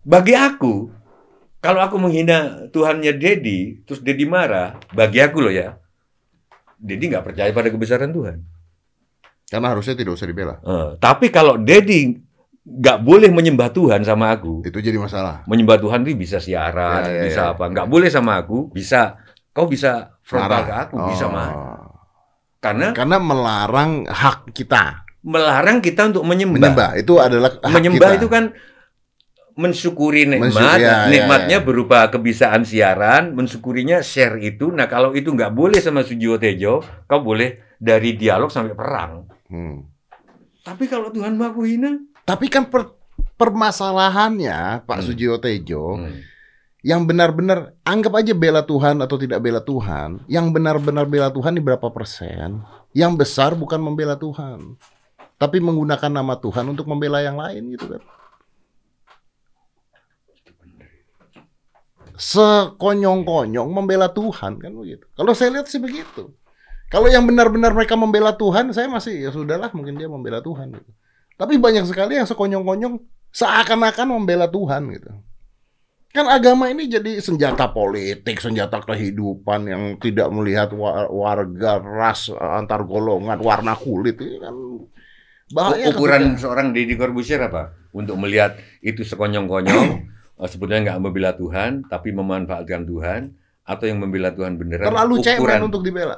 Bagi 0.06 0.34
aku, 0.34 0.90
kalau 1.58 1.82
aku 1.82 1.98
menghina 1.98 2.70
Tuhannya 2.70 3.18
Dedi, 3.18 3.82
terus 3.82 4.00
Dedi 4.00 4.24
marah, 4.24 4.78
bagi 4.94 5.20
aku 5.20 5.42
loh 5.44 5.52
ya, 5.52 5.76
Dedi 6.80 7.04
nggak 7.06 7.22
percaya 7.22 7.50
pada 7.50 7.68
kebesaran 7.68 8.08
Tuhan. 8.08 8.40
Karena 9.46 9.66
harusnya 9.68 9.92
tidak 9.92 10.16
usah 10.16 10.24
dibela. 10.24 10.56
Eh, 10.58 10.96
tapi 10.96 11.28
kalau 11.28 11.54
Dedi 11.54 12.16
nggak 12.60 12.98
boleh 13.00 13.28
menyembah 13.28 13.68
Tuhan 13.68 14.00
sama 14.00 14.30
aku, 14.30 14.62
Itu 14.62 14.78
jadi 14.78 14.96
masalah. 14.96 15.42
menyembah 15.44 15.76
Tuhan 15.76 16.00
itu 16.02 16.14
bisa 16.14 16.38
siaran, 16.38 17.04
Ya, 17.04 17.12
ya, 17.12 17.22
bisa 17.22 17.42
ya. 17.42 17.52
apa, 17.52 17.64
nggak 17.66 17.86
boleh 17.86 18.08
sama 18.08 18.38
aku, 18.38 18.70
bisa 18.70 19.20
kau 19.50 19.66
bisa 19.66 20.16
frontal 20.22 20.62
ke 20.62 20.74
aku, 20.78 20.96
bisa 21.06 21.24
Oh. 21.24 21.32
marah. 21.32 21.78
Karena 22.58 22.86
Karena 22.92 23.16
melarang 23.16 24.04
hak 24.04 24.52
kita 24.52 25.04
melarang 25.20 25.84
kita 25.84 26.08
untuk 26.08 26.24
menyembah. 26.24 26.56
menyembah 26.56 26.90
itu 26.96 27.12
adalah 27.16 27.52
hak 27.52 27.68
menyembah 27.68 28.08
kita. 28.10 28.16
itu 28.16 28.28
kan 28.30 28.44
mensyukuri 29.56 30.26
nikmat, 30.26 30.78
ya, 30.78 30.78
ya, 30.78 30.96
nikmatnya 31.10 31.58
ya. 31.58 31.64
berupa 31.64 32.06
kebiasaan 32.10 32.62
siaran, 32.62 33.34
mensyukurinya 33.34 34.02
share 34.04 34.38
itu. 34.38 34.70
Nah 34.70 34.86
kalau 34.86 35.14
itu 35.14 35.30
nggak 35.32 35.50
boleh 35.54 35.78
sama 35.82 36.06
Sujiwo 36.06 36.38
Tejo, 36.38 36.84
kau 37.08 37.20
boleh 37.22 37.76
dari 37.80 38.14
dialog 38.14 38.52
sampai 38.52 38.74
perang. 38.76 39.26
Hmm. 39.50 39.86
Tapi 40.60 40.86
kalau 40.86 41.08
Tuhan 41.10 41.34
Maha 41.34 41.56
Kuhina, 41.56 41.96
Tapi 42.22 42.46
kan 42.46 42.68
per- 42.70 42.94
permasalahannya 43.34 44.84
Pak 44.84 44.98
Hmm. 45.00 45.06
Sujiwo 45.08 45.40
Tejo 45.40 45.96
hmm, 45.98 46.20
yang 46.84 47.08
benar-benar 47.08 47.74
anggap 47.82 48.20
aja 48.20 48.32
bela 48.36 48.62
Tuhan 48.64 49.00
atau 49.00 49.16
tidak 49.16 49.40
bela 49.40 49.60
Tuhan, 49.64 50.24
yang 50.28 50.52
benar-benar 50.52 51.08
bela 51.08 51.32
Tuhan 51.32 51.56
di 51.56 51.62
berapa 51.64 51.88
persen? 51.92 52.60
Yang 52.92 53.12
besar 53.24 53.52
bukan 53.56 53.80
membela 53.80 54.16
Tuhan, 54.16 54.76
tapi 55.40 55.58
menggunakan 55.58 56.12
nama 56.12 56.36
Tuhan 56.36 56.68
untuk 56.68 56.84
membela 56.88 57.24
yang 57.24 57.40
lain 57.40 57.72
gitu 57.72 57.96
kan. 57.96 58.02
Sekonyong-konyong 62.20 63.68
membela 63.72 64.12
Tuhan 64.12 64.60
kan 64.60 64.72
begitu. 64.76 65.08
Kalau 65.16 65.32
saya 65.32 65.56
lihat 65.56 65.72
sih 65.72 65.80
begitu. 65.80 66.36
Kalau 66.92 67.08
yang 67.08 67.24
benar-benar 67.24 67.72
mereka 67.72 67.96
membela 67.96 68.36
Tuhan, 68.36 68.76
saya 68.76 68.90
masih 68.92 69.24
ya 69.24 69.30
sudahlah 69.32 69.72
mungkin 69.72 69.96
dia 69.96 70.10
membela 70.10 70.44
Tuhan 70.44 70.74
gitu. 70.76 70.90
Tapi 71.40 71.56
banyak 71.56 71.88
sekali 71.88 72.20
yang 72.20 72.28
sekonyong-konyong 72.28 73.00
seakan-akan 73.32 74.20
membela 74.20 74.44
Tuhan 74.50 74.92
gitu. 74.92 75.08
Kan 76.10 76.26
agama 76.26 76.66
ini 76.66 76.90
jadi 76.90 77.22
senjata 77.22 77.70
politik, 77.70 78.42
senjata 78.42 78.82
kehidupan 78.82 79.60
yang 79.70 79.82
tidak 80.02 80.26
melihat 80.34 80.74
wa- 80.74 81.06
warga, 81.06 81.78
ras, 81.78 82.28
antar 82.34 82.82
golongan, 82.82 83.38
warna 83.38 83.78
kulit 83.78 84.18
ini 84.18 84.42
kan 84.42 84.54
bahaya. 85.54 85.94
ukuran 85.94 86.34
ketika- 86.34 86.42
seorang 86.42 86.74
Deddy 86.74 86.98
Corbuzier 86.98 87.38
apa? 87.46 87.78
Untuk 87.94 88.18
melihat 88.18 88.58
itu 88.82 89.06
sekonyong-konyong, 89.06 90.10
sebetulnya 90.48 90.94
nggak 90.94 91.00
membela 91.02 91.36
Tuhan, 91.36 91.84
tapi 91.90 92.14
memanfaatkan 92.14 92.88
Tuhan, 92.88 93.34
atau 93.66 93.84
yang 93.84 94.00
membela 94.00 94.32
Tuhan 94.32 94.56
beneran. 94.56 94.88
terlalu 94.88 95.14
cemen 95.20 95.40
ukuran, 95.44 95.60
untuk 95.66 95.82
dibela. 95.84 96.16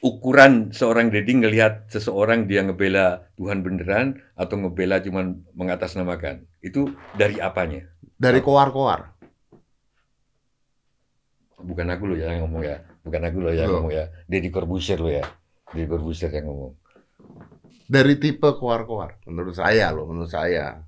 ukuran 0.00 0.72
seorang 0.72 1.12
Deddy 1.12 1.44
ngelihat 1.44 1.92
seseorang 1.92 2.48
dia 2.48 2.64
ngebela 2.64 3.28
Tuhan 3.36 3.60
beneran 3.60 4.20
atau 4.36 4.56
ngebela 4.56 5.00
cuman 5.04 5.44
mengatasnamakan. 5.52 6.44
Itu 6.64 6.92
dari 7.16 7.36
apanya? 7.40 7.84
Dari 8.16 8.40
koar-koar. 8.40 9.16
Bukan 11.60 11.86
aku 11.92 12.04
loh 12.08 12.16
ya 12.16 12.32
yang 12.32 12.48
ngomong 12.48 12.64
ya. 12.64 12.80
Bukan 13.04 13.20
aku 13.20 13.38
loh 13.40 13.52
yang 13.52 13.68
Loh. 13.68 13.84
ngomong 13.84 13.92
ya. 13.92 14.04
Deddy 14.24 14.48
Corbuzier 14.48 15.00
loh 15.00 15.12
ya. 15.12 15.24
Deddy 15.72 15.88
Corbuzier 15.88 16.32
yang 16.32 16.48
ngomong. 16.48 16.72
Dari 17.90 18.14
tipe 18.16 18.48
koar-koar. 18.56 19.20
Menurut 19.28 19.56
saya 19.56 19.92
loh, 19.92 20.08
menurut 20.08 20.32
saya. 20.32 20.84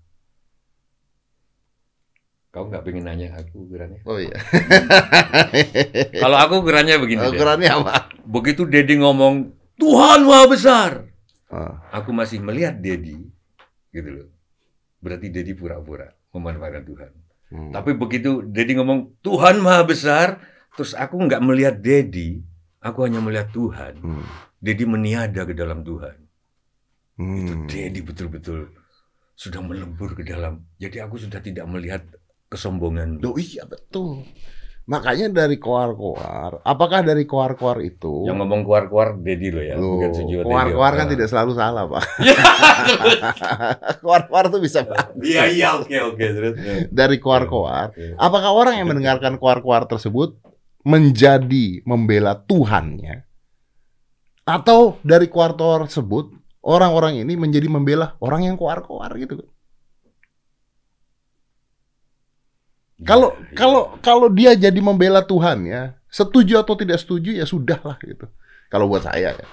Kau 2.52 2.68
nggak 2.68 2.84
pengen 2.84 3.08
nanya 3.08 3.32
aku 3.32 3.64
ukurannya? 3.64 4.04
Oh 4.04 4.20
iya. 4.20 4.36
Kalau 6.22 6.36
aku 6.36 6.60
ukurannya 6.60 7.00
begini 7.00 7.24
deh. 7.24 7.30
Ukurannya 7.32 7.70
apa? 7.72 8.12
Begitu 8.22 8.68
Dedi 8.68 9.00
ngomong 9.00 9.50
Tuhan 9.80 10.20
Maha 10.22 10.46
Besar, 10.46 10.90
Ah, 11.48 11.84
aku 11.92 12.16
masih 12.16 12.40
melihat 12.40 12.76
Dedi, 12.76 13.28
gitu 13.88 14.08
loh. 14.08 14.28
Berarti 15.00 15.28
Dedi 15.28 15.52
pura-pura 15.52 16.08
memanfaatkan 16.32 16.84
Tuhan. 16.84 17.10
hmm. 17.48 17.70
Tapi 17.72 17.92
begitu 17.92 18.40
Dedi 18.40 18.72
ngomong 18.76 19.20
Tuhan 19.20 19.60
Maha 19.60 19.84
Besar, 19.84 20.40
terus 20.72 20.92
aku 20.92 21.20
nggak 21.20 21.44
melihat 21.44 21.76
Dedi, 21.76 22.40
aku 22.80 23.04
hanya 23.04 23.20
melihat 23.20 23.52
Tuhan. 23.52 24.00
Hmm. 24.00 24.24
Dedi 24.56 24.84
meniada 24.84 25.44
ke 25.44 25.52
dalam 25.52 25.80
Tuhan. 25.82 26.16
Itu 27.16 27.52
Hmm. 27.52 27.68
Dedi 27.68 28.00
betul-betul 28.00 28.72
sudah 29.36 29.60
melebur 29.60 30.16
ke 30.16 30.24
dalam. 30.24 30.64
Jadi 30.76 31.00
aku 31.00 31.20
sudah 31.20 31.40
tidak 31.40 31.68
melihat 31.68 32.00
kesombongan. 32.52 33.16
Loh 33.18 33.40
iya 33.40 33.64
betul. 33.64 34.28
Makanya 34.82 35.30
dari 35.30 35.62
koar-koar, 35.62 36.58
apakah 36.66 37.06
dari 37.06 37.22
koar-koar 37.22 37.78
itu 37.80 38.26
Yang 38.26 38.34
ngomong 38.42 38.66
keluar-keluar 38.66 39.14
Dedi 39.14 39.54
loh 39.54 39.62
ya, 39.62 39.78
Loh, 39.78 39.94
bukan 39.94 40.10
Sujiwo 40.10 40.42
koar-koar 40.42 40.92
kan 40.98 41.06
Ah. 41.06 41.10
tidak 41.14 41.28
selalu 41.30 41.52
salah, 41.54 41.84
Pak. 41.86 42.02
koar-koar 44.04 44.50
tuh 44.50 44.58
bisa 44.58 44.82
Iya 45.22 45.46
iya 45.46 45.68
oke 45.78 45.96
oke 46.12 46.24
terus. 46.26 46.54
dari 46.90 47.22
koar-koar. 47.22 47.94
Apakah 48.18 48.50
orang 48.50 48.82
yang 48.82 48.90
mendengarkan 48.90 49.38
koar-koar 49.38 49.86
tersebut 49.86 50.34
menjadi 50.82 51.86
membela 51.86 52.34
Tuhannya? 52.34 53.22
Atau 54.42 54.98
dari 55.06 55.30
koar-koar 55.30 55.86
tersebut 55.86 56.34
orang-orang 56.58 57.22
ini 57.22 57.38
menjadi 57.38 57.70
membela 57.70 58.18
orang 58.18 58.50
yang 58.50 58.58
koar-koar 58.58 59.14
gitu 59.14 59.38
kan? 59.38 59.48
Kalau 63.02 63.34
Iya, 63.34 63.42
iya. 63.50 63.56
kalau 63.58 63.82
kalau 63.98 64.28
dia 64.30 64.52
jadi 64.54 64.80
membela 64.80 65.22
Tuhan 65.24 65.66
ya, 65.66 65.96
setuju 66.12 66.62
atau 66.62 66.74
tidak 66.78 67.02
setuju 67.02 67.34
ya 67.34 67.44
sudahlah 67.48 67.98
gitu. 68.04 68.26
Kalau 68.70 68.86
buat 68.88 69.04
saya 69.04 69.34
ya. 69.36 69.48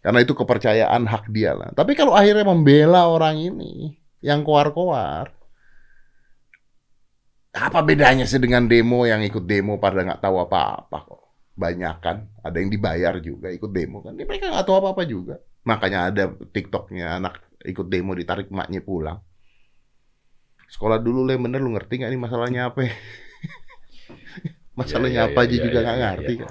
Karena 0.00 0.22
itu 0.22 0.38
kepercayaan 0.38 1.02
hak 1.02 1.24
dia 1.34 1.52
lah. 1.52 1.74
Tapi 1.74 1.98
kalau 1.98 2.14
akhirnya 2.14 2.46
membela 2.46 3.10
orang 3.10 3.36
ini 3.42 3.98
yang 4.22 4.46
koar-koar 4.46 5.34
Apa 7.56 7.80
bedanya 7.80 8.28
sih 8.28 8.36
dengan 8.36 8.68
demo 8.68 9.08
yang 9.08 9.24
ikut 9.24 9.48
demo 9.48 9.80
pada 9.80 10.04
nggak 10.04 10.20
tahu 10.20 10.44
apa-apa 10.44 10.98
kok? 11.08 11.22
Banyak 11.56 11.96
kan, 12.04 12.28
ada 12.44 12.60
yang 12.60 12.68
dibayar 12.68 13.16
juga 13.16 13.48
ikut 13.48 13.72
demo 13.72 14.04
kan. 14.04 14.12
Dia 14.12 14.28
mereka 14.28 14.52
nggak 14.52 14.68
tahu 14.68 14.76
apa-apa 14.76 15.02
juga. 15.08 15.40
Makanya 15.64 16.12
ada 16.12 16.24
TikToknya 16.52 17.16
anak 17.16 17.40
ikut 17.64 17.88
demo 17.88 18.12
ditarik 18.12 18.52
emaknya 18.52 18.84
pulang. 18.84 19.24
Sekolah 20.66 20.98
dulu 20.98 21.24
lah 21.24 21.38
bener 21.38 21.62
lu 21.62 21.70
ngerti 21.72 22.02
nggak 22.02 22.10
ini 22.12 22.20
masalahnya 22.20 22.60
apa? 22.68 22.84
masalahnya 24.78 25.24
Ya, 25.24 25.26
ya, 25.26 25.32
apa 25.32 25.40
ya, 25.40 25.46
aja 25.48 25.56
ya, 25.56 25.62
juga 25.64 25.78
ya, 25.78 25.84
nggak 25.84 25.96
ya, 25.96 26.04
ngerti. 26.12 26.34
ya. 26.36 26.46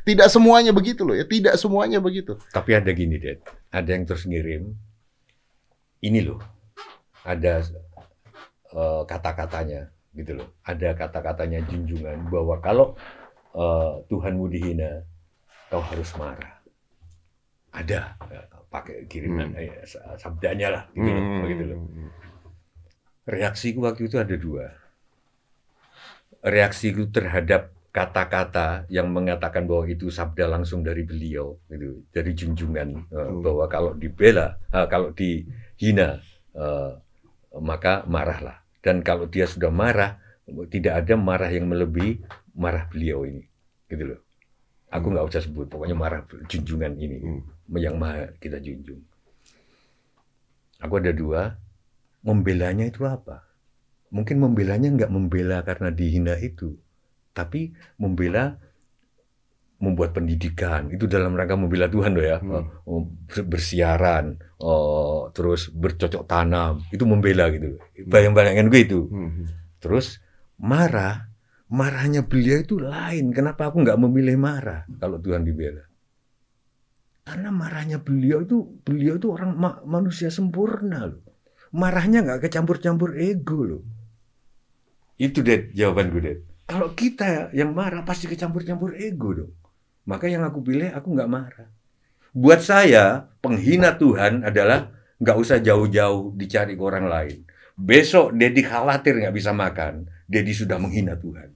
Tidak 0.00 0.28
semuanya 0.32 0.72
begitu 0.72 1.04
loh 1.04 1.14
ya, 1.14 1.24
tidak 1.28 1.54
semuanya 1.60 1.98
begitu. 2.00 2.34
Tapi 2.50 2.70
ada 2.72 2.90
gini, 2.90 3.20
Dad. 3.20 3.38
Ada 3.70 3.90
yang 3.94 4.04
terus 4.08 4.24
ngirim. 4.26 4.74
Ini 6.00 6.20
loh. 6.24 6.40
Ada 7.22 7.60
eh, 8.72 9.02
kata-katanya 9.04 9.92
gitu 10.16 10.40
loh. 10.40 10.48
Ada 10.64 10.96
kata-katanya 10.96 11.60
junjungan 11.68 12.26
bahwa 12.32 12.56
kalau 12.64 12.96
eh, 13.54 13.92
Tuhanmu 14.08 14.48
dihina, 14.48 15.04
kau 15.68 15.84
harus 15.84 16.10
marah. 16.16 16.58
Ada 17.70 18.16
eh, 18.32 18.46
pakai 18.72 19.04
kiriman 19.06 19.52
Hmm. 19.54 19.60
eh, 19.60 19.84
sa- 19.86 20.16
sabdanya 20.18 20.68
lah 20.74 20.82
gitu 20.96 21.06
loh, 21.12 21.24
begitu 21.44 21.64
loh. 21.70 21.78
Reaksiku 23.30 23.86
waktu 23.86 24.10
itu 24.10 24.18
ada 24.18 24.34
dua. 24.34 24.74
Reaksiku 26.42 27.06
terhadap 27.14 27.70
kata-kata 27.94 28.86
yang 28.90 29.06
mengatakan 29.10 29.66
bahwa 29.70 29.86
itu 29.86 30.10
sabda 30.10 30.50
langsung 30.50 30.82
dari 30.82 31.06
beliau, 31.06 31.58
gitu, 31.70 32.02
dari 32.10 32.34
junjungan 32.34 33.06
Hmm. 33.10 33.38
bahwa 33.42 33.66
kalau 33.70 33.94
dibela, 33.94 34.58
eh, 34.74 34.86
kalau 34.90 35.14
dihina, 35.14 36.18
eh, 36.54 36.92
maka 37.62 38.02
marahlah. 38.06 38.62
Dan 38.82 39.06
kalau 39.06 39.30
dia 39.30 39.46
sudah 39.46 39.70
marah, 39.70 40.18
tidak 40.70 41.06
ada 41.06 41.14
marah 41.14 41.50
yang 41.50 41.70
melebihi 41.70 42.22
marah 42.56 42.90
beliau 42.90 43.22
ini, 43.26 43.46
gitu 43.86 44.14
loh. 44.14 44.20
Aku 44.90 45.06
Hmm. 45.06 45.14
nggak 45.14 45.26
usah 45.30 45.42
sebut, 45.46 45.66
pokoknya 45.70 45.94
marah 45.94 46.26
junjungan 46.50 46.98
ini 46.98 47.18
Hmm. 47.22 47.42
yang 47.78 47.94
maha 47.94 48.34
kita 48.42 48.58
junjung. 48.58 49.02
Aku 50.80 50.96
ada 50.98 51.12
dua, 51.12 51.54
membelanya 52.20 52.84
itu 52.88 53.04
apa? 53.04 53.46
Mungkin 54.10 54.42
membelanya 54.42 54.90
nggak 54.90 55.12
membela 55.12 55.62
karena 55.62 55.88
dihina 55.94 56.34
itu, 56.36 56.74
tapi 57.30 57.70
membela 57.96 58.58
membuat 59.80 60.12
pendidikan 60.12 60.92
itu 60.92 61.08
dalam 61.08 61.32
rangka 61.32 61.56
membela 61.56 61.88
Tuhan 61.88 62.12
loh 62.12 62.20
ya, 62.26 62.36
Hmm. 62.36 62.68
Oh, 62.84 63.08
ber- 63.08 63.48
bersiaran, 63.48 64.36
oh, 64.60 65.32
terus 65.32 65.72
bercocok 65.72 66.28
tanam 66.28 66.84
itu 66.92 67.00
membela 67.08 67.48
gitu. 67.48 67.80
Bayang-bayangkan 68.04 68.68
gue 68.68 68.80
itu. 68.84 69.00
Hmm. 69.08 69.48
Terus 69.80 70.20
marah, 70.60 71.32
marahnya 71.72 72.20
beliau 72.28 72.60
itu 72.60 72.76
lain. 72.76 73.32
Kenapa 73.32 73.72
aku 73.72 73.80
nggak 73.80 73.96
memilih 73.96 74.36
marah 74.36 74.84
kalau 75.00 75.16
Tuhan 75.16 75.48
dibela? 75.48 75.88
Karena 77.24 77.48
marahnya 77.48 78.02
beliau 78.02 78.44
itu, 78.44 78.60
beliau 78.84 79.16
itu 79.16 79.32
orang 79.32 79.56
ma- 79.56 79.80
manusia 79.86 80.28
sempurna 80.28 81.08
loh. 81.08 81.24
Marahnya 81.70 82.26
nggak 82.26 82.50
kecampur-campur 82.50 83.14
ego 83.14 83.62
loh. 83.62 83.82
Itu 85.20 85.44
deh 85.44 85.70
jawaban 85.76 86.10
gue 86.10 86.22
deh. 86.22 86.38
Kalau 86.66 86.94
kita 86.94 87.54
yang 87.54 87.74
marah 87.74 88.02
pasti 88.02 88.26
kecampur-campur 88.26 88.98
ego 88.98 89.30
dong. 89.34 89.52
Maka 90.06 90.26
yang 90.26 90.42
aku 90.42 90.64
pilih 90.64 90.90
aku 90.90 91.14
nggak 91.14 91.30
marah. 91.30 91.68
Buat 92.34 92.62
saya 92.62 93.30
penghina 93.42 93.94
Tuhan 93.98 94.42
adalah 94.46 94.90
nggak 95.20 95.36
usah 95.36 95.58
jauh-jauh 95.60 96.34
dicari 96.34 96.74
ke 96.74 96.82
orang 96.82 97.06
lain. 97.06 97.46
Besok 97.78 98.34
Dedi 98.34 98.62
khawatir 98.66 99.18
nggak 99.18 99.34
bisa 99.34 99.54
makan, 99.54 100.08
Dedi 100.26 100.54
sudah 100.54 100.78
menghina 100.78 101.14
Tuhan. 101.18 101.48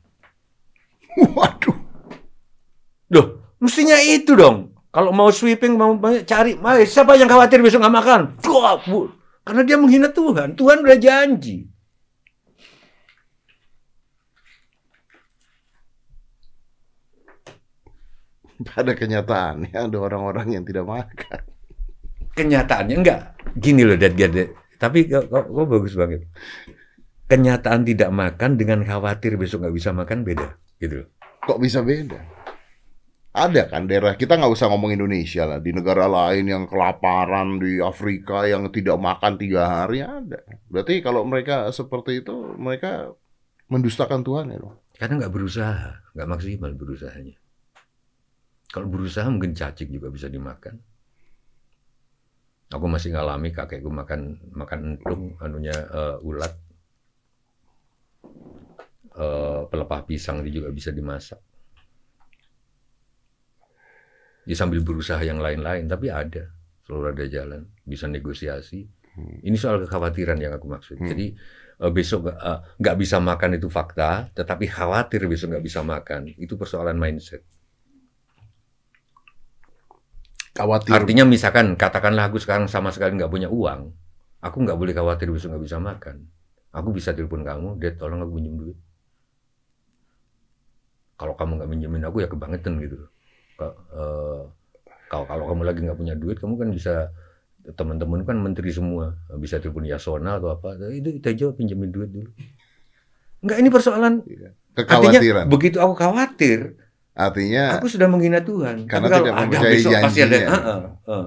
Waduh. 1.34 1.78
Loh, 3.14 3.26
mestinya 3.62 3.98
itu 4.02 4.34
dong. 4.34 4.74
Kalau 4.94 5.10
mau 5.10 5.30
sweeping, 5.30 5.74
mau 5.74 5.98
cari, 6.22 6.54
mau 6.54 6.78
siapa 6.78 7.18
yang 7.18 7.26
khawatir 7.26 7.58
besok 7.58 7.82
nggak 7.82 7.96
makan? 7.98 8.20
Bu. 8.38 9.10
Karena 9.44 9.62
dia 9.62 9.76
menghina 9.76 10.08
Tuhan. 10.08 10.56
Tuhan 10.56 10.80
udah 10.80 10.98
janji. 10.98 11.68
Pada 18.64 18.96
kenyataannya 18.96 19.76
ada 19.76 19.98
orang-orang 20.00 20.56
yang 20.56 20.64
tidak 20.64 20.88
makan. 20.88 21.40
Kenyataannya 22.32 22.96
enggak. 22.96 23.20
Gini 23.54 23.84
loh, 23.84 24.00
Dad, 24.00 24.16
Dad, 24.16 24.32
Dad. 24.32 24.50
Tapi 24.80 25.06
kok, 25.06 25.28
kok, 25.28 25.46
kok 25.52 25.66
bagus 25.68 25.94
banget. 25.94 26.24
Kenyataan 27.28 27.84
tidak 27.84 28.10
makan 28.10 28.56
dengan 28.56 28.80
khawatir 28.84 29.36
besok 29.36 29.64
nggak 29.64 29.76
bisa 29.76 29.90
makan 29.92 30.24
beda. 30.24 30.56
Gitu 30.80 31.04
loh. 31.04 31.08
Kok 31.44 31.60
bisa 31.60 31.84
beda? 31.84 32.33
Ada 33.34 33.66
kan 33.66 33.90
daerah 33.90 34.14
kita 34.14 34.38
nggak 34.38 34.54
usah 34.54 34.70
ngomong 34.70 34.94
Indonesia 34.94 35.42
lah 35.42 35.58
di 35.58 35.74
negara 35.74 36.06
lain 36.06 36.46
yang 36.46 36.64
kelaparan 36.70 37.58
di 37.58 37.82
Afrika 37.82 38.46
yang 38.46 38.70
tidak 38.70 38.94
makan 38.94 39.34
tiga 39.34 39.66
hari 39.66 40.06
ada. 40.06 40.38
Berarti 40.70 41.02
kalau 41.02 41.26
mereka 41.26 41.66
seperti 41.74 42.22
itu 42.22 42.54
mereka 42.54 43.10
mendustakan 43.66 44.22
Tuhan 44.22 44.54
ya 44.54 44.58
dong. 44.62 44.78
Karena 44.94 45.26
nggak 45.26 45.34
berusaha, 45.34 46.14
nggak 46.14 46.28
maksimal 46.30 46.70
berusahanya. 46.78 47.34
Kalau 48.70 48.86
berusaha 48.86 49.26
mungkin 49.26 49.50
cacing 49.50 49.90
juga 49.90 50.14
bisa 50.14 50.30
dimakan. 50.30 50.78
Aku 52.70 52.86
masih 52.86 53.18
ngalami 53.18 53.50
kakekku 53.50 53.90
makan 53.90 54.38
makan 54.54 54.80
entung, 54.94 55.34
anunya 55.42 55.74
eh, 55.74 56.16
ulat, 56.22 56.54
Eh, 59.14 59.62
pelepah 59.70 60.02
pisang 60.02 60.42
itu 60.42 60.58
juga 60.58 60.74
bisa 60.74 60.90
dimasak. 60.90 61.38
Ya 64.44 64.54
sambil 64.56 64.84
berusaha 64.84 65.20
yang 65.24 65.40
lain-lain, 65.40 65.88
tapi 65.88 66.12
ada, 66.12 66.52
selalu 66.84 67.16
ada 67.16 67.24
jalan, 67.28 67.60
bisa 67.88 68.04
negosiasi. 68.04 68.84
Hmm. 69.16 69.40
Ini 69.40 69.56
soal 69.56 69.84
kekhawatiran 69.88 70.36
yang 70.36 70.52
aku 70.52 70.68
maksud. 70.68 71.00
Hmm. 71.00 71.08
Jadi 71.08 71.32
eh, 71.80 71.92
besok 71.92 72.28
nggak 72.28 72.38
eh, 72.38 72.58
nggak 72.80 72.96
bisa 73.00 73.16
makan 73.24 73.50
itu 73.56 73.68
fakta, 73.72 74.28
tetapi 74.36 74.68
khawatir 74.68 75.24
besok 75.24 75.56
nggak 75.56 75.64
bisa 75.64 75.80
makan 75.80 76.28
itu 76.36 76.54
persoalan 76.60 77.00
mindset. 77.00 77.40
Khawatir. 80.54 80.94
Artinya 80.94 81.26
misalkan 81.26 81.74
katakanlah 81.74 82.30
aku 82.30 82.38
sekarang 82.38 82.70
sama 82.70 82.94
sekali 82.94 83.18
nggak 83.18 83.32
punya 83.32 83.50
uang, 83.50 83.90
aku 84.44 84.56
nggak 84.62 84.78
boleh 84.78 84.94
khawatir 84.94 85.32
besok 85.32 85.56
nggak 85.56 85.64
bisa 85.66 85.78
makan. 85.82 86.16
Aku 86.74 86.90
bisa 86.90 87.14
telepon 87.14 87.46
kamu, 87.46 87.78
Dad 87.78 87.96
tolong 87.98 88.18
aku 88.22 88.38
pinjam 88.38 88.54
duit. 88.58 88.78
Kalau 91.14 91.34
kamu 91.38 91.62
nggak 91.62 91.70
minjemin 91.70 92.02
aku 92.06 92.26
ya 92.26 92.28
kebangetan 92.28 92.82
gitu. 92.82 92.98
Eh, 93.60 94.42
Kalau 95.04 95.24
kalau 95.30 95.44
kamu 95.46 95.62
lagi 95.62 95.80
nggak 95.86 95.98
punya 96.00 96.14
duit, 96.18 96.42
kamu 96.42 96.58
kan 96.58 96.68
bisa 96.74 97.12
teman-teman 97.78 98.26
kan 98.26 98.34
menteri 98.34 98.74
semua, 98.74 99.14
bisa 99.38 99.62
telepon 99.62 99.86
Yasona 99.86 100.42
atau 100.42 100.50
apa. 100.50 100.74
Itu 100.90 101.22
Tejo 101.22 101.54
pinjemin 101.54 101.92
duit 101.94 102.10
dulu. 102.10 102.28
Enggak 103.44 103.58
ini 103.62 103.68
persoalan. 103.70 104.14
Artinya 104.24 104.50
kekhawatiran. 104.74 105.44
begitu 105.46 105.78
aku 105.78 105.94
khawatir, 105.94 106.74
Artinya 107.14 107.78
aku 107.78 107.86
sudah 107.86 108.10
menghina 108.10 108.42
Tuhan. 108.42 108.90
Karena 108.90 109.06
Tapi 109.06 109.14
kalau 109.14 109.26
tidak 109.30 109.38
ada 109.38 109.58
besok 109.70 109.92
pasti 110.02 110.20
ada. 110.20 110.34
janjinya. 110.34 110.50
Heeh, 110.50 110.80
heeh. 111.06 111.26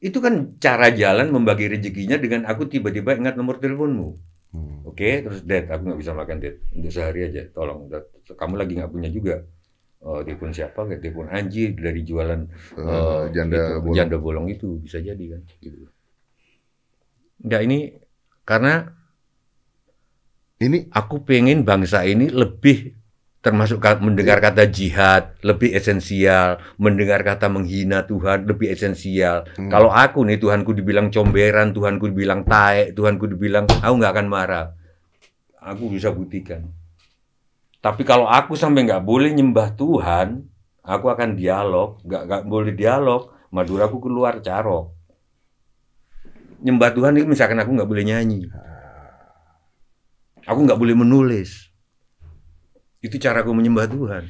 Itu 0.00 0.18
kan 0.24 0.34
cara 0.56 0.88
jalan 0.96 1.28
membagi 1.28 1.68
rezekinya 1.68 2.16
dengan 2.16 2.48
aku 2.48 2.64
tiba-tiba 2.72 3.12
ingat 3.20 3.36
nomor 3.36 3.60
teleponmu. 3.60 4.16
Hmm. 4.56 4.80
Oke, 4.88 5.20
terus 5.20 5.44
Dad, 5.44 5.68
aku 5.68 5.92
nggak 5.92 6.00
bisa 6.00 6.12
makan 6.16 6.36
Dad 6.40 6.56
untuk 6.72 6.88
sehari 6.88 7.20
aja. 7.28 7.42
Tolong, 7.52 7.92
Dad. 7.92 8.08
kamu 8.32 8.54
lagi 8.56 8.72
nggak 8.80 8.92
punya 8.94 9.10
juga. 9.12 9.44
Eh, 10.04 10.20
telepon 10.28 10.52
siapa? 10.52 10.84
Kayak 10.84 11.00
telepon 11.00 11.28
Anji 11.32 11.72
dari 11.72 12.04
jualan 12.04 12.40
eh, 12.76 13.22
janda 13.32 13.56
itu, 13.56 13.74
bolong. 13.80 13.96
janda 13.96 14.16
bolong 14.20 14.46
itu 14.52 14.76
bisa 14.84 15.00
jadi 15.00 15.24
kan. 15.32 15.40
Gitu. 15.64 15.88
Nggak 17.40 17.62
ini 17.64 17.78
karena 18.44 18.92
Ini 20.54 20.88
aku 20.94 21.26
pengen 21.26 21.66
bangsa 21.66 22.06
ini 22.06 22.30
lebih 22.30 22.94
termasuk 23.44 23.82
mendengar 24.00 24.40
kata 24.40 24.64
jihad 24.70 25.36
lebih 25.44 25.76
esensial, 25.76 26.62
mendengar 26.80 27.20
kata 27.20 27.50
menghina 27.50 28.06
Tuhan 28.08 28.48
lebih 28.48 28.72
esensial. 28.72 29.44
Hmm. 29.58 29.68
Kalau 29.68 29.92
aku 29.92 30.24
nih 30.24 30.40
Tuhanku 30.40 30.72
dibilang 30.72 31.12
comberan, 31.12 31.74
Tuhanku 31.76 32.08
dibilang 32.08 32.46
taek, 32.48 32.96
Tuhanku 32.96 33.28
dibilang 33.28 33.68
aku 33.68 33.94
nggak 33.98 34.12
akan 34.14 34.26
marah. 34.30 34.66
Aku 35.60 35.92
bisa 35.92 36.08
buktikan. 36.14 36.70
Tapi 37.84 38.00
kalau 38.08 38.24
aku 38.24 38.56
sampai 38.56 38.88
nggak 38.88 39.04
boleh 39.04 39.36
nyembah 39.36 39.76
Tuhan, 39.76 40.40
aku 40.80 41.12
akan 41.12 41.36
dialog, 41.36 42.00
nggak 42.00 42.22
nggak 42.24 42.42
boleh 42.48 42.72
dialog, 42.72 43.28
maduraku 43.52 44.00
keluar 44.00 44.40
carok. 44.40 44.96
Nyembah 46.64 46.96
Tuhan 46.96 47.20
itu 47.20 47.28
misalkan 47.28 47.60
aku 47.60 47.76
nggak 47.76 47.84
boleh 47.84 48.08
nyanyi, 48.08 48.48
aku 50.48 50.64
nggak 50.64 50.80
boleh 50.80 50.96
menulis. 50.96 51.68
Itu 53.04 53.20
caraku 53.20 53.52
menyembah 53.52 53.84
Tuhan. 53.84 54.24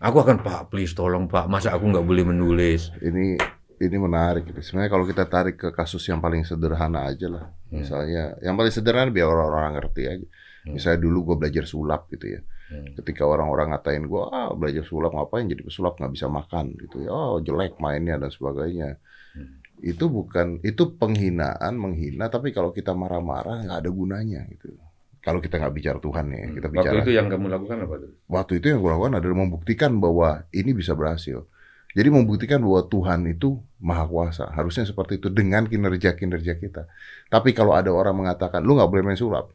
Aku 0.00 0.24
akan 0.24 0.40
Pak, 0.40 0.72
please 0.72 0.96
tolong 0.96 1.28
Pak, 1.28 1.52
masa 1.52 1.76
aku 1.76 1.92
nggak 1.92 2.08
boleh 2.08 2.24
menulis? 2.24 2.88
ini 3.04 3.36
ini 3.76 3.96
menarik. 4.00 4.48
Sebenarnya 4.64 4.88
kalau 4.88 5.04
kita 5.04 5.28
tarik 5.28 5.60
ke 5.60 5.68
kasus 5.76 6.00
yang 6.08 6.24
paling 6.24 6.40
sederhana 6.48 7.04
aja 7.04 7.28
lah. 7.28 7.52
Hmm. 7.68 7.84
Misalnya 7.84 8.32
yang 8.40 8.56
paling 8.56 8.72
sederhana 8.72 9.12
biar 9.12 9.28
orang-orang 9.28 9.76
ngerti 9.76 10.02
aja. 10.08 10.26
Hmm. 10.66 10.74
Misalnya 10.74 10.98
dulu 11.06 11.18
gue 11.32 11.36
belajar 11.46 11.64
sulap 11.64 12.10
gitu 12.10 12.26
ya. 12.34 12.40
Hmm. 12.66 12.98
Ketika 12.98 13.22
orang-orang 13.22 13.70
ngatain 13.70 14.10
gue, 14.10 14.22
ah 14.34 14.50
belajar 14.50 14.82
sulap 14.82 15.14
ngapain 15.14 15.46
jadi 15.46 15.62
pesulap 15.62 15.94
nggak 16.02 16.12
bisa 16.18 16.26
makan 16.26 16.74
gitu 16.74 17.06
ya. 17.06 17.10
Oh 17.14 17.38
jelek 17.38 17.78
mainnya 17.78 18.18
dan 18.18 18.34
sebagainya. 18.34 18.98
Hmm. 19.38 19.62
Itu 19.78 20.10
bukan 20.10 20.58
itu 20.66 20.98
penghinaan, 20.98 21.78
menghina. 21.78 22.26
Tapi 22.26 22.50
kalau 22.50 22.74
kita 22.74 22.90
marah-marah 22.98 23.62
nggak 23.70 23.78
ada 23.86 23.90
gunanya 23.94 24.42
gitu. 24.50 24.74
Kalau 25.22 25.42
kita 25.42 25.58
nggak 25.58 25.74
bicara 25.74 25.98
Tuhan 25.98 26.26
ya, 26.30 26.42
kita 26.54 26.66
Waktu 26.70 26.74
bicara 26.74 26.98
itu 27.02 27.10
yang 27.14 27.26
kamu 27.26 27.46
lakukan 27.50 27.76
apa 27.82 27.94
tuh? 27.98 28.10
waktu 28.30 28.52
itu 28.62 28.66
yang 28.70 28.78
gue 28.78 28.90
lakukan 28.94 29.14
adalah 29.18 29.36
membuktikan 29.42 29.98
bahwa 29.98 30.46
ini 30.54 30.70
bisa 30.70 30.94
berhasil. 30.94 31.46
Jadi 31.96 32.08
membuktikan 32.12 32.60
bahwa 32.60 32.84
Tuhan 32.86 33.24
itu 33.24 33.56
maha 33.80 34.04
kuasa. 34.04 34.52
Harusnya 34.52 34.84
seperti 34.84 35.16
itu 35.16 35.32
dengan 35.32 35.64
kinerja-kinerja 35.64 36.60
kita. 36.60 36.86
Tapi 37.32 37.56
kalau 37.56 37.72
ada 37.72 37.88
orang 37.88 38.12
mengatakan, 38.20 38.60
lu 38.60 38.76
nggak 38.76 38.90
boleh 38.92 39.02
main 39.02 39.16
sulap. 39.16 39.48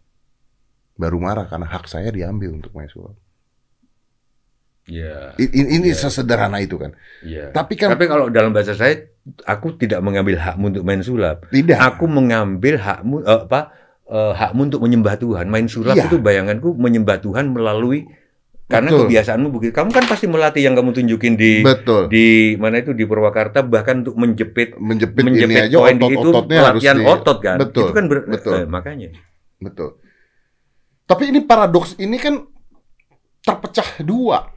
Baru 0.93 1.17
marah 1.17 1.45
karena 1.45 1.65
hak 1.65 1.85
saya 1.85 2.09
diambil 2.09 2.51
untuk 2.51 2.71
main 2.71 2.87
sulap. 2.87 3.15
Iya. 4.85 5.37
I- 5.37 5.51
i- 5.51 5.69
Ini 5.77 5.87
Iya. 5.87 5.99
sesederhana 5.99 6.57
itu 6.57 6.75
kan. 6.75 6.91
Iya. 7.21 7.53
Tapi 7.53 7.77
kan 7.77 7.93
Tapi 7.93 8.05
kalau 8.05 8.27
dalam 8.27 8.49
bahasa 8.51 8.73
saya, 8.73 9.07
aku 9.45 9.77
tidak 9.77 10.01
mengambil 10.01 10.35
hakmu 10.35 10.69
untuk 10.69 10.83
main 10.83 10.99
sulap. 11.01 11.45
tidak. 11.49 11.77
Aku 11.79 12.09
mengambil 12.09 12.75
hakmu 12.75 13.21
eh, 13.21 13.41
apa? 13.41 13.71
eh, 14.05 14.33
hakmu 14.33 14.67
untuk 14.67 14.81
menyembah 14.81 15.15
Tuhan. 15.15 15.45
Main 15.47 15.69
sulap 15.69 15.95
Iya. 15.95 16.05
itu 16.05 16.17
bayanganku 16.17 16.73
menyembah 16.73 17.21
Tuhan 17.21 17.47
melalui 17.47 18.09
karena 18.67 18.87
Betul. 18.89 18.99
kebiasaanmu 19.05 19.47
begitu. 19.51 19.71
Kamu 19.71 19.89
kan 19.91 20.03
pasti 20.03 20.25
melatih 20.25 20.63
yang 20.63 20.73
kamu 20.73 20.91
tunjukin 20.91 21.35
di 21.35 21.61
Betul. 21.61 22.07
di 22.07 22.25
mana 22.55 22.79
itu 22.79 22.91
di 22.91 23.03
Purwakarta 23.03 23.61
bahkan 23.61 24.01
untuk 24.01 24.15
menjepit 24.15 24.75
Menjepit, 24.75 25.21
ini 25.21 25.27
menjepit 25.29 25.63
aja 25.67 25.77
poin 25.77 25.95
di 25.95 26.03
itu 26.03 26.15
otot-ototnya 26.17 26.57
harus 26.57 26.81
latihan 26.81 26.97
di... 26.97 27.05
otot 27.05 27.37
kan. 27.39 27.57
Betul, 27.59 27.83
Itu 27.85 27.93
kan 27.93 28.05
ber- 28.07 28.27
betul. 28.27 28.53
eh, 28.57 28.65
makanya. 28.65 29.09
Betul. 29.59 29.89
Tapi 31.11 31.27
ini 31.27 31.43
paradoks 31.43 31.99
ini 31.99 32.15
kan 32.15 32.39
terpecah 33.43 33.99
dua. 33.99 34.47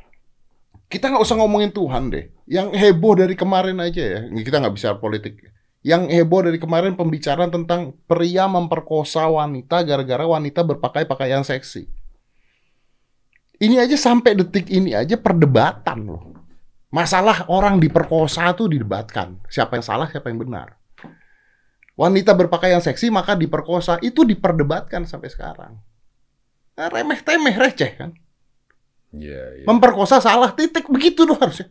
Kita 0.87 1.11
nggak 1.11 1.27
usah 1.27 1.35
ngomongin 1.35 1.75
Tuhan 1.75 2.15
deh. 2.15 2.31
Yang 2.47 2.79
heboh 2.79 3.19
dari 3.19 3.35
kemarin 3.35 3.83
aja 3.83 3.99
ya. 3.99 4.21
Kita 4.31 4.63
nggak 4.63 4.75
bisa 4.79 4.95
politik. 5.03 5.43
Yang 5.83 6.15
heboh 6.15 6.47
dari 6.47 6.63
kemarin 6.63 6.95
pembicaraan 6.95 7.51
tentang 7.51 7.99
pria 8.07 8.47
memperkosa 8.47 9.27
wanita 9.27 9.83
gara-gara 9.83 10.23
wanita 10.23 10.63
berpakai 10.63 11.11
pakaian 11.11 11.43
seksi. 11.43 11.91
Ini 13.59 13.83
aja 13.83 13.99
sampai 13.99 14.39
detik 14.39 14.71
ini 14.71 14.95
aja 14.95 15.19
perdebatan 15.19 16.07
loh. 16.07 16.39
Masalah 16.95 17.51
orang 17.51 17.83
diperkosa 17.83 18.55
tuh 18.55 18.71
didebatkan. 18.71 19.43
Siapa 19.51 19.75
yang 19.75 19.83
salah, 19.83 20.07
siapa 20.07 20.31
yang 20.31 20.39
benar. 20.39 20.79
Wanita 21.99 22.31
berpakaian 22.39 22.79
seksi 22.79 23.11
maka 23.11 23.35
diperkosa. 23.35 23.99
Itu 23.99 24.23
diperdebatkan 24.23 25.03
sampai 25.03 25.35
sekarang. 25.35 25.75
Nah, 26.75 26.89
remeh-temeh, 26.91 27.55
receh 27.55 27.93
kan. 27.95 28.11
Iya, 29.15 29.63
iya. 29.63 29.65
Memperkosa 29.67 30.19
salah, 30.19 30.51
titik. 30.53 30.91
Begitu 30.91 31.23
doang 31.23 31.39
harusnya. 31.39 31.71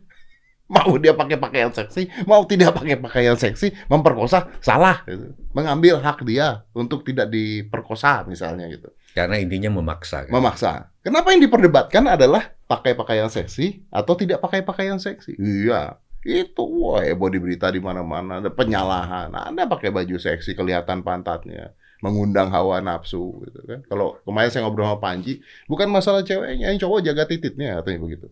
Mau 0.64 0.96
dia 0.96 1.12
pakai 1.12 1.36
pakaian 1.36 1.68
seksi, 1.68 2.08
mau 2.24 2.40
tidak 2.48 2.72
pakai 2.72 2.96
pakaian 2.96 3.36
seksi, 3.36 3.76
memperkosa 3.84 4.48
salah. 4.64 5.04
Gitu. 5.04 5.36
Mengambil 5.52 6.00
hak 6.00 6.24
dia 6.24 6.64
untuk 6.72 7.04
tidak 7.04 7.28
diperkosa 7.28 8.24
misalnya 8.24 8.72
gitu. 8.72 8.88
Karena 9.12 9.36
intinya 9.36 9.68
memaksa 9.68 10.24
kan. 10.24 10.32
Memaksa. 10.32 10.88
Kenapa 11.04 11.36
yang 11.36 11.44
diperdebatkan 11.44 12.08
adalah 12.08 12.56
pakai 12.64 12.96
pakaian 12.96 13.28
seksi 13.28 13.84
atau 13.92 14.16
tidak 14.16 14.40
pakai 14.40 14.64
pakaian 14.64 14.96
seksi? 14.96 15.36
Iya. 15.36 16.00
Itu 16.24 16.64
wah 16.64 17.04
heboh 17.04 17.28
di 17.28 17.36
berita 17.36 17.68
di 17.68 17.84
mana-mana 17.84 18.40
ada 18.40 18.48
penyalahan. 18.48 19.28
Anda 19.36 19.68
pakai 19.68 19.92
baju 19.92 20.16
seksi 20.16 20.56
kelihatan 20.56 21.04
pantatnya, 21.04 21.76
mengundang 22.04 22.52
hawa 22.52 22.84
nafsu 22.84 23.40
gitu 23.48 23.64
kan. 23.64 23.80
Kalau 23.88 24.20
kemarin 24.28 24.52
saya 24.52 24.68
ngobrol 24.68 24.84
sama 24.84 25.00
Panji, 25.00 25.40
bukan 25.64 25.88
masalah 25.88 26.20
ceweknya, 26.20 26.68
yang 26.68 26.76
cowok 26.76 27.00
jaga 27.00 27.24
tititnya 27.24 27.80
katanya 27.80 28.00
begitu. 28.04 28.26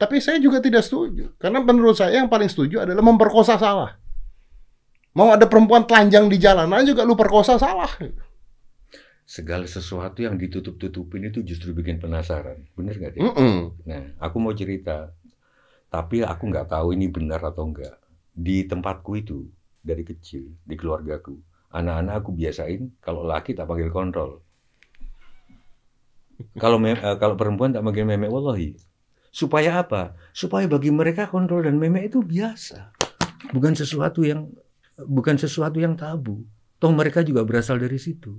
Tapi 0.00 0.16
saya 0.24 0.40
juga 0.40 0.64
tidak 0.64 0.80
setuju. 0.88 1.36
Karena 1.36 1.60
menurut 1.60 1.92
saya 1.92 2.16
yang 2.16 2.32
paling 2.32 2.48
setuju 2.48 2.88
adalah 2.88 3.04
memperkosa 3.04 3.60
salah. 3.60 4.00
Mau 5.12 5.28
ada 5.34 5.44
perempuan 5.44 5.84
telanjang 5.84 6.30
di 6.30 6.40
jalanan 6.40 6.86
juga 6.88 7.04
lu 7.04 7.18
perkosa 7.18 7.60
salah. 7.60 7.90
Segala 9.28 9.68
sesuatu 9.68 10.24
yang 10.24 10.40
ditutup-tutupin 10.40 11.28
itu 11.28 11.44
justru 11.44 11.76
bikin 11.76 12.00
penasaran. 12.00 12.64
Bener 12.72 12.96
nggak 12.96 13.12
deh? 13.12 13.20
Mm-mm. 13.26 13.56
Nah, 13.84 14.16
aku 14.16 14.40
mau 14.40 14.56
cerita. 14.56 15.12
Tapi 15.92 16.24
aku 16.24 16.48
nggak 16.48 16.72
tahu 16.72 16.96
ini 16.96 17.12
benar 17.12 17.44
atau 17.44 17.68
enggak. 17.68 17.98
Di 18.32 18.64
tempatku 18.64 19.18
itu, 19.18 19.50
dari 19.82 20.06
kecil, 20.06 20.54
di 20.62 20.78
keluargaku, 20.78 21.34
anak-anak 21.78 22.14
aku 22.20 22.30
biasain 22.34 22.90
kalau 22.98 23.22
laki 23.22 23.54
tak 23.54 23.70
panggil 23.70 23.88
kontrol. 23.94 24.42
Kalau 26.54 26.78
me- 26.78 26.98
eh, 26.98 27.16
kalau 27.18 27.34
perempuan 27.34 27.74
tak 27.74 27.82
panggil 27.82 28.06
memek 28.06 28.30
wallahi. 28.30 28.78
Supaya 29.30 29.82
apa? 29.82 30.14
Supaya 30.34 30.66
bagi 30.66 30.90
mereka 30.90 31.26
kontrol 31.30 31.62
dan 31.66 31.78
memek 31.78 32.10
itu 32.10 32.22
biasa. 32.22 32.94
Bukan 33.54 33.74
sesuatu 33.74 34.22
yang 34.22 34.50
bukan 34.98 35.38
sesuatu 35.38 35.78
yang 35.78 35.94
tabu. 35.98 36.46
Toh 36.78 36.94
mereka 36.94 37.26
juga 37.26 37.42
berasal 37.42 37.82
dari 37.82 37.98
situ. 37.98 38.38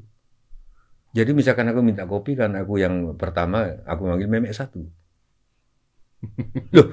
Jadi 1.11 1.35
misalkan 1.35 1.67
aku 1.67 1.81
minta 1.83 2.07
kopi 2.07 2.37
kan 2.37 2.55
aku 2.55 2.79
yang 2.79 3.17
pertama 3.19 3.83
aku 3.83 4.07
manggil 4.07 4.31
memek 4.31 4.55
satu. 4.55 4.87
Loh, 6.75 6.87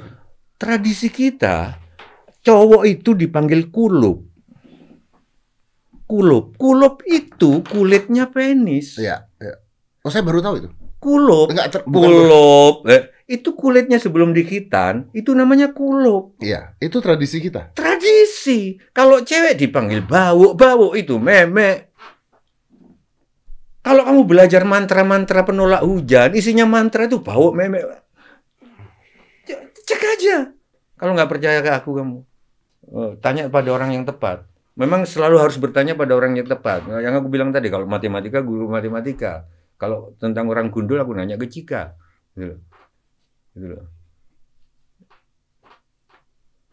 tradisi 0.58 1.06
kita 1.10 1.78
cowok 2.42 2.82
itu 2.86 3.14
dipanggil 3.14 3.70
kulup. 3.70 4.25
Kulup, 6.06 6.54
kulup 6.54 7.02
itu 7.02 7.66
kulitnya 7.66 8.30
penis. 8.30 8.94
Iya, 8.94 9.26
iya. 9.42 9.54
Oh, 10.06 10.10
saya 10.10 10.22
baru 10.22 10.38
tahu 10.38 10.54
itu. 10.62 10.68
Kulup, 11.02 11.50
Enggak, 11.50 11.66
ter- 11.74 11.86
bukan- 11.86 12.10
kulup. 12.14 12.74
Eh, 12.86 13.10
itu 13.26 13.58
kulitnya 13.58 13.98
sebelum 13.98 14.30
dikitan, 14.30 15.10
itu 15.10 15.34
namanya 15.34 15.74
kulup. 15.74 16.38
Iya, 16.38 16.78
itu 16.78 17.02
tradisi 17.02 17.42
kita. 17.42 17.74
Tradisi. 17.74 18.78
Kalau 18.94 19.18
cewek 19.20 19.58
dipanggil 19.58 20.06
bau, 20.06 20.54
bau 20.54 20.94
itu 20.94 21.18
memek. 21.18 21.90
Kalau 23.82 24.02
kamu 24.02 24.22
belajar 24.26 24.62
mantra-mantra 24.62 25.42
penolak 25.42 25.82
hujan, 25.82 26.34
isinya 26.34 26.66
mantra 26.66 27.06
itu 27.06 27.18
bau 27.18 27.50
memek. 27.50 27.82
Cek 29.86 30.02
aja. 30.18 30.50
Kalau 30.98 31.14
nggak 31.14 31.30
percaya 31.30 31.58
ke 31.62 31.70
aku 31.70 31.90
kamu, 31.94 32.18
Eh, 32.86 33.12
tanya 33.18 33.50
pada 33.50 33.74
orang 33.74 33.90
yang 33.90 34.06
tepat. 34.06 34.46
Memang 34.76 35.08
selalu 35.08 35.40
harus 35.40 35.56
bertanya 35.56 35.96
pada 35.96 36.12
orang 36.12 36.36
yang 36.36 36.44
tepat. 36.44 36.84
Yang 36.84 37.24
aku 37.24 37.28
bilang 37.32 37.48
tadi, 37.48 37.72
kalau 37.72 37.88
matematika 37.88 38.44
guru 38.44 38.68
matematika, 38.68 39.48
kalau 39.80 40.12
tentang 40.20 40.52
orang 40.52 40.68
gundul 40.68 41.00
aku 41.00 41.16
nanya 41.16 41.40
ke 41.40 41.48
Cika. 41.48 41.96
Gitu 42.36 42.52
loh. 42.52 42.60
Gitu 43.56 43.66
loh. 43.72 43.84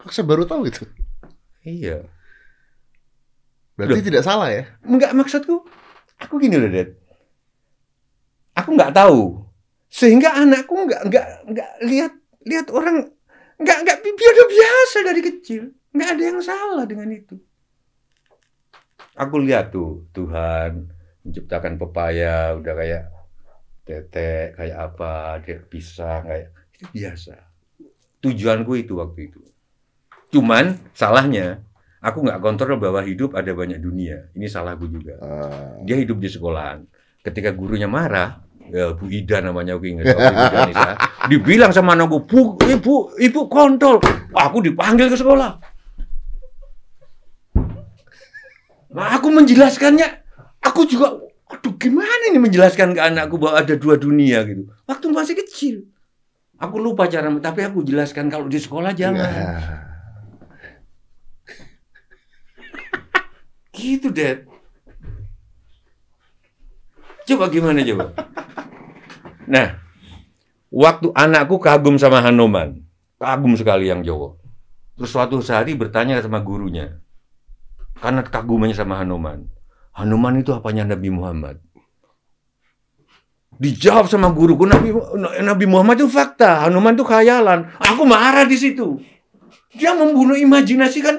Kok 0.04 0.12
saya 0.12 0.28
baru 0.28 0.44
tahu 0.44 0.68
itu? 0.68 0.84
Iya. 1.64 2.04
Berarti 3.80 4.04
tidak 4.04 4.20
salah 4.20 4.52
ya? 4.52 4.68
Enggak 4.84 5.16
maksudku, 5.16 5.64
aku 6.20 6.34
gini 6.36 6.60
loh, 6.60 6.68
Dad. 6.68 6.92
Aku 8.52 8.76
nggak 8.76 8.92
tahu. 8.92 9.48
Sehingga 9.88 10.36
anakku 10.36 10.76
nggak 10.76 11.08
nggak 11.08 11.26
nggak 11.48 11.70
lihat 11.88 12.12
lihat 12.44 12.66
orang 12.68 13.08
nggak 13.56 13.78
nggak 13.80 13.98
biasa 14.04 14.98
dari 15.08 15.20
kecil. 15.24 15.72
Nggak 15.96 16.08
ada 16.14 16.22
yang 16.22 16.40
salah 16.44 16.84
dengan 16.84 17.08
itu. 17.08 17.40
Aku 19.14 19.38
lihat 19.38 19.70
tuh 19.70 20.10
Tuhan 20.10 20.90
menciptakan 21.22 21.78
pepaya 21.78 22.58
udah 22.58 22.74
kayak 22.74 23.04
tetek 23.84 24.58
kayak 24.58 24.78
apa 24.90 25.38
dia 25.44 25.60
pisang 25.62 26.26
kayak 26.26 26.50
itu 26.74 26.84
biasa. 26.90 27.36
Tujuanku 28.18 28.72
itu 28.80 28.98
waktu 28.98 29.30
itu. 29.30 29.40
Cuman 30.34 30.74
salahnya 30.96 31.62
aku 32.02 32.26
nggak 32.26 32.40
kontrol 32.42 32.76
bahwa 32.80 33.00
hidup 33.06 33.38
ada 33.38 33.54
banyak 33.54 33.78
dunia. 33.78 34.28
Ini 34.34 34.46
salahku 34.50 34.90
juga. 34.90 35.14
Eh, 35.20 35.72
Dia 35.86 35.96
hidup 36.00 36.18
di 36.18 36.28
sekolahan. 36.28 36.82
Ketika 37.24 37.54
gurunya 37.54 37.88
marah, 37.88 38.42
ya 38.68 38.92
Bu 38.92 39.08
Ida 39.08 39.40
namanya 39.40 39.78
aku 39.78 39.88
ingat. 39.88 40.10
dibilang 41.30 41.72
sama 41.72 41.96
anakku, 41.96 42.24
Bu, 42.28 42.40
ibu, 42.60 43.14
ibu 43.16 43.40
kontol. 43.48 44.00
Aku 44.34 44.60
dipanggil 44.60 45.08
ke 45.08 45.16
sekolah. 45.16 45.73
Nah, 48.94 49.18
aku 49.18 49.26
menjelaskannya, 49.34 50.06
aku 50.62 50.86
juga, 50.86 51.18
aduh 51.50 51.74
gimana 51.74 52.30
ini 52.30 52.38
menjelaskan 52.38 52.94
ke 52.94 53.00
anakku 53.02 53.42
bahwa 53.42 53.58
ada 53.58 53.74
dua 53.74 53.98
dunia 53.98 54.46
gitu. 54.46 54.70
Waktu 54.86 55.06
masih 55.10 55.34
kecil. 55.42 55.90
Aku 56.62 56.78
lupa 56.78 57.10
cara, 57.10 57.26
tapi 57.42 57.66
aku 57.66 57.82
jelaskan 57.82 58.30
kalau 58.30 58.46
di 58.46 58.62
sekolah 58.62 58.94
jangan. 58.94 59.26
ya. 59.26 59.50
Gitu, 63.74 64.14
Dad. 64.14 64.46
Coba 67.26 67.50
gimana 67.50 67.82
coba? 67.82 68.14
Nah, 69.50 69.82
waktu 70.70 71.10
anakku 71.10 71.58
kagum 71.58 71.98
sama 71.98 72.22
Hanuman, 72.22 72.86
kagum 73.18 73.58
sekali 73.58 73.90
yang 73.90 74.06
Jawa. 74.06 74.38
Terus 74.94 75.10
suatu 75.10 75.42
hari 75.42 75.74
bertanya 75.74 76.22
sama 76.22 76.38
gurunya, 76.38 77.02
karena 77.98 78.22
kagumannya 78.26 78.74
sama 78.74 78.98
Hanuman. 79.00 79.46
Hanuman 79.94 80.42
itu 80.42 80.50
apanya 80.50 80.94
Nabi 80.94 81.08
Muhammad? 81.10 81.62
Dijawab 83.54 84.10
sama 84.10 84.34
guruku 84.34 84.66
Nabi 84.66 84.90
Nabi 85.38 85.64
Muhammad 85.70 86.02
itu 86.02 86.10
fakta, 86.10 86.66
Hanuman 86.66 86.98
itu 86.98 87.06
khayalan. 87.06 87.70
Aku 87.78 88.02
marah 88.02 88.42
di 88.46 88.58
situ. 88.58 88.98
Dia 89.74 89.94
membunuh 89.94 90.34
imajinasi 90.34 90.98
kan. 91.02 91.16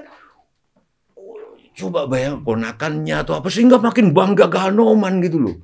Coba 1.75 2.07
bayang 2.07 2.43
ponakannya 2.43 3.23
atau 3.23 3.35
apa 3.35 3.51
sehingga 3.51 3.79
makin 3.79 4.15
bangga 4.15 4.47
ke 4.47 4.57
Hanuman 4.59 5.19
gitu 5.23 5.39
loh. 5.39 5.55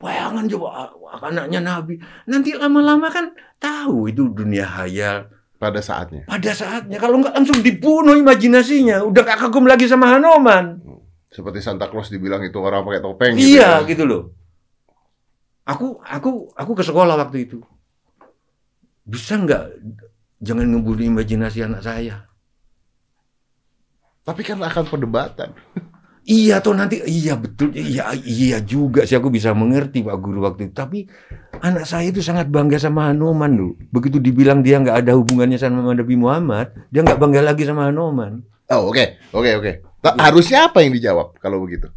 Bayangan 0.00 0.44
coba 0.48 0.92
anaknya 1.24 1.60
Nabi. 1.60 1.96
Nanti 2.28 2.52
lama-lama 2.52 3.08
kan 3.08 3.32
tahu 3.56 4.12
itu 4.12 4.28
dunia 4.28 4.68
hayal. 4.68 5.28
Pada 5.64 5.80
saatnya. 5.80 6.28
Pada 6.28 6.52
saatnya 6.52 7.00
kalau 7.00 7.24
nggak 7.24 7.32
langsung 7.32 7.64
dibunuh 7.64 8.12
imajinasinya, 8.12 9.00
udah 9.08 9.22
gak 9.24 9.48
kagum 9.48 9.64
lagi 9.64 9.88
sama 9.88 10.12
Hanuman. 10.12 10.76
Seperti 11.32 11.64
Santa 11.64 11.88
Claus 11.88 12.12
dibilang 12.12 12.44
itu 12.44 12.60
orang 12.60 12.84
pakai 12.84 13.00
topeng. 13.00 13.32
Iya 13.32 13.40
gitu. 13.40 13.56
ya. 13.56 13.72
gitu 13.88 14.04
loh. 14.04 14.22
Aku 15.64 16.04
aku 16.04 16.52
aku 16.52 16.72
ke 16.76 16.84
sekolah 16.84 17.16
waktu 17.16 17.48
itu. 17.48 17.64
Bisa 19.08 19.40
nggak 19.40 19.80
jangan 20.44 20.68
ngebunuh 20.68 21.08
imajinasi 21.16 21.64
anak 21.64 21.80
saya? 21.80 22.28
Tapi 24.20 24.40
kan 24.44 24.60
akan 24.60 24.84
perdebatan. 24.84 25.56
Iya 26.24 26.64
toh 26.64 26.72
nanti 26.72 27.04
iya 27.04 27.36
betul 27.36 27.68
iya 27.76 28.16
iya 28.24 28.56
juga 28.64 29.04
sih 29.04 29.12
aku 29.12 29.28
bisa 29.28 29.52
mengerti 29.52 30.00
Pak 30.00 30.16
Guru 30.16 30.40
waktu 30.48 30.68
itu. 30.68 30.74
Tapi 30.74 31.04
anak 31.60 31.84
saya 31.84 32.08
itu 32.08 32.24
sangat 32.24 32.48
bangga 32.48 32.80
sama 32.80 33.12
Hanuman 33.12 33.52
loh. 33.52 33.72
Begitu 33.92 34.16
dibilang 34.16 34.64
dia 34.64 34.80
nggak 34.80 35.04
ada 35.04 35.12
hubungannya 35.12 35.60
sama 35.60 35.84
Nabi 35.92 36.16
Muhammad, 36.16 36.72
dia 36.88 37.04
nggak 37.04 37.20
bangga 37.20 37.44
lagi 37.44 37.68
sama 37.68 37.92
Hanuman. 37.92 38.40
Oh 38.72 38.88
oke 38.88 39.20
oke 39.36 39.50
oke. 39.60 39.72
Ta- 40.00 40.16
Harusnya 40.16 40.72
apa 40.72 40.80
yang 40.80 40.96
dijawab 40.96 41.36
kalau 41.36 41.60
begitu? 41.60 41.92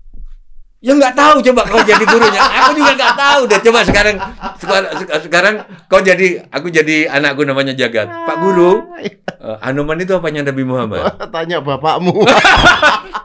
Ya 0.78 0.94
nggak 0.94 1.18
tahu 1.18 1.42
coba 1.42 1.62
kau 1.66 1.82
jadi 1.82 2.06
gurunya. 2.06 2.38
Aku 2.38 2.72
juga 2.78 2.92
nggak 2.94 3.16
tahu 3.18 3.42
deh. 3.50 3.60
Coba 3.64 3.80
sekarang 3.82 4.16
sekarang, 4.62 4.90
sekarang 5.26 5.56
kau 5.90 6.04
jadi 6.04 6.46
aku 6.52 6.68
jadi 6.70 7.10
anakku 7.10 7.42
namanya 7.42 7.74
Jagat. 7.74 8.06
Pak 8.06 8.38
Guru, 8.44 8.86
eh, 9.02 9.10
Hanuman 9.64 9.98
itu 9.98 10.14
apanya 10.14 10.46
Nabi 10.46 10.64
Muhammad? 10.68 11.16
Tanya 11.34 11.64
bapakmu. 11.64 12.14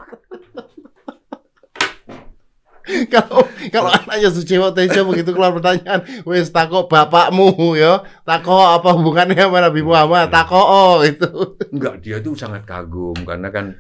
kalau 3.15 3.47
kalau 3.71 3.91
anaknya 3.95 4.29
Suciwo 4.35 4.75
Tejo 4.75 5.07
begitu 5.07 5.31
keluar 5.31 5.55
pertanyaan, 5.55 6.03
wes 6.27 6.51
takok 6.51 6.91
bapakmu 6.91 7.79
ya, 7.79 8.03
takok 8.27 8.83
apa 8.83 8.89
hubungannya 8.95 9.39
sama 9.39 9.63
Nabi 9.63 9.81
Muhammad, 9.87 10.29
takok 10.35 10.67
oh 10.67 10.99
itu. 11.07 11.31
Enggak, 11.71 12.03
dia 12.03 12.19
tuh 12.19 12.35
sangat 12.35 12.67
kagum 12.67 13.15
karena 13.23 13.49
kan 13.55 13.79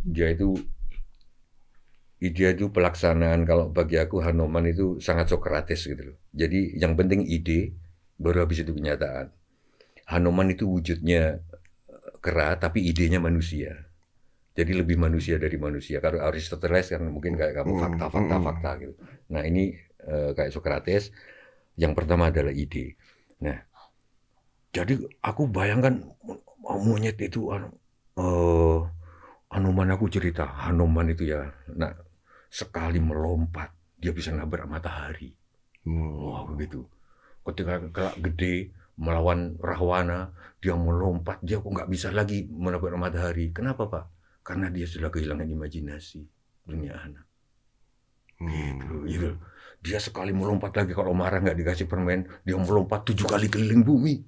dia 0.00 0.32
itu 0.32 0.56
ide 2.18 2.50
itu 2.50 2.66
pelaksanaan 2.74 3.46
kalau 3.46 3.70
bagi 3.70 4.00
aku 4.00 4.18
Hanuman 4.18 4.66
itu 4.66 4.98
sangat 4.98 5.30
Sokrates 5.30 5.86
gitu 5.86 6.14
loh. 6.14 6.16
Jadi 6.34 6.74
yang 6.80 6.98
penting 6.98 7.22
ide 7.28 7.76
baru 8.18 8.44
habis 8.44 8.66
itu 8.66 8.74
kenyataan. 8.74 9.30
Hanuman 10.08 10.50
itu 10.50 10.66
wujudnya 10.66 11.38
eh, 11.86 12.12
kera 12.18 12.58
tapi 12.58 12.82
idenya 12.88 13.22
manusia. 13.22 13.87
Jadi 14.58 14.72
lebih 14.80 14.96
manusia 14.98 15.36
dari 15.44 15.56
manusia. 15.66 15.96
Kalau 16.04 16.18
Aristoteles 16.28 16.86
kan 16.92 17.02
mungkin 17.14 17.38
kayak 17.40 17.54
kamu 17.62 17.72
Hmm, 17.72 17.82
fakta, 17.82 18.06
hmm, 18.10 18.38
fakta, 18.46 18.70
hmm. 18.74 18.80
gitu. 18.82 18.94
Nah 19.34 19.42
ini 19.50 19.62
eh, 20.12 20.30
kayak 20.36 20.50
Sokrates. 20.54 21.04
Yang 21.82 21.92
pertama 21.98 22.24
adalah 22.32 22.50
ide. 22.64 22.98
Nah, 23.46 23.58
jadi 24.76 24.94
aku 25.24 25.42
bayangkan 25.56 25.94
monyet 26.86 27.16
itu 27.28 27.40
anu, 27.54 27.68
eh 28.20 28.78
Hanuman 29.54 29.90
aku 29.96 30.06
cerita, 30.14 30.44
Hanuman 30.64 31.08
itu 31.14 31.24
ya, 31.34 31.42
nah 31.80 31.92
sekali 32.60 32.98
melompat 33.08 33.70
dia 34.02 34.12
bisa 34.18 34.30
nabrak 34.38 34.66
matahari. 34.74 35.30
Wah 35.88 36.42
begitu. 36.50 36.80
Ketika 37.46 37.74
kelak 37.94 38.16
gede 38.24 38.54
melawan 39.04 39.40
Rahwana, 39.70 40.18
dia 40.62 40.74
melompat, 40.86 41.38
dia 41.46 41.56
kok 41.62 41.72
nggak 41.74 41.90
bisa 41.94 42.08
lagi 42.18 42.38
menabrak 42.64 42.98
matahari. 43.04 43.46
Kenapa 43.56 43.82
pak? 43.94 44.04
Karena 44.48 44.72
dia 44.72 44.88
sudah 44.88 45.12
kehilangan 45.12 45.44
imajinasi 45.44 46.24
dunia 46.64 46.96
anak. 46.96 47.28
Gitu, 48.40 48.94
gitu. 49.04 49.30
Dia 49.84 50.00
sekali 50.00 50.32
melompat 50.32 50.72
lagi 50.72 50.96
kalau 50.96 51.12
marah 51.12 51.44
nggak 51.44 51.58
dikasih 51.60 51.84
permen, 51.84 52.24
dia 52.48 52.56
melompat 52.56 53.04
tujuh 53.04 53.28
kali 53.28 53.52
keliling 53.52 53.84
bumi. 53.84 54.24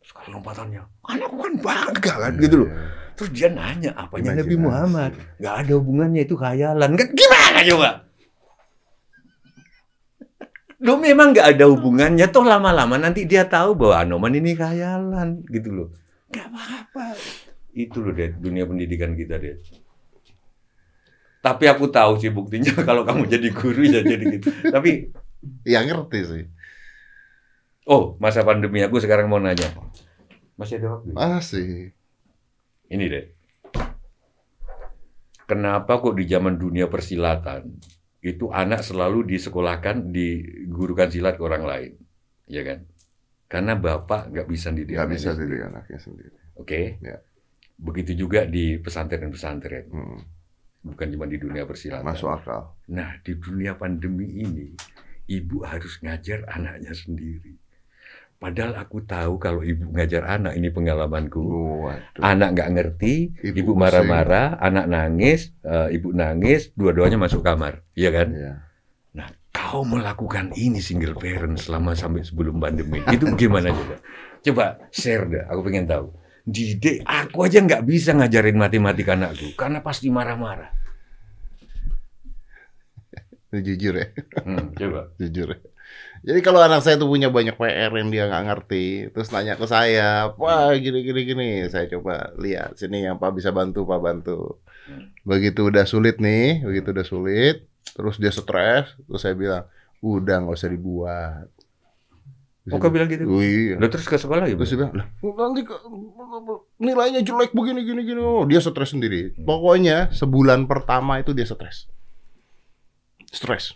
Sekali 0.00 0.32
lompatannya, 0.32 0.80
anakku 1.04 1.36
kan 1.36 1.54
bangga 1.60 2.14
kan 2.24 2.32
gitu 2.40 2.64
loh. 2.64 2.72
Terus 3.20 3.30
dia 3.36 3.52
nanya 3.52 3.92
apanya 4.00 4.40
Nabi. 4.40 4.56
Muhammad? 4.56 5.12
Nggak 5.36 5.54
ada 5.60 5.72
hubungannya 5.76 6.24
itu 6.24 6.34
khayalan 6.40 6.90
kan? 6.96 7.08
Gimana 7.12 7.58
coba? 7.68 7.90
Lo 10.80 10.96
memang 10.96 11.36
nggak 11.36 11.48
ada 11.52 11.64
hubungannya, 11.68 12.26
toh 12.32 12.48
lama-lama 12.48 12.96
nanti 12.96 13.28
dia 13.28 13.44
tahu 13.44 13.76
bahwa 13.76 14.08
Anoman 14.08 14.40
ini 14.40 14.56
khayalan 14.56 15.44
gitu 15.52 15.68
loh. 15.68 15.88
Gak 16.32 16.48
apa-apa. 16.48 17.12
Itu 17.72 18.02
loh 18.02 18.12
deh 18.12 18.34
dunia 18.34 18.66
pendidikan 18.66 19.14
kita 19.14 19.38
deh. 19.38 19.56
Tapi 21.40 21.64
aku 21.72 21.88
tahu 21.88 22.20
sih 22.20 22.28
buktinya 22.28 22.72
kalau 22.88 23.02
kamu 23.02 23.24
jadi 23.24 23.48
guru 23.50 23.82
ya 23.86 24.00
jadi 24.04 24.24
gitu. 24.38 24.48
Tapi 24.68 25.08
Ya 25.64 25.80
ngerti 25.80 26.20
sih. 26.28 26.44
oh 27.88 28.12
masa 28.20 28.44
pandemi 28.44 28.84
aku 28.84 29.00
sekarang 29.00 29.24
mau 29.24 29.40
nanya. 29.40 29.72
Masih 30.60 30.76
ada 30.76 31.00
waktu? 31.00 31.16
Masih. 31.16 31.96
Ini 32.92 33.04
deh. 33.08 33.24
Kenapa 35.48 35.98
kok 35.98 36.14
di 36.14 36.28
zaman 36.28 36.60
dunia 36.60 36.86
persilatan 36.86 37.74
itu 38.20 38.52
anak 38.52 38.84
selalu 38.84 39.24
disekolahkan, 39.34 40.12
digurukan 40.12 41.08
silat 41.08 41.34
ke 41.34 41.42
orang 41.42 41.64
lain, 41.64 41.92
ya 42.46 42.62
kan? 42.62 42.84
Karena 43.50 43.74
bapak 43.74 44.30
nggak 44.30 44.46
bisa 44.46 44.70
didik 44.70 44.94
Nggak 44.94 45.10
bisa 45.10 45.28
sendiri. 45.34 45.56
didik 45.56 45.62
anaknya 45.66 45.98
sendiri. 45.98 46.36
Oke. 46.54 47.00
Ya. 47.02 47.16
Begitu 47.80 48.12
juga 48.14 48.44
di 48.44 48.76
pesantren-pesantren, 48.76 49.88
Hmm, 49.88 50.20
bukan 50.84 51.06
cuma 51.10 51.24
di 51.24 51.40
dunia 51.40 51.64
persilatan. 51.64 52.04
masuk 52.04 52.28
akal. 52.28 52.76
Nah, 52.92 53.16
di 53.24 53.32
dunia 53.34 53.72
pandemi 53.74 54.44
ini, 54.44 54.68
ibu 55.26 55.64
harus 55.64 55.96
ngajar 55.98 56.44
anaknya 56.44 56.92
sendiri. 56.92 57.56
Padahal 58.36 58.72
aku 58.76 59.04
tahu 59.04 59.36
kalau 59.36 59.60
ibu 59.60 59.92
ngajar 59.92 60.24
anak, 60.24 60.56
ini 60.56 60.68
pengalamanku. 60.68 61.40
Waduh. 61.84 62.20
Anak 62.20 62.56
nggak 62.56 62.70
ngerti, 62.72 63.14
Ibu 63.52 63.72
marah-marah, 63.72 64.56
anak 64.56 64.88
nangis, 64.88 65.52
eh, 65.60 65.92
ibu 65.92 66.12
nangis, 66.12 66.72
dua-duanya 66.72 67.20
masuk 67.20 67.44
kamar, 67.44 67.84
iya 67.92 68.08
kan? 68.08 68.28
Iya. 68.32 68.52
Nah, 69.12 69.28
kau 69.52 69.84
melakukan 69.84 70.56
ini 70.56 70.80
single 70.80 71.20
parent 71.20 71.60
selama 71.60 71.92
sampai 71.92 72.24
sebelum 72.24 72.56
pandemi, 72.56 73.04
itu 73.08 73.28
gimana 73.36 73.72
coba? 73.72 73.96
Coba 74.40 74.64
share 74.88 75.28
deh, 75.28 75.44
aku 75.44 75.60
pengen 75.60 75.84
tahu. 75.84 76.08
Didik, 76.50 77.06
aku 77.06 77.46
aja 77.46 77.62
nggak 77.62 77.86
bisa 77.86 78.10
ngajarin 78.10 78.58
matematika 78.58 79.14
anakku, 79.14 79.54
karena 79.54 79.78
pasti 79.86 80.10
marah-marah. 80.10 80.74
Jujur 83.50 83.94
ya, 83.98 84.06
Hmm, 84.46 84.70
coba. 84.74 85.10
jujur 85.20 85.54
ya. 85.54 85.58
Jadi 86.20 86.40
kalau 86.44 86.60
anak 86.62 86.84
saya 86.84 87.00
tuh 87.00 87.08
punya 87.10 87.32
banyak 87.32 87.56
PR 87.56 87.90
yang 87.90 88.10
dia 88.12 88.28
nggak 88.30 88.44
ngerti, 88.46 88.86
terus 89.10 89.32
nanya 89.34 89.56
ke 89.56 89.66
saya, 89.66 90.30
wah 90.36 90.70
gini 90.76 91.00
gini 91.02 91.20
gini, 91.24 91.48
saya 91.66 91.88
coba 91.90 92.30
lihat 92.36 92.76
sini 92.76 93.08
yang 93.08 93.16
Pak 93.18 93.40
bisa 93.40 93.50
bantu, 93.50 93.88
Pak 93.88 94.00
bantu. 94.02 94.60
Begitu 95.24 95.72
udah 95.72 95.88
sulit 95.88 96.20
nih, 96.20 96.62
begitu 96.62 96.92
udah 96.92 97.06
sulit, 97.06 97.64
terus 97.96 98.20
dia 98.20 98.30
stres, 98.30 98.92
terus 99.08 99.20
saya 99.22 99.34
bilang, 99.34 99.64
udah 100.04 100.36
nggak 100.44 100.56
usah 100.60 100.70
dibuat. 100.70 101.48
Oh, 102.68 102.76
kau 102.76 102.92
bilang 102.92 103.08
gitu? 103.08 103.24
Oh 103.24 103.40
iya. 103.40 103.80
Lo 103.80 103.88
terus 103.88 104.04
ke 104.04 104.20
sekolah 104.20 104.44
ya? 104.44 104.52
Terus 104.52 104.76
bilang, 104.76 104.92
lah, 104.92 105.06
nanti 105.24 105.64
nilainya 106.76 107.24
jelek 107.24 107.56
begini 107.56 107.80
gini 107.88 108.04
gini. 108.04 108.20
Oh, 108.20 108.44
dia 108.44 108.60
stres 108.60 108.92
sendiri. 108.92 109.32
Pokoknya 109.32 110.12
sebulan 110.12 110.68
pertama 110.68 111.16
itu 111.24 111.32
dia 111.32 111.48
stres. 111.48 111.88
Stres. 113.32 113.72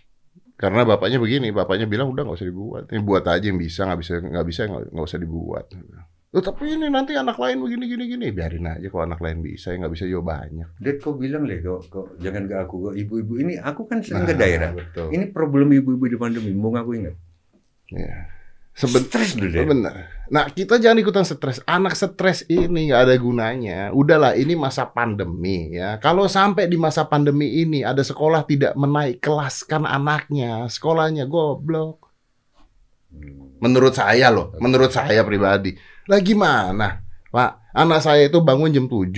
Karena 0.61 0.85
bapaknya 0.85 1.17
begini, 1.17 1.49
bapaknya 1.51 1.89
bilang 1.89 2.13
udah 2.13 2.29
nggak 2.29 2.37
usah 2.37 2.47
dibuat. 2.47 2.85
Ini 2.93 3.01
buat 3.01 3.25
aja 3.25 3.43
yang 3.43 3.57
bisa, 3.59 3.89
nggak 3.89 3.99
bisa 4.05 4.13
nggak 4.21 4.47
bisa 4.47 4.61
nggak 4.69 5.07
usah 5.09 5.19
dibuat. 5.19 5.67
Loh, 6.35 6.43
tapi 6.43 6.67
ini 6.75 6.91
nanti 6.91 7.15
anak 7.15 7.39
lain 7.39 7.63
begini 7.63 7.87
gini 7.87 8.05
gini, 8.11 8.27
biarin 8.35 8.67
aja 8.67 8.87
kalau 8.91 9.07
anak 9.07 9.23
lain 9.23 9.39
bisa, 9.39 9.71
ya 9.71 9.79
nggak 9.79 9.95
bisa 9.95 10.05
juga 10.11 10.35
banyak. 10.35 10.67
Dad, 10.83 10.99
kau 10.99 11.15
bilang 11.15 11.47
deh, 11.47 11.63
kok, 11.63 11.87
kok 11.87 12.07
jangan 12.19 12.51
ke 12.51 12.55
aku, 12.59 12.91
kok 12.91 12.95
ibu-ibu 12.99 13.39
ini, 13.39 13.55
aku 13.55 13.87
kan 13.87 14.03
sering 14.03 14.27
Nah, 14.27 14.31
ke 14.31 14.35
daerah. 14.35 14.71
Betul. 14.75 15.15
Ini 15.15 15.31
problem 15.31 15.71
ibu-ibu 15.71 16.05
di 16.11 16.19
pandemi, 16.19 16.51
mau 16.51 16.75
ngaku 16.75 16.91
ingat? 16.99 17.15
Ya. 17.95 18.15
Seben- 18.19 18.44
Stres 18.75 19.39
dulu. 19.39 19.71
Nah, 20.35 20.51
kita 20.51 20.83
jangan 20.83 20.99
ikutan 20.99 21.23
stres. 21.23 21.63
Anak 21.63 21.95
stres 21.95 22.43
ini 22.51 22.91
nggak 22.91 23.03
ada 23.07 23.15
gunanya. 23.15 23.79
Udahlah, 23.95 24.35
ini 24.35 24.59
masa 24.59 24.83
pandemi 24.91 25.79
ya. 25.79 26.03
Kalau 26.03 26.27
sampai 26.27 26.67
di 26.67 26.75
masa 26.75 27.07
pandemi 27.07 27.63
ini 27.63 27.87
ada 27.87 28.03
sekolah 28.03 28.43
tidak 28.43 28.75
menaik 28.75 29.23
kelaskan 29.23 29.87
anaknya, 29.87 30.67
sekolahnya 30.67 31.31
goblok. 31.31 32.03
Hmm. 33.15 33.63
Menurut 33.63 33.95
saya 33.95 34.35
loh, 34.35 34.51
menurut 34.59 34.91
saya 34.91 35.23
pribadi. 35.23 35.79
Lah 36.11 36.19
gimana? 36.19 36.99
Pak, 37.31 37.71
anak 37.71 38.03
saya 38.03 38.27
itu 38.27 38.43
bangun 38.43 38.75
jam 38.75 38.87
7 38.91 39.11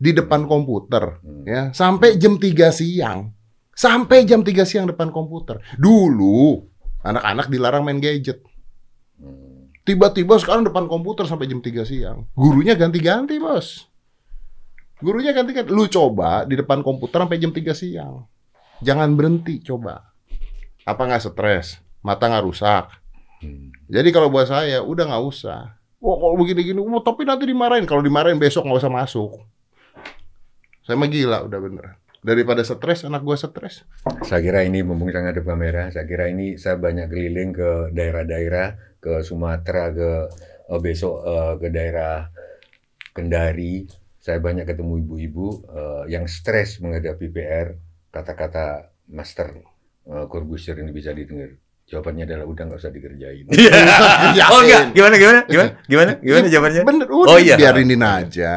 di 0.00 0.10
depan 0.12 0.48
komputer 0.48 1.20
Hmm. 1.20 1.44
ya, 1.44 1.62
sampai 1.76 2.16
jam 2.16 2.40
3 2.40 2.72
siang. 2.72 3.28
Sampai 3.76 4.24
jam 4.24 4.40
3 4.40 4.64
siang 4.64 4.88
depan 4.88 5.12
komputer. 5.12 5.60
Dulu 5.76 6.72
Anak-anak 7.02 7.50
dilarang 7.50 7.82
main 7.82 7.98
gadget. 7.98 8.46
Tiba-tiba 9.82 10.38
sekarang 10.38 10.62
depan 10.62 10.86
komputer 10.86 11.26
sampai 11.26 11.50
jam 11.50 11.58
3 11.58 11.82
siang. 11.82 12.30
Gurunya 12.38 12.78
ganti-ganti, 12.78 13.42
Bos. 13.42 13.90
Gurunya 15.02 15.34
ganti-ganti. 15.34 15.74
Lu 15.74 15.90
coba 15.90 16.46
di 16.46 16.54
depan 16.54 16.86
komputer 16.86 17.26
sampai 17.26 17.42
jam 17.42 17.50
3 17.50 17.74
siang. 17.74 18.22
Jangan 18.78 19.18
berhenti, 19.18 19.58
coba. 19.58 20.14
Apa 20.86 21.02
nggak 21.06 21.22
stres? 21.22 21.82
Mata 21.98 22.30
nggak 22.30 22.46
rusak? 22.46 22.94
Hmm. 23.42 23.74
Jadi 23.90 24.14
kalau 24.14 24.30
buat 24.30 24.46
saya, 24.46 24.86
udah 24.86 25.02
nggak 25.10 25.24
usah. 25.26 25.74
Wah, 26.02 26.16
kalau 26.18 26.34
begini-gini, 26.38 26.78
wah, 26.78 27.02
tapi 27.02 27.26
nanti 27.26 27.46
dimarahin. 27.46 27.86
Kalau 27.86 28.02
dimarahin 28.02 28.38
besok 28.38 28.66
nggak 28.66 28.86
usah 28.86 28.90
masuk. 28.90 29.38
Saya 30.82 30.98
mah 30.98 31.10
gila, 31.10 31.46
udah 31.46 31.58
bener. 31.62 31.86
Daripada 32.22 32.62
stres, 32.62 33.02
anak 33.02 33.22
gua 33.26 33.34
stres. 33.34 33.82
Saya 34.26 34.42
kira 34.42 34.62
ini 34.62 34.82
mumpung 34.82 35.10
sangat 35.10 35.38
ada 35.38 35.42
kamera, 35.42 35.90
saya 35.90 36.06
kira 36.06 36.30
ini 36.30 36.54
saya 36.54 36.78
banyak 36.78 37.10
keliling 37.10 37.50
ke 37.50 37.70
daerah-daerah, 37.94 38.91
ke 39.02 39.26
Sumatera, 39.26 39.90
ke 39.90 40.10
eh, 40.70 40.78
besok 40.80 41.26
eh, 41.26 41.52
ke 41.58 41.68
daerah 41.68 42.30
Kendari. 43.10 43.84
Saya 44.22 44.38
banyak 44.38 44.62
ketemu 44.62 45.02
ibu-ibu 45.02 45.46
eh, 45.66 46.02
yang 46.14 46.30
stres 46.30 46.78
menghadapi 46.78 47.26
PR. 47.28 47.74
Kata-kata 48.12 48.92
Master 49.08 49.56
uh, 50.04 50.28
Corbusier 50.28 50.76
ini 50.76 50.92
bisa 50.92 51.16
didengar. 51.16 51.56
Jawabannya 51.88 52.28
adalah 52.28 52.44
udah 52.44 52.62
nggak 52.68 52.80
usah 52.80 52.92
dikerjain. 52.92 53.48
oh 54.52 54.60
enggak, 54.60 54.92
gimana 54.92 55.14
gimana 55.16 55.40
gimana 55.48 55.70
gimana 55.90 56.12
gimana 56.20 56.46
jawabannya? 56.52 56.82
Bener, 56.84 57.06
udah 57.08 57.32
Oh, 57.32 57.38
iya. 57.40 57.56
biarinin 57.56 58.04
aja, 58.04 58.52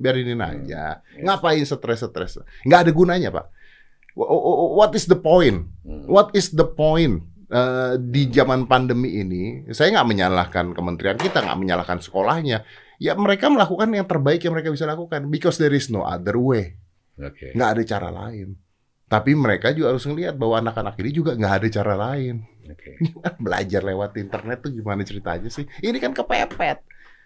biarinin 0.00 0.40
aja. 0.40 1.04
Iya. 1.12 1.20
Ngapain 1.20 1.64
stres-stres? 1.64 2.40
Nggak 2.64 2.80
ada 2.88 2.90
gunanya, 2.96 3.28
Pak. 3.28 3.46
Wh- 4.16 4.24
wh- 4.28 4.72
What 4.72 4.96
is 4.96 5.04
the 5.04 5.20
point? 5.20 5.68
Hmm. 5.84 6.08
What 6.08 6.32
is 6.32 6.48
the 6.52 6.64
point 6.64 7.28
eh, 7.54 7.94
di 8.02 8.22
zaman 8.34 8.66
pandemi 8.66 9.22
ini? 9.22 9.42
Saya 9.70 9.94
nggak 9.94 10.08
menyalahkan 10.10 10.66
kementerian 10.74 11.14
kita, 11.14 11.38
nggak 11.46 11.58
menyalahkan 11.62 12.02
sekolahnya. 12.02 12.66
Ya 12.98 13.14
mereka 13.14 13.46
melakukan 13.46 13.90
yang 13.94 14.06
terbaik 14.10 14.42
yang 14.42 14.54
mereka 14.58 14.74
bisa 14.74 14.86
lakukan 14.90 15.30
because 15.30 15.58
there 15.62 15.74
is 15.74 15.86
no 15.94 16.02
other 16.02 16.34
way. 16.34 16.74
Oke. 17.18 17.54
Nggak 17.54 17.70
ada 17.78 17.82
cara 17.86 18.08
lain. 18.10 18.58
Tapi 19.06 19.30
mereka 19.38 19.70
juga 19.70 19.94
harus 19.94 20.02
ngelihat 20.08 20.34
bahwa 20.34 20.58
anak-anak 20.58 20.98
ini 20.98 21.10
juga 21.14 21.38
nggak 21.38 21.54
ada 21.62 21.68
cara 21.70 21.94
lain. 21.94 22.42
Oke. 22.66 22.98
Belajar 23.44 23.82
lewat 23.84 24.18
internet 24.18 24.58
tuh 24.64 24.72
gimana 24.74 25.06
ceritanya 25.06 25.50
sih? 25.52 25.68
Ini 25.78 25.98
kan 26.02 26.10
kepepet. 26.16 26.82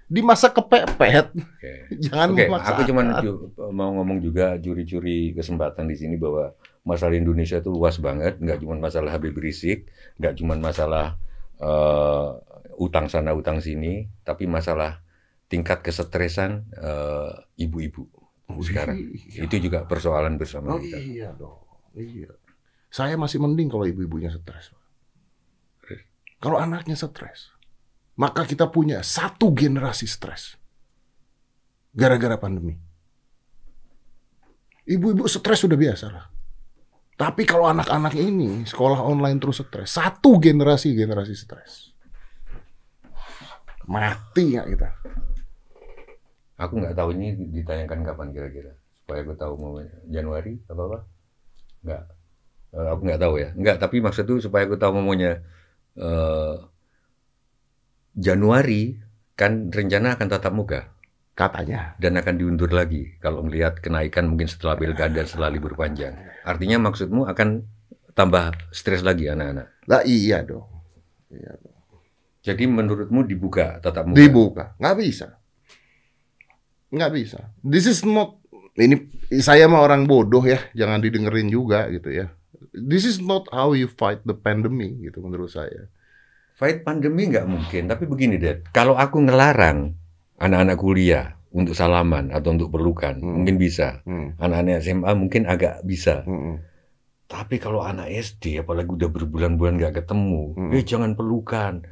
Di 0.08 0.24
masa 0.24 0.48
kepepet, 0.48 1.36
Oke. 1.36 1.72
jangan 2.08 2.32
memaksa. 2.32 2.72
aku 2.72 2.82
cuma 2.88 3.20
mau 3.68 3.92
ngomong 4.00 4.24
juga 4.24 4.56
curi-curi 4.56 5.36
kesempatan 5.36 5.84
di 5.84 5.96
sini 6.00 6.16
bahwa 6.16 6.56
masalah 6.88 7.20
Indonesia 7.20 7.60
itu 7.60 7.68
luas 7.68 8.00
banget, 8.00 8.40
nggak 8.40 8.64
cuma 8.64 8.80
masalah 8.80 9.12
Habib 9.12 9.36
Rizik, 9.36 9.92
nggak 10.16 10.40
cuma 10.40 10.56
masalah 10.56 11.20
eh, 11.60 12.28
utang 12.80 13.12
sana 13.12 13.36
utang 13.36 13.60
sini, 13.60 14.08
tapi 14.24 14.48
masalah 14.48 15.04
tingkat 15.52 15.84
kesetresan 15.84 16.64
eh, 16.72 17.32
ibu-ibu 17.60 18.08
sekarang. 18.64 18.96
Iya. 19.12 19.44
Itu 19.44 19.60
juga 19.60 19.84
persoalan 19.84 20.40
bersama 20.40 20.76
Oh 20.76 20.80
kita. 20.80 20.96
iya 20.96 21.28
dong. 21.36 21.60
Iya. 21.92 22.32
Saya 22.88 23.20
masih 23.20 23.36
mending 23.44 23.68
kalau 23.68 23.84
ibu-ibunya 23.84 24.32
stres. 24.32 24.72
Kalau 26.38 26.54
anaknya 26.56 26.94
stres, 26.94 27.50
maka 28.14 28.46
kita 28.46 28.70
punya 28.70 29.02
satu 29.02 29.50
generasi 29.50 30.06
stres. 30.06 30.54
Gara-gara 31.90 32.38
pandemi. 32.38 32.78
Ibu-ibu 34.88 35.26
stres 35.26 35.66
sudah 35.66 35.74
biasa 35.74 36.06
lah. 36.08 36.30
Tapi 37.18 37.42
kalau 37.42 37.66
anak-anak 37.66 38.14
ini 38.14 38.62
sekolah 38.62 39.02
online 39.02 39.42
terus 39.42 39.58
stres, 39.58 39.90
satu 39.90 40.38
generasi 40.38 40.94
generasi 40.94 41.34
stres. 41.34 41.90
Mati 43.90 44.54
nggak 44.54 44.66
kita? 44.70 44.88
Aku 46.62 46.78
nggak 46.78 46.94
tahu 46.94 47.18
ini 47.18 47.34
ditayangkan 47.58 48.06
kapan 48.06 48.30
kira-kira, 48.30 48.70
supaya 49.02 49.26
aku 49.26 49.34
tahu 49.34 49.52
mau 49.58 49.82
Januari 50.06 50.62
apa 50.70 50.82
apa? 50.86 50.98
Nggak. 51.82 52.02
Eh, 52.78 52.88
aku 52.94 53.00
nggak 53.02 53.20
tahu 53.26 53.34
ya. 53.42 53.48
Nggak, 53.50 53.76
tapi 53.82 53.96
maksud 53.98 54.22
itu 54.22 54.34
supaya 54.46 54.62
aku 54.70 54.78
tahu 54.78 55.02
momennya 55.02 55.42
eh, 55.98 56.54
Januari 58.14 58.94
kan 59.34 59.74
rencana 59.74 60.14
akan 60.14 60.26
tatap 60.30 60.54
muka 60.54 60.97
Katanya. 61.38 61.94
dan 62.02 62.18
akan 62.18 62.34
diundur 62.34 62.66
lagi 62.74 63.14
kalau 63.22 63.46
melihat 63.46 63.78
kenaikan 63.78 64.26
mungkin 64.26 64.50
setelah 64.50 64.74
pilkada 64.74 65.22
setelah 65.22 65.54
libur 65.54 65.78
panjang. 65.78 66.18
Artinya 66.42 66.82
maksudmu 66.82 67.30
akan 67.30 67.62
tambah 68.18 68.58
stres 68.74 69.06
lagi 69.06 69.30
anak-anak. 69.30 69.70
Lah 69.86 70.02
iya 70.02 70.42
dong. 70.42 70.66
Iya 71.30 71.54
dong. 71.62 71.78
Jadi 72.42 72.64
menurutmu 72.66 73.22
dibuka 73.22 73.78
tatap 73.78 74.10
muka? 74.10 74.18
Dibuka. 74.18 74.64
Nggak 74.82 74.96
bisa. 74.98 75.26
Nggak 76.90 77.12
bisa. 77.14 77.38
This 77.62 77.86
is 77.86 78.02
not... 78.02 78.34
Ini 78.74 78.98
saya 79.38 79.70
mah 79.70 79.86
orang 79.86 80.10
bodoh 80.10 80.42
ya. 80.42 80.58
Jangan 80.74 80.98
didengerin 80.98 81.46
juga 81.46 81.86
gitu 81.86 82.10
ya. 82.10 82.34
This 82.74 83.06
is 83.06 83.22
not 83.22 83.46
how 83.54 83.78
you 83.78 83.86
fight 83.86 84.26
the 84.26 84.34
pandemic 84.34 84.98
gitu 84.98 85.22
menurut 85.22 85.54
saya. 85.54 85.86
Fight 86.58 86.82
pandemi 86.82 87.30
nggak 87.30 87.46
mungkin, 87.46 87.86
tapi 87.86 88.10
begini 88.10 88.34
deh. 88.34 88.66
Kalau 88.74 88.98
aku 88.98 89.22
ngelarang 89.22 89.94
anak-anak 90.38 90.76
kuliah 90.76 91.26
untuk 91.50 91.74
salaman 91.74 92.30
atau 92.30 92.52
untuk 92.52 92.68
pelukan, 92.68 93.18
Hmm. 93.18 93.42
mungkin 93.42 93.56
bisa. 93.56 94.00
Hmm. 94.04 94.36
Anak-anak 94.36 94.80
SMA 94.80 95.10
mungkin 95.14 95.42
agak 95.44 95.82
bisa. 95.82 96.22
Hmm. 96.22 96.60
Tapi 97.28 97.60
kalau 97.60 97.84
anak 97.84 98.08
SD, 98.08 98.56
apalagi 98.58 98.88
udah 98.88 99.08
berbulan-bulan 99.08 99.76
nggak 99.76 99.94
ketemu, 99.98 100.56
Hmm. 100.56 100.70
eh 100.72 100.82
jangan 100.82 101.12
pelukan. 101.12 101.84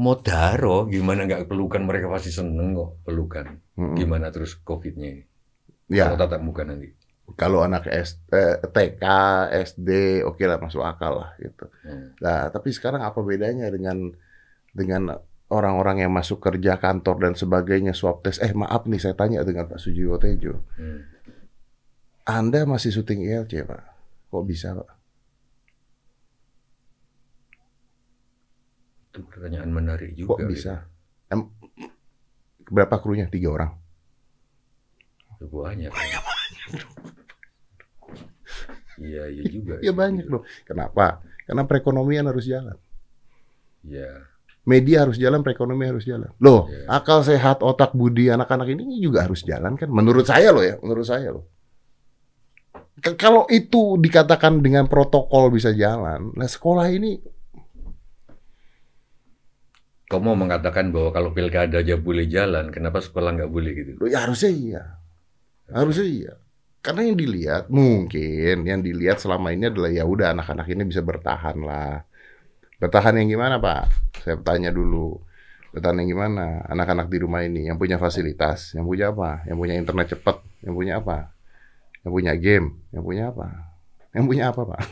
Modaro, 0.00 0.86
gimana 0.86 1.26
nggak 1.26 1.44
pelukan? 1.44 1.82
Mereka 1.82 2.08
pasti 2.08 2.30
seneng 2.30 2.72
kok 2.72 3.04
pelukan. 3.04 3.46
Hmm. 3.76 3.94
Gimana 3.94 4.30
terus 4.30 4.56
COVID-nya 4.56 5.08
ini? 5.12 5.22
Ya, 5.90 6.06
Kalau 6.08 6.22
tatap 6.22 6.40
muka 6.40 6.62
nanti. 6.62 6.94
kalau 7.30 7.62
anak 7.62 7.86
S, 7.86 8.18
eh, 8.30 8.58
TK, 8.58 9.02
SD, 9.54 9.90
oke 10.26 10.42
lah 10.42 10.58
masuk 10.58 10.82
akal 10.82 11.22
lah 11.22 11.30
gitu. 11.38 11.66
Hmm. 11.86 12.10
Nah, 12.18 12.50
tapi 12.50 12.74
sekarang 12.74 13.02
apa 13.02 13.22
bedanya 13.22 13.70
dengan 13.70 14.10
dengan 14.70 15.14
orang-orang 15.50 16.06
yang 16.06 16.12
masuk 16.14 16.38
kerja 16.38 16.78
kantor 16.78 17.28
dan 17.28 17.32
sebagainya 17.34 17.92
swab 17.92 18.22
test? 18.22 18.40
Eh 18.40 18.54
maaf 18.54 18.86
nih 18.86 19.02
saya 19.02 19.18
tanya 19.18 19.42
dengan 19.42 19.66
Pak 19.66 19.82
Sujiwo 19.82 20.16
Tejo. 20.16 20.62
Hmm. 20.78 21.04
Anda 22.24 22.62
masih 22.62 22.94
syuting 22.94 23.26
ILC, 23.26 23.66
Pak. 23.66 23.82
Kok 24.30 24.44
bisa, 24.46 24.78
Pak? 24.78 24.88
Itu 29.10 29.26
pertanyaan 29.26 29.70
menarik 29.74 30.14
juga. 30.14 30.38
Kok 30.38 30.40
bisa? 30.46 30.86
Em, 31.26 31.50
berapa 32.70 33.02
krunya? 33.02 33.26
Tiga 33.26 33.50
orang. 33.50 33.72
Gitu. 35.42 35.50
Banyak. 35.50 35.90
Iya, 39.00 39.24
iya 39.32 39.44
juga. 39.50 39.74
Ya 39.86 39.90
banyak 39.90 40.30
loh. 40.30 40.46
Kenapa? 40.62 41.24
Karena 41.48 41.66
perekonomian 41.66 42.30
harus 42.30 42.46
jalan. 42.46 42.78
Iya. 43.82 44.29
Media 44.70 45.02
harus 45.02 45.18
jalan, 45.18 45.42
perekonomian 45.42 45.98
harus 45.98 46.06
jalan. 46.06 46.30
Loh, 46.38 46.70
Iya. 46.70 46.86
akal 47.02 47.26
sehat, 47.26 47.66
otak 47.66 47.90
budi 47.90 48.30
anak-anak 48.30 48.70
ini 48.70 49.02
juga 49.02 49.26
harus 49.26 49.42
jalan 49.42 49.74
kan? 49.74 49.90
Menurut 49.90 50.30
saya 50.30 50.54
loh 50.54 50.62
ya, 50.62 50.78
menurut 50.78 51.02
saya 51.02 51.34
loh. 51.34 51.44
K- 53.02 53.18
Kalau 53.18 53.50
itu 53.50 53.98
dikatakan 53.98 54.62
dengan 54.62 54.86
protokol 54.86 55.50
bisa 55.50 55.74
jalan, 55.74 56.30
nah 56.38 56.46
sekolah 56.46 56.86
ini 56.94 57.18
Kau 60.10 60.18
mau 60.18 60.34
mengatakan 60.34 60.90
bahwa 60.90 61.14
kalau 61.14 61.30
pilkada 61.30 61.86
aja 61.86 61.94
boleh 61.94 62.26
jalan, 62.26 62.74
kenapa 62.74 62.98
sekolah 62.98 63.30
nggak 63.30 63.46
boleh 63.46 63.70
gitu? 63.78 63.90
loh, 63.94 64.10
ya 64.10 64.26
harusnya 64.26 64.50
iya. 64.50 64.82
Harusnya 65.70 66.02
iya. 66.02 66.32
Karena 66.82 67.06
yang 67.06 67.14
dilihat 67.14 67.70
mungkin 67.70 68.66
yang 68.66 68.82
dilihat 68.82 69.22
selama 69.22 69.54
ini 69.54 69.70
adalah 69.70 69.86
ya 69.86 70.02
udah 70.02 70.34
anak-anak 70.34 70.66
ini 70.66 70.82
bisa 70.82 70.98
bertahan 70.98 71.62
lah. 71.62 72.02
Bertahan 72.82 73.22
yang 73.22 73.38
gimana, 73.38 73.62
Pak? 73.62 74.09
Saya 74.20 74.36
tanya 74.38 74.70
dulu. 74.70 75.20
Bertahan 75.70 75.98
yang 75.98 76.10
gimana? 76.10 76.66
Anak-anak 76.66 77.06
di 77.06 77.18
rumah 77.18 77.40
ini 77.40 77.66
yang 77.66 77.76
punya 77.76 77.94
fasilitas, 77.96 78.74
yang 78.74 78.84
punya 78.84 79.08
apa? 79.08 79.44
Yang 79.44 79.56
punya 79.56 79.74
internet 79.76 80.06
cepat, 80.10 80.36
yang 80.60 80.74
punya 80.74 80.98
apa? 80.98 81.30
Yang 82.00 82.12
punya 82.12 82.32
game, 82.34 82.66
yang 82.90 83.02
punya 83.02 83.24
apa? 83.28 83.46
Yang 84.10 84.24
punya 84.26 84.44
apa, 84.50 84.62
Pak? 84.66 84.80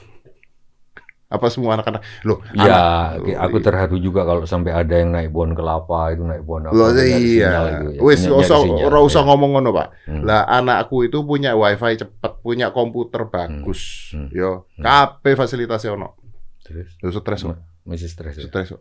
Apa 1.29 1.53
semua 1.53 1.77
anak-anak? 1.77 2.01
Loh, 2.25 2.41
Ya, 2.57 3.13
anak- 3.13 3.37
aku 3.37 3.61
terharu 3.61 4.01
juga 4.01 4.25
kalau 4.25 4.49
sampai 4.49 4.73
ada 4.73 4.97
yang 4.97 5.13
naik 5.13 5.29
pohon 5.29 5.53
kelapa 5.53 6.09
itu 6.09 6.25
naik 6.25 6.41
pohon 6.41 6.65
apa? 6.65 6.73
Sinyal 6.73 7.05
iya. 7.21 7.53
ya. 7.93 8.01
Ora 8.01 8.17
usah- 8.41 8.65
ora 8.81 8.99
usah 9.05 9.21
ya. 9.21 9.27
ngomong 9.29 9.51
ngono, 9.53 9.69
Pak. 9.71 9.89
Hmm. 10.09 10.25
Lah 10.25 10.49
anakku 10.49 11.05
itu 11.05 11.21
punya 11.21 11.53
wifi 11.53 12.01
cepat, 12.01 12.41
punya 12.41 12.73
komputer 12.73 13.29
bagus, 13.29 14.09
Hmm. 14.17 14.33
yo, 14.33 14.65
Hmm. 14.81 14.89
kabeh 14.89 15.37
fasilitasnya 15.37 15.93
ono. 15.93 16.17
Terus 16.65 16.97
Lu 16.99 17.13
stres 17.13 17.45
masih 17.85 18.09
stres 18.09 18.33
ya? 18.35 18.49
stres 18.49 18.73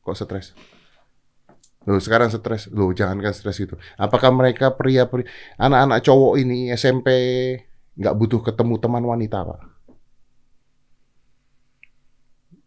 kok. 0.00 0.16
Stres? 0.16 0.52
Lu 1.88 1.96
sekarang 1.96 2.28
stres, 2.28 2.68
lu 2.68 2.92
jangankan 2.92 3.32
stres 3.32 3.56
itu. 3.56 3.72
Apakah 3.96 4.28
mereka 4.28 4.76
pria-pria, 4.76 5.24
anak-anak 5.56 6.04
cowok 6.04 6.34
ini 6.36 6.68
SMP 6.76 7.08
nggak 7.96 8.16
butuh 8.20 8.40
ketemu 8.44 8.74
teman 8.76 9.04
wanita, 9.04 9.48
Pak? 9.48 9.60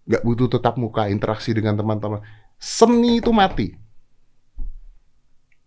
nggak 0.03 0.23
butuh 0.23 0.47
tetap 0.51 0.75
muka, 0.75 1.07
interaksi 1.07 1.55
dengan 1.55 1.79
teman-teman. 1.79 2.19
Seni 2.59 3.23
itu 3.23 3.31
mati. 3.31 3.75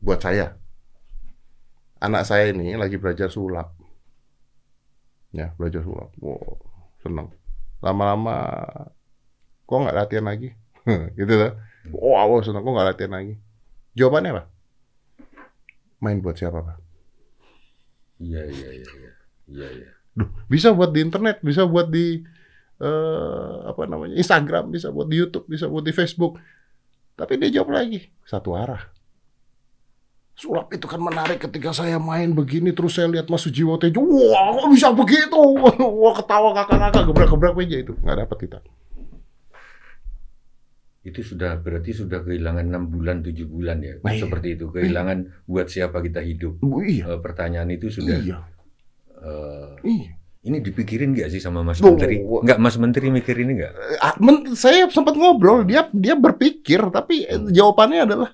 Buat 0.01 0.21
saya. 0.25 0.61
Anak 1.97 2.29
saya 2.29 2.53
ini 2.53 2.77
lagi 2.77 3.01
belajar 3.01 3.33
sulap. 3.33 3.73
Ya, 5.33 5.57
belajar 5.57 5.81
sulap. 5.81 6.13
Wow, 6.21 6.61
seneng. 7.01 7.33
Lama-lama, 7.81 8.37
kok 9.65 9.81
nggak 9.81 9.97
latihan 9.97 10.29
lagi? 10.29 10.53
Gitu 11.19 11.35
lah. 11.35 11.53
Wow, 11.91 12.27
wow, 12.31 12.41
seneng. 12.43 12.63
Kok 12.63 12.73
nggak 12.73 12.89
latihan 12.95 13.13
lagi? 13.15 13.35
Jawabannya 13.99 14.31
apa? 14.35 14.45
Main 16.03 16.21
buat 16.23 16.37
siapa, 16.39 16.63
Pak? 16.63 16.79
Iya, 18.23 18.43
iya, 18.49 18.69
iya, 18.73 18.91
iya. 18.91 19.13
Iya, 19.47 19.69
iya. 19.83 19.91
Duh, 20.17 20.29
bisa 20.49 20.73
buat 20.73 20.91
di 20.97 21.05
internet, 21.05 21.45
bisa 21.45 21.69
buat 21.69 21.93
di 21.93 22.25
eh, 22.81 23.55
apa 23.69 23.85
namanya 23.85 24.17
Instagram, 24.17 24.73
bisa 24.73 24.89
buat 24.89 25.09
di 25.09 25.21
YouTube, 25.21 25.47
bisa 25.49 25.69
buat 25.69 25.85
di 25.85 25.93
Facebook. 25.93 26.41
Tapi 27.17 27.41
dia 27.41 27.61
jawab 27.61 27.77
lagi 27.77 28.13
satu 28.25 28.57
arah. 28.57 28.93
Sulap 30.37 30.69
itu 30.69 30.85
kan 30.85 31.01
menarik 31.01 31.41
ketika 31.41 31.73
saya 31.73 31.97
main 31.97 32.37
begini 32.37 32.77
terus 32.77 33.01
saya 33.01 33.09
lihat 33.09 33.25
Mas 33.33 33.41
Sujiwo 33.41 33.81
Tejo, 33.81 34.05
wah 34.05 34.53
kok 34.53 34.69
bisa 34.69 34.93
begitu? 34.93 35.41
Wah 36.05 36.13
ketawa 36.13 36.53
kakak-kakak 36.53 37.09
gebrak-gebrak 37.09 37.55
meja 37.57 37.81
itu 37.81 37.97
nggak 38.05 38.29
dapat 38.29 38.39
kita. 38.45 38.59
Itu 41.07 41.23
sudah 41.23 41.55
berarti 41.57 41.95
sudah 41.95 42.19
kehilangan 42.21 42.67
enam 42.67 42.91
bulan 42.91 43.23
tujuh 43.23 43.47
bulan 43.47 43.79
ya 43.79 43.95
Nah, 44.01 44.11
iya. 44.11 44.21
seperti 44.21 44.59
itu 44.59 44.67
kehilangan 44.69 45.47
buat 45.47 45.67
siapa 45.67 46.03
kita 46.03 46.19
hidup. 46.21 46.59
Oh, 46.61 46.83
iya, 46.83 47.07
Eh, 47.09 47.21
pertanyaan 47.21 47.71
itu 47.71 47.87
sudah 47.89 48.19
iya, 48.19 48.43
iya. 49.83 50.11
ini 50.43 50.59
dipikirin 50.59 51.11
nggak 51.13 51.27
sih 51.29 51.39
sama 51.39 51.63
Mas. 51.63 51.79
Menteri? 51.79 52.19
Nggak 52.19 52.59
Mas 52.59 52.75
Menteri 52.77 53.07
mikir 53.09 53.35
ini 53.37 53.53
nggak? 53.57 53.73
Eh, 53.73 53.99
ah, 54.01 54.15
men- 54.19 54.51
saya 54.53 54.87
sempat 54.89 55.15
ngobrol, 55.15 55.63
dia 55.63 55.87
dia 55.91 56.15
berpikir, 56.15 56.83
tapi 56.91 57.23
eh, 57.25 57.39
jawabannya 57.49 58.01
adalah 58.05 58.31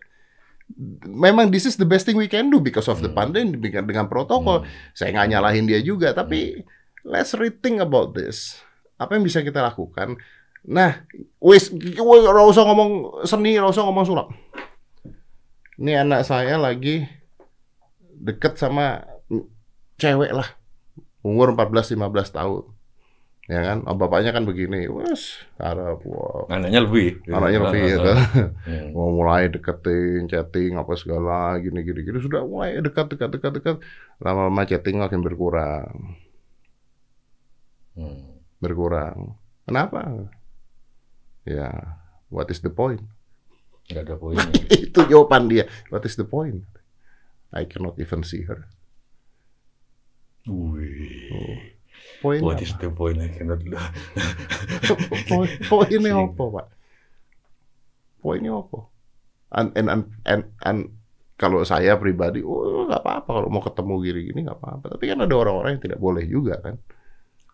memang 1.04 1.48
this 1.48 1.64
is 1.64 1.76
the 1.76 1.84
best 1.84 2.04
thing 2.04 2.16
we 2.16 2.26
can 2.26 2.48
do 2.48 2.58
because 2.58 2.86
of 2.86 2.98
the 2.98 3.08
Hmm. 3.08 3.16
pandemic 3.18 3.60
dengan, 3.60 3.84
dengan 3.84 4.06
protokol. 4.06 4.62
Hmm. 4.62 4.68
Saya 4.92 5.12
nggak 5.14 5.28
nyalahin 5.30 5.64
dia 5.64 5.80
juga, 5.80 6.12
tapi 6.12 6.64
let's 7.02 7.32
rethink 7.32 7.78
about 7.78 8.12
this. 8.12 8.60
Apa 8.96 9.16
yang 9.16 9.24
bisa 9.24 9.40
kita 9.40 9.60
lakukan? 9.60 10.16
Nah, 10.62 11.02
wis, 11.42 11.74
wis, 11.74 11.98
nggak 12.22 12.48
usah 12.48 12.62
ngomong 12.62 12.90
seni, 13.26 13.58
nggak 13.58 13.74
usah 13.74 13.82
ngomong 13.82 14.06
sulap. 14.06 14.28
Ini 15.74 16.06
anak 16.06 16.22
saya 16.22 16.54
lagi 16.54 17.02
deket 18.14 18.54
sama 18.54 19.02
cewek 19.98 20.30
lah, 20.30 20.46
umur 21.20 21.50
14-15 21.52 21.98
tahun. 22.30 22.62
Ya 23.50 23.58
kan, 23.58 23.82
oh, 23.90 23.98
bapaknya 23.98 24.30
kan 24.30 24.46
begini, 24.46 24.86
wes, 24.86 25.42
harap, 25.58 25.98
wah, 26.06 26.46
Anaknya 26.46 26.78
lebih. 26.78 27.26
anaknya 27.26 27.58
lebih 27.66 27.82
gitu. 27.90 28.12
Hmm. 28.62 28.86
Mau 28.94 29.10
mulai 29.10 29.50
deketin, 29.50 30.30
chatting 30.30 30.78
apa 30.78 30.94
segala, 30.94 31.58
gini 31.58 31.82
gini 31.82 32.06
gini 32.06 32.22
sudah 32.22 32.46
mulai 32.46 32.78
dekat 32.78 33.10
dekat 33.10 33.34
dekat 33.34 33.52
dekat. 33.58 33.76
Lama-lama 34.22 34.62
chatting 34.62 35.02
makin 35.02 35.26
berkurang, 35.26 36.14
Hmm. 37.98 38.38
berkurang. 38.62 39.34
Kenapa? 39.66 40.30
Ya, 41.42 41.98
what 42.30 42.46
is 42.50 42.62
the 42.62 42.70
point? 42.70 43.02
Nggak 43.90 44.02
ada 44.08 44.14
poinnya. 44.22 44.46
Itu 44.70 45.06
jawaban 45.10 45.50
dia. 45.50 45.66
What 45.90 46.06
is 46.06 46.14
the 46.14 46.26
point? 46.26 46.62
I 47.52 47.68
cannot 47.68 47.98
even 48.00 48.24
see 48.24 48.46
her. 48.48 48.64
Wih. 50.48 51.76
Poin 52.22 52.38
What 52.42 52.58
apa? 52.58 52.64
is 52.66 52.72
the 52.78 52.90
point? 52.90 53.18
I 53.18 53.30
cannot 53.30 53.62
Poin 55.30 55.50
poinnya 55.66 56.14
apa, 56.26 56.44
Pak? 56.50 56.66
Poinnya 58.22 58.54
apa? 58.58 58.78
And, 59.52 59.68
and, 59.76 59.88
and, 59.90 60.02
and, 60.24 60.42
and 60.64 60.80
kalau 61.36 61.66
saya 61.66 61.98
pribadi, 61.98 62.40
oh 62.46 62.86
nggak 62.88 63.02
apa-apa 63.02 63.30
kalau 63.42 63.48
mau 63.50 63.62
ketemu 63.62 63.94
gini-gini 64.06 64.40
nggak 64.46 64.58
apa-apa. 64.62 64.84
Tapi 64.96 65.04
kan 65.10 65.18
ada 65.26 65.34
orang-orang 65.34 65.78
yang 65.78 65.82
tidak 65.82 66.00
boleh 66.00 66.24
juga 66.24 66.54
kan. 66.62 66.78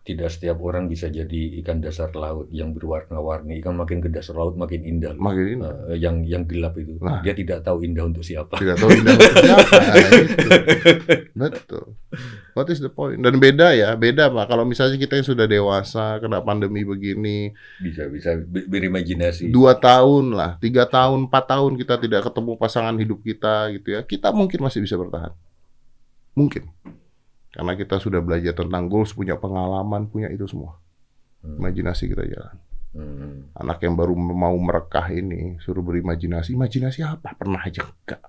Tidak 0.09 0.25
setiap 0.25 0.57
orang 0.59 0.89
bisa 0.89 1.05
jadi 1.05 1.61
ikan 1.61 1.77
dasar 1.77 2.09
laut 2.11 2.49
yang 2.49 2.73
berwarna-warni. 2.73 3.61
Ikan 3.61 3.77
makin 3.77 4.01
ke 4.01 4.09
dasar 4.09 4.33
laut 4.33 4.57
makin 4.57 4.81
indah. 4.81 5.13
Makin 5.13 5.45
ini 5.47 5.61
Eh, 5.61 5.97
yang 5.97 6.25
yang 6.25 6.43
gelap 6.43 6.73
itu. 6.75 6.97
Nah. 6.97 7.21
Dia 7.21 7.31
tidak 7.31 7.61
tahu 7.61 7.85
indah 7.85 8.03
untuk 8.03 8.21
siapa. 8.21 8.57
tidak 8.57 8.75
tahu 8.75 8.89
indah 8.89 9.13
untuk 9.13 9.35
siapa. 9.37 9.69
Nah, 11.31 11.45
itu. 11.45 11.57
Betul. 11.61 11.85
What 12.51 12.67
is 12.67 12.79
the 12.79 12.89
point? 12.89 13.21
Dan 13.21 13.37
beda 13.37 13.71
ya, 13.71 13.93
beda 13.93 14.27
Pak. 14.27 14.49
Kalau 14.49 14.65
misalnya 14.65 14.97
kita 14.97 15.13
yang 15.13 15.23
sudah 15.23 15.45
dewasa, 15.45 16.17
kena 16.17 16.41
pandemi 16.41 16.81
begini, 16.81 17.53
Bisa 17.77 18.09
bisa 18.09 18.33
ber- 18.35 18.65
berimajinasi. 18.65 19.47
dua 19.47 19.77
tahun 19.77 20.33
lah, 20.33 20.57
tiga 20.57 20.83
tahun, 20.83 21.29
empat 21.29 21.45
tahun 21.47 21.77
kita 21.77 21.95
tidak 21.97 22.21
ketemu 22.25 22.51
pasangan 22.55 22.97
hidup 22.97 23.21
kita 23.21 23.69
gitu 23.71 23.93
ya, 23.93 24.01
kita 24.01 24.33
mungkin 24.33 24.59
masih 24.59 24.81
bisa 24.81 24.97
bertahan. 24.97 25.31
Mungkin. 26.33 26.67
Karena 27.49 27.73
kita 27.73 27.97
sudah 27.97 28.21
belajar 28.21 28.53
tentang 28.53 28.85
goals, 28.85 29.11
punya 29.11 29.33
pengalaman, 29.35 30.05
punya 30.05 30.29
itu 30.29 30.45
semua. 30.45 30.77
Hmm. 31.41 31.57
Imajinasi 31.57 32.03
kita 32.07 32.23
jalan. 32.25 32.55
Hmm. 32.89 33.53
Anak 33.53 33.81
yang 33.81 33.93
baru 33.93 34.13
mau 34.13 34.53
merekah 34.55 35.09
ini, 35.09 35.57
suruh 35.57 35.81
berimajinasi. 35.81 36.53
Imajinasi 36.53 37.01
apa? 37.01 37.33
Pernah 37.33 37.61
aja 37.61 37.85
enggak. 37.85 38.21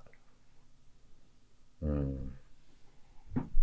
Hmm. 1.81 2.33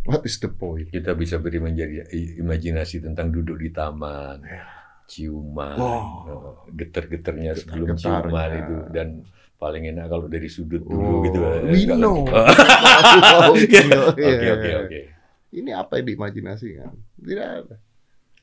What 0.05 0.25
is 0.25 0.39
the 0.39 0.49
point? 0.49 0.89
Kita 0.89 1.13
bisa 1.13 1.37
berimajinasi 1.37 3.05
tentang 3.05 3.29
duduk 3.29 3.61
di 3.61 3.69
taman, 3.69 4.41
Ya. 4.41 4.65
ciuman, 5.05 5.77
eh, 5.77 6.53
geter-geternya 6.75 7.57
sebelum 7.57 7.97
ciuman 7.97 8.51
itu 8.55 8.75
dan 8.93 9.09
paling 9.57 9.89
enak 9.89 10.07
kalau 10.07 10.29
dari 10.29 10.47
sudut 10.47 10.85
Oh, 10.85 10.93
dulu 10.93 11.17
gitu. 11.25 11.39
eh, 11.41 11.61
we 11.67 11.83
know. 11.85 12.25
Oke 13.53 13.81
oke 13.89 14.29
oke. 14.85 15.01
Ini 15.49 15.71
apa 15.73 15.97
yang 15.97 16.07
diimajinasikan? 16.07 16.93
Tidak 17.17 17.49
ada. 17.65 17.77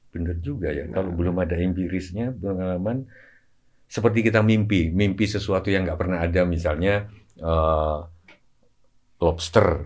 Bener 0.10 0.36
juga 0.39 0.72
ya. 0.72 0.88
Nah. 0.88 0.97
Kalau 0.97 1.12
belum 1.12 1.36
ada 1.38 1.53
empirisnya, 1.53 2.32
pengalaman 2.32 3.06
seperti 3.86 4.26
kita 4.26 4.41
mimpi, 4.41 4.89
mimpi 4.89 5.26
sesuatu 5.26 5.70
yang 5.70 5.86
nggak 5.86 5.99
pernah 5.99 6.20
ada, 6.20 6.41
misalnya 6.43 7.06
eh, 7.38 7.97
lobster 9.18 9.86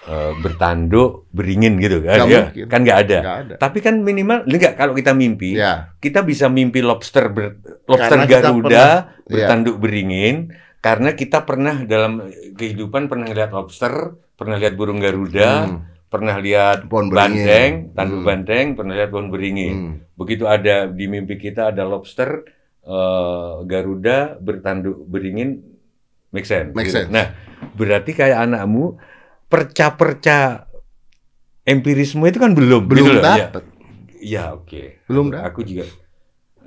eh, 0.00 0.32
bertanduk 0.38 1.28
beringin 1.30 1.76
gitu 1.76 2.00
kan? 2.00 2.22
Nggak 2.22 2.28
ya, 2.30 2.42
mungkin. 2.46 2.64
kan 2.70 2.80
nggak 2.80 2.98
ada. 3.04 3.18
Ada. 3.44 3.54
Tapi 3.58 3.78
kan 3.80 3.94
minimal, 3.98 4.46
enggak 4.46 4.72
kalau 4.74 4.94
kita 4.94 5.12
mimpi, 5.12 5.58
Ya, 5.58 5.92
kita 5.98 6.22
bisa 6.22 6.46
mimpi 6.46 6.80
lobster 6.80 7.28
ber- 7.28 7.58
lobster 7.84 8.16
Karena 8.16 8.24
Garuda 8.24 8.62
pernah- 8.62 8.96
iya. 9.26 9.26
bertanduk 9.26 9.76
beringin 9.76 10.36
karena 10.80 11.12
kita 11.12 11.44
pernah 11.44 11.84
dalam 11.84 12.24
kehidupan 12.54 13.04
pernah 13.06 13.28
lihat 13.28 13.52
lobster, 13.52 14.16
pernah 14.32 14.56
lihat 14.56 14.72
burung 14.72 14.96
Garuda, 14.96 15.68
Hmm. 15.68 15.78
Pernah 16.10 16.36
lihat 16.36 16.90
Pohon 16.90 17.06
banteng, 17.08 17.94
tanduk 17.94 18.20
Hmm. 18.20 18.28
banteng, 18.28 18.66
pernah 18.74 18.98
lihat 18.98 19.08
pohon 19.08 19.30
beringin. 19.30 19.74
Hmm. 19.74 19.94
Begitu 20.18 20.44
ada 20.44 20.90
di 20.90 21.06
mimpi 21.06 21.38
kita 21.38 21.70
ada 21.70 21.86
lobster 21.86 22.42
eh, 22.80 23.54
Garuda 23.64 24.34
bertanduk 24.36 25.06
beringin, 25.06 25.62
make 26.32 26.44
sense. 26.44 26.74
Make 26.74 26.90
gitu. 26.90 26.96
sense. 26.98 27.12
Nah, 27.12 27.30
berarti 27.72 28.10
kayak 28.10 28.50
anakmu 28.50 28.98
perca-perca 29.46 30.66
empirisme 31.62 32.24
itu 32.24 32.40
kan 32.40 32.56
belum, 32.56 32.88
Belum 32.88 33.06
gitu 33.06 33.12
loh, 33.14 33.22
ya. 33.22 33.46
dapat. 33.46 33.64
Ya 34.20 34.44
oke. 34.52 35.04
Belum 35.06 35.28
aku, 35.28 35.34
dapat. 35.36 35.48
aku 35.48 35.60
juga 35.62 35.84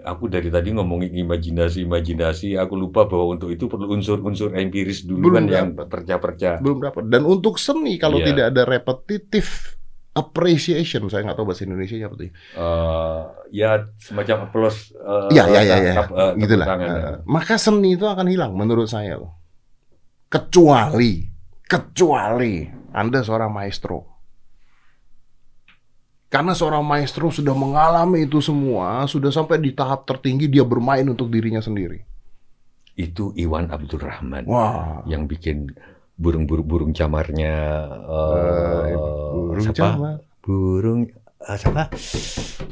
aku 0.04 0.28
dari 0.28 0.47
tadi 0.47 0.70
ngomongin 0.70 1.16
imajinasi 1.16 1.84
imajinasi 1.84 2.56
aku 2.56 2.76
lupa 2.76 3.08
bahwa 3.08 3.34
untuk 3.34 3.49
itu 3.49 3.66
perlu 3.66 3.88
unsur-unsur 3.89 4.51
empiris 4.54 5.04
dulu 5.04 5.32
Belum 5.32 5.36
kan 5.39 5.45
yang 5.47 5.68
perca-perca. 5.74 6.60
Belum 6.60 6.78
dapat. 6.78 7.08
Dan 7.08 7.24
untuk 7.24 7.56
seni 7.56 7.95
kalau 7.95 8.20
Iya. 8.20 8.28
tidak 8.30 8.45
ada 8.51 8.62
repetitive 8.64 9.80
appreciation, 10.14 11.10
saya 11.10 11.26
nggak 11.26 11.34
tahu 11.34 11.47
bahasa 11.49 11.66
Indonesia 11.66 11.97
apa 11.99 12.16
tuh. 12.16 12.30
Eh, 12.30 13.22
ya 13.51 13.70
semacam 13.97 14.45
applause 14.45 14.93
eh, 14.93 15.30
Iya, 15.34 15.43
iya, 15.49 15.62
iya, 15.64 15.76
iya. 15.82 15.93
tap- 15.97 16.14
tepuk 16.14 16.38
Gitulah. 16.38 16.68
tangan. 16.70 16.88
Eh, 16.88 17.16
maka 17.26 17.56
seni 17.58 17.95
itu 17.95 18.06
akan 18.06 18.28
hilang 18.30 18.54
menurut 18.54 18.86
saya 18.86 19.18
loh. 19.18 19.41
Kecuali, 20.30 21.26
kecuali 21.64 22.66
Anda 22.91 23.22
seorang 23.22 23.49
maestro. 23.49 24.12
Karena 26.34 26.58
seorang 26.58 26.82
maestro 26.82 27.30
sudah 27.30 27.54
mengalami 27.54 28.26
itu 28.26 28.42
semua, 28.42 29.06
sudah 29.06 29.30
sampai 29.30 29.62
di 29.62 29.70
tahap 29.70 30.10
tertinggi 30.10 30.50
dia 30.50 30.66
bermain 30.66 31.06
untuk 31.06 31.30
dirinya 31.30 31.62
sendiri. 31.62 32.02
Itu 32.98 33.38
Iwan 33.38 33.70
Abdurrahman 33.70 34.50
Wah, 34.50 35.06
yang 35.06 35.30
bikin 35.30 35.70
burung-burung 36.18 36.66
burung 36.66 36.92
camarnya 36.94 37.86
eh, 37.86 38.90
Eh, 38.90 38.98
burung 39.30 39.66
siapa? 39.70 39.78
camar. 39.78 40.16
Burung 40.42 41.02
eh, 41.38 41.58
siapa? 41.62 41.84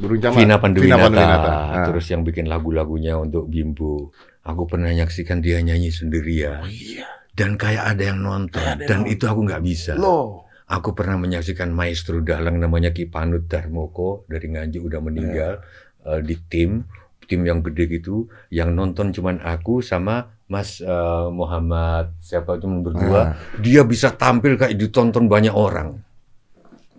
Burung 0.01 0.19
camar. 0.25 0.37
Vina 0.41 0.55
Panduwinata. 0.57 1.05
Panduwinata. 1.05 1.51
Ah. 1.53 1.85
Terus 1.85 2.05
yang 2.09 2.25
bikin 2.25 2.49
lagu-lagunya 2.49 3.13
untuk 3.21 3.45
Bimbo. 3.45 4.09
Aku 4.41 4.65
pernah 4.65 4.89
nyaksikan 4.89 5.37
dia 5.37 5.61
nyanyi 5.61 5.93
sendirian. 5.93 6.65
Oh 6.65 6.69
iya. 6.69 7.05
Dan 7.37 7.61
kayak 7.61 7.93
ada 7.93 8.03
yang 8.09 8.25
nonton. 8.25 8.57
Ada 8.57 8.89
Dan 8.89 9.05
yang 9.05 9.13
itu 9.13 9.29
aku 9.29 9.45
nggak 9.45 9.61
bisa. 9.61 9.93
Loh. 9.93 10.49
Aku 10.71 10.95
pernah 10.95 11.19
menyaksikan 11.19 11.67
maestro 11.67 12.23
dalang 12.23 12.55
namanya 12.55 12.89
Ki 12.89 13.03
Panut 13.03 13.43
Darmoko 13.45 14.23
dari 14.25 14.47
Nganjuk 14.47 14.87
udah 14.87 15.01
meninggal 15.01 15.53
Iya. 15.59 16.07
eh, 16.09 16.21
di 16.23 16.35
tim. 16.47 16.87
tim 17.21 17.47
yang 17.47 17.59
gede 17.61 17.87
gitu, 17.89 18.27
yang 18.49 18.75
nonton 18.75 19.11
cuman 19.11 19.39
aku 19.39 19.79
sama 19.79 20.35
Mas 20.47 20.79
eh, 20.79 21.27
Muhammad 21.29 22.11
siapa 22.19 22.55
itu 22.55 22.67
berdua, 22.67 23.21
Ah. 23.21 23.27
dia 23.55 23.83
bisa 23.83 24.11
tampil 24.11 24.59
kayak 24.59 24.75
ditonton 24.75 25.27
banyak 25.27 25.55
orang. 25.55 25.95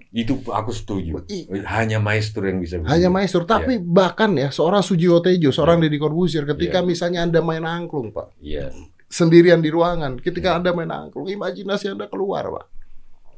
Itu 0.09 0.41
aku 0.47 0.73
setuju. 0.73 1.25
Hanya 1.67 1.97
maestro 1.97 2.45
yang 2.45 2.61
bisa. 2.61 2.81
Hanya 2.81 3.09
maestro, 3.09 3.45
tapi 3.45 3.77
bahkan 3.77 4.33
ya 4.33 4.49
seorang 4.49 4.81
Sujiwo 4.81 5.21
Tejo, 5.21 5.49
seorang 5.49 5.81
Deddy 5.81 5.97
Corbuzier, 5.97 6.45
ketika 6.47 6.81
Iya. 6.81 6.87
misalnya 6.87 7.21
Anda 7.25 7.41
main 7.41 7.65
angklung, 7.65 8.13
Pak, 8.13 8.33
Iya. 8.41 8.73
sendirian 9.09 9.61
di 9.61 9.69
ruangan, 9.69 10.17
ketika 10.17 10.57
Anda 10.57 10.73
main 10.73 10.89
angklung, 10.89 11.29
imajinasi 11.29 11.93
Anda 11.93 12.09
keluar, 12.09 12.49
Pak. 12.49 12.65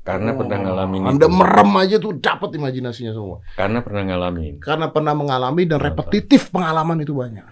Karena 0.04 0.36
pernah 0.36 0.60
ngalamin 0.60 1.00
Oh, 1.00 1.10
Anda 1.10 1.26
itu. 1.26 1.32
merem 1.32 1.70
aja 1.74 1.96
tuh 1.96 2.12
dapat 2.14 2.52
imajinasinya 2.52 3.10
semua. 3.10 3.40
Karena 3.56 3.80
pernah 3.80 4.04
ngalamin. 4.04 4.60
Karena 4.60 4.92
pernah 4.92 5.16
mengalami 5.16 5.64
dan 5.64 5.80
repetitif 5.80 6.52
pengalaman 6.52 7.00
itu 7.00 7.16
banyak. 7.16 7.46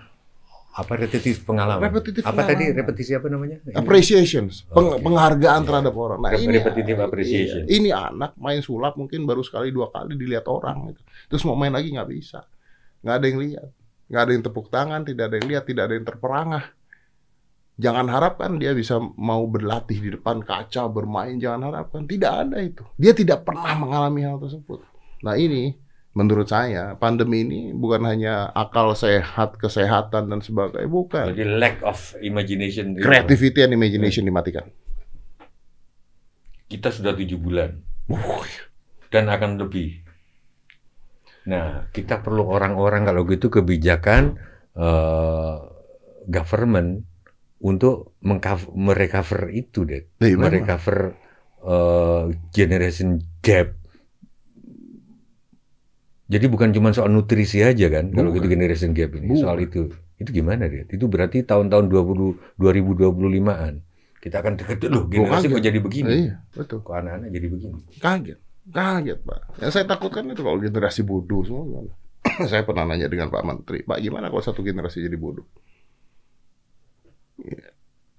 Apa 0.73 0.97
repetitif 0.97 1.45
pengalaman? 1.45 1.85
Repetitif 1.85 2.21
apa 2.23 2.45
tadi 2.45 2.65
pengalaman. 2.65 2.77
repetisi 2.79 3.13
apa 3.13 3.27
namanya? 3.29 3.57
Appreciation, 3.73 4.49
peng- 4.69 5.01
penghargaan 5.01 5.61
Iya. 5.61 5.69
terhadap 5.69 5.95
orang. 5.95 6.19
Nah, 6.21 6.33
ini 6.33 6.49
repetitive 6.51 6.97
appreciation. 6.99 7.63
Iya, 7.63 7.73
ini 7.73 7.89
anak 7.89 8.37
main 8.37 8.61
sulap 8.61 8.97
mungkin 8.97 9.25
baru 9.25 9.41
sekali 9.41 9.69
dua 9.69 9.89
kali 9.89 10.17
dilihat 10.17 10.45
orang 10.45 10.93
gitu. 10.93 11.01
Terus 11.29 11.43
mau 11.45 11.57
main 11.57 11.73
lagi 11.73 11.89
nggak 11.89 12.09
bisa. 12.09 12.45
Nggak 13.01 13.15
ada 13.15 13.27
yang 13.27 13.39
lihat. 13.41 13.69
Nggak 14.09 14.23
ada 14.23 14.33
yang 14.33 14.45
tepuk 14.45 14.67
tangan, 14.69 15.01
tidak 15.03 15.25
ada 15.25 15.37
yang 15.37 15.49
lihat, 15.49 15.65
tidak 15.65 15.83
ada 15.85 15.95
yang 15.95 16.05
terperangah. 16.05 16.65
Jangan 17.81 18.07
harapkan 18.13 18.61
dia 18.61 18.77
bisa 18.77 19.01
mau 19.01 19.49
berlatih 19.49 19.97
di 19.97 20.11
depan 20.13 20.45
kaca 20.45 20.87
bermain, 20.93 21.41
jangan 21.41 21.73
harapkan. 21.73 22.05
Tidak 22.05 22.33
ada 22.33 22.61
itu. 22.61 22.85
Dia 23.01 23.17
tidak 23.17 23.49
pernah 23.49 23.73
mengalami 23.75 24.29
hal 24.29 24.37
tersebut. 24.37 24.85
Nah 25.25 25.41
ini 25.41 25.73
menurut 26.13 26.45
saya 26.45 26.93
pandemi 27.01 27.41
ini 27.41 27.61
bukan 27.73 28.05
hanya 28.05 28.53
akal 28.53 28.93
sehat, 28.93 29.57
kesehatan 29.57 30.29
dan 30.29 30.45
sebagainya, 30.45 30.89
bukan. 30.89 31.33
Jadi 31.33 31.45
lack 31.57 31.81
of 31.81 31.97
imagination. 32.21 32.93
Creativity 33.01 33.65
and 33.65 33.73
imagination 33.73 34.29
dimatikan. 34.29 34.69
Kita 36.69 36.93
sudah 36.93 37.17
tujuh 37.17 37.41
bulan 37.41 37.93
Uh, 38.13 38.45
dan 39.09 39.31
akan 39.31 39.63
lebih. 39.63 40.03
Nah, 41.47 41.87
kita 41.95 42.21
perlu 42.21 42.45
orang-orang 42.45 43.07
kalau 43.07 43.23
gitu 43.27 43.47
kebijakan 43.51 44.39
eh, 44.75 45.57
government 46.27 47.07
untuk 47.63 48.19
merecover 48.75 49.55
itu 49.55 49.87
deh, 49.87 50.03
mana? 50.19 50.51
merecover 50.51 51.15
eh, 51.63 52.25
generation 52.51 53.23
gap. 53.39 53.79
Jadi 56.27 56.47
bukan 56.49 56.75
cuma 56.75 56.91
soal 56.91 57.13
nutrisi 57.15 57.63
aja 57.63 57.87
kan, 57.93 58.11
kalau 58.11 58.33
Bukan. 58.33 58.43
gitu 58.43 58.47
generation 58.51 58.91
gap 58.97 59.15
ini, 59.15 59.31
Bukan. 59.31 59.43
soal 59.47 59.59
itu. 59.63 59.95
Itu 60.19 60.31
gimana 60.35 60.67
dia? 60.67 60.83
Itu 60.89 61.07
berarti 61.07 61.47
tahun-tahun 61.47 61.87
20 61.87 62.59
2025-an. 62.59 63.75
Kita 64.23 64.39
akan 64.39 64.55
deket 64.55 64.87
loh, 64.87 65.11
generasi 65.11 65.51
kok 65.51 65.63
jadi 65.63 65.79
begini. 65.83 66.11
Iya, 66.31 66.35
betul. 66.55 66.79
Kok 66.83 66.95
anak-anak 66.95 67.29
jadi 67.31 67.47
begini? 67.51 67.79
Kaget, 67.99 68.39
kaget 68.71 69.19
Pak. 69.23 69.41
Yang 69.59 69.71
saya 69.75 69.85
takutkan 69.87 70.31
itu 70.31 70.43
kalau 70.47 70.59
generasi 70.63 71.03
bodoh 71.03 71.43
semua 71.43 71.67
gimana? 71.67 71.93
saya 72.51 72.63
pernah 72.63 72.87
nanya 72.87 73.11
dengan 73.11 73.29
Pak 73.35 73.43
Menteri, 73.43 73.83
Pak 73.83 73.99
gimana 73.99 74.31
kalau 74.31 74.43
satu 74.43 74.63
generasi 74.63 75.03
jadi 75.03 75.19
bodoh? 75.19 75.47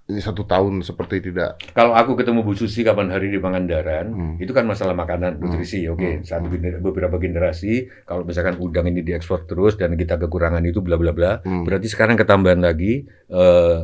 Ini 0.03 0.19
satu 0.19 0.43
tahun 0.43 0.83
seperti 0.83 1.23
tidak. 1.23 1.63
Kalau 1.71 1.95
aku 1.95 2.13
ketemu 2.13 2.43
Bu 2.43 2.51
Susi 2.51 2.83
kapan 2.83 3.07
hari 3.07 3.31
di 3.31 3.39
Pangandaran, 3.39 4.11
Hmm. 4.11 4.35
itu 4.35 4.51
kan 4.51 4.67
masalah 4.67 4.91
makanan, 4.91 5.39
nutrisi, 5.39 5.87
oke. 5.87 6.19
Hmm. 6.19 6.21
Satu 6.21 6.51
gener- 6.51 6.83
beberapa 6.83 7.15
generasi, 7.15 7.87
kalau 8.03 8.21
misalkan 8.21 8.59
udang 8.59 8.83
ini 8.85 8.99
diekspor 8.99 9.47
terus 9.47 9.73
dan 9.73 9.95
kita 9.95 10.19
kekurangan 10.19 10.59
itu 10.61 10.83
bla 10.83 10.99
bla 10.99 11.11
bla, 11.11 11.39
Hmm. 11.39 11.63
berarti 11.63 11.87
sekarang 11.87 12.15
ketambahan 12.15 12.59
lagi 12.59 13.07
eh, 13.29 13.77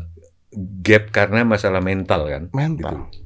gap 0.82 1.08
karena 1.10 1.48
masalah 1.48 1.80
mental 1.80 2.28
kan. 2.28 2.44
Mental, 2.52 3.08
Gitu. 3.08 3.24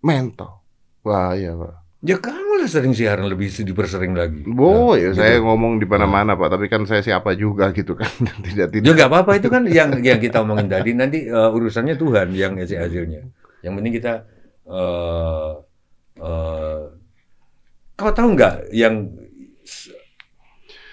mental. 0.00 0.60
Wah 1.00 1.32
iya 1.32 1.52
Pak. 1.52 1.74
Ya 2.04 2.20
kamu 2.20 2.60
lah 2.60 2.68
sering 2.68 2.92
siaran 2.92 3.24
lebih 3.24 3.48
dipersering 3.48 4.12
lagi. 4.12 4.44
Boh, 4.44 4.92
Nah, 4.92 5.00
ya 5.00 5.08
gitu. 5.10 5.18
saya 5.18 5.40
ngomong 5.40 5.80
di 5.80 5.88
mana-mana 5.88 6.36
Pak, 6.36 6.52
tapi 6.52 6.68
kan 6.68 6.84
saya 6.84 7.00
siapa 7.00 7.32
juga 7.32 7.72
gitu 7.72 7.96
kan. 7.96 8.12
tidak 8.44 8.68
Ya 8.68 8.72
tidak. 8.76 8.92
nggak 8.92 9.08
apa-apa 9.08 9.32
itu 9.34 9.48
kan 9.48 9.64
yang 9.64 9.88
yang 9.98 10.20
kita 10.20 10.44
omongin 10.44 10.68
tadi 10.68 10.92
nanti 10.92 11.24
eh, 11.24 11.50
urusannya 11.50 11.96
Tuhan 11.96 12.36
yang 12.36 12.60
ngasih 12.60 12.76
hasilnya. 12.76 13.24
Yang 13.60 13.72
penting 13.72 13.92
kita 13.94 14.12
eh 14.64 15.50
eh, 16.20 16.80
kau 17.94 18.12
tahu 18.12 18.28
nggak 18.36 18.54
yang 18.70 19.08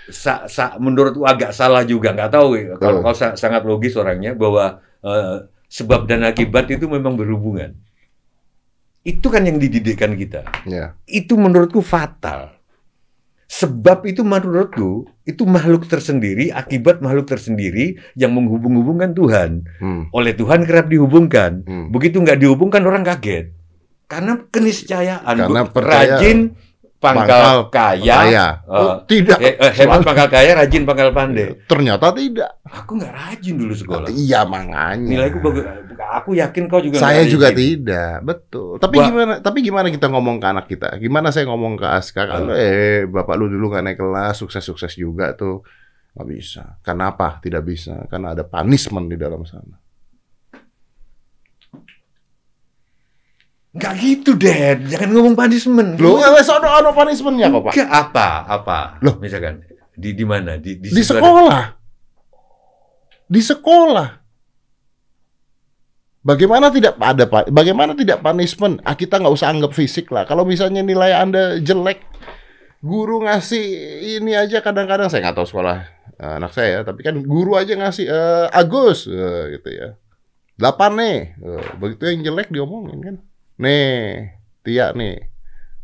sa, 0.07 0.43
sa, 0.45 0.75
menurutku 0.75 1.23
agak 1.23 1.51
salah 1.51 1.83
juga 1.83 2.11
nggak 2.11 2.31
tahu 2.31 2.49
ya. 2.55 2.75
kalau 2.77 2.99
Oh. 2.99 3.03
kau 3.03 3.15
sa- 3.15 3.35
sangat 3.35 3.63
logis 3.63 3.95
orangnya 3.95 4.31
bahwa 4.31 4.79
eh, 5.01 5.37
sebab 5.67 6.03
dan 6.05 6.23
akibat 6.23 6.67
itu 6.67 6.87
memang 6.87 7.15
berhubungan. 7.15 7.75
Itu 9.01 9.33
kan 9.33 9.49
yang 9.49 9.57
dididikkan 9.57 10.13
kita 10.13 10.45
Ya. 10.63 10.93
itu 11.05 11.33
menurutku 11.33 11.81
fatal. 11.81 12.53
Sebab 13.51 14.07
itu 14.07 14.23
menurutku 14.23 15.11
itu 15.27 15.43
makhluk 15.43 15.83
tersendiri, 15.83 16.55
akibat 16.55 17.03
makhluk 17.03 17.27
tersendiri 17.27 17.99
yang 18.15 18.31
menghubung-hubungkan 18.31 19.11
Tuhan. 19.11 19.67
Hmm. 19.83 20.07
Oleh 20.15 20.31
Tuhan 20.31 20.63
kerap 20.63 20.87
dihubungkan. 20.87 21.67
Hmm. 21.67 21.91
Begitu 21.91 22.23
nggak 22.23 22.39
dihubungkan 22.39 22.79
orang 22.87 23.03
kaget. 23.03 23.51
Karena 24.07 24.39
keniscayaan, 24.47 25.35
Karena 25.35 25.67
percaya- 25.67 26.15
rajin 26.15 26.55
pangkal, 27.01 27.73
kaya, 27.73 28.15
Saya. 28.29 28.45
Oh, 28.69 29.01
tidak. 29.09 29.41
eh, 29.41 29.57
eh, 29.57 29.73
hebat 29.73 30.05
pangkal 30.05 30.29
kaya, 30.29 30.53
rajin 30.53 30.85
pangkal 30.85 31.09
pandai. 31.09 31.57
Ternyata 31.65 32.13
tidak. 32.13 32.61
Aku 32.69 33.01
nggak 33.01 33.09
rajin 33.09 33.57
dulu 33.57 33.73
sekolah. 33.73 34.07
Iya 34.13 34.45
makanya. 34.45 35.09
Nilaiku 35.09 35.41
bagus. 35.41 35.65
Aku 36.21 36.37
yakin 36.37 36.69
kau 36.69 36.77
juga. 36.77 37.01
Saya 37.01 37.25
juga 37.25 37.49
rajin. 37.49 37.81
tidak, 37.81 38.15
betul. 38.21 38.77
Tapi 38.77 39.01
Ba- 39.01 39.05
gimana? 39.09 39.33
Tapi 39.41 39.59
gimana 39.65 39.87
kita 39.89 40.07
ngomong 40.13 40.37
ke 40.37 40.45
anak 40.45 40.65
kita? 40.69 40.87
Gimana 41.01 41.33
saya 41.33 41.49
ngomong 41.49 41.73
ke 41.81 41.87
Aska? 41.89 42.29
Kalau 42.29 42.53
eh 42.53 43.09
bapak 43.09 43.33
lu 43.33 43.49
dulu 43.49 43.73
nggak 43.73 43.83
naik 43.89 43.97
kelas, 43.97 44.37
sukses-sukses 44.37 44.93
juga 44.93 45.33
tuh, 45.33 45.65
nggak 46.13 46.27
bisa. 46.29 46.77
Kenapa 46.85 47.41
tidak 47.41 47.65
bisa? 47.65 48.05
Karena 48.05 48.37
ada 48.37 48.45
punishment 48.45 49.09
di 49.09 49.17
dalam 49.17 49.41
sana. 49.41 49.80
Nggak 53.71 53.93
gitu, 54.03 54.31
Dad. 54.35 54.83
Jangan 54.83 55.09
ngomong 55.15 55.35
punishment. 55.35 55.95
Lu 55.95 56.19
eh 56.19 56.43
sono 56.43 56.67
ono 56.67 56.91
punishmentnya 56.91 57.47
kok 57.47 57.61
pak? 57.65 57.73
Enggak 57.73 57.91
apa, 57.91 58.27
apa? 58.43 58.77
Loh. 58.99 59.15
misalkan 59.15 59.63
di 59.95 60.11
di 60.11 60.25
mana? 60.27 60.59
Di 60.59 60.75
di, 60.75 60.91
Di 60.91 60.99
situ 60.99 61.15
ada- 61.15 61.23
sekolah, 61.23 61.63
di 63.25 63.41
sekolah. 63.41 64.09
Bagaimana 66.21 66.69
tidak 66.69 66.99
ada 67.01 67.25
pak? 67.25 67.49
Bagaimana 67.49 67.97
tidak 67.97 68.21
punishment? 68.21 68.77
Ah, 68.85 68.93
kita 68.93 69.17
nggak 69.17 69.33
usah 69.33 69.49
anggap 69.49 69.71
fisik 69.73 70.11
lah. 70.13 70.27
Kalau 70.27 70.45
misalnya 70.45 70.85
nilai 70.85 71.17
anda 71.17 71.57
jelek, 71.57 72.03
guru 72.83 73.25
ngasih 73.25 73.63
ini 74.19 74.37
aja 74.37 74.61
kadang-kadang 74.61 75.09
saya 75.09 75.25
nggak 75.25 75.37
tahu 75.41 75.47
sekolah 75.49 75.77
eh, 76.21 76.33
anak 76.37 76.51
saya, 76.53 76.83
tapi 76.85 77.01
kan 77.01 77.17
guru 77.25 77.57
aja 77.57 77.73
ngasih 77.73 78.05
eh, 78.05 78.45
Agus 78.53 79.09
eh, 79.09 79.57
gitu 79.57 79.69
ya. 79.73 79.87
Delapan 80.59 80.91
nih, 80.93 81.17
Eh, 81.39 81.65
begitu 81.79 82.03
yang 82.05 82.21
jelek 82.21 82.53
diomongin 82.53 82.99
kan. 83.01 83.15
Nih, 83.61 84.33
Tia 84.61 84.89
nih, 84.91 85.21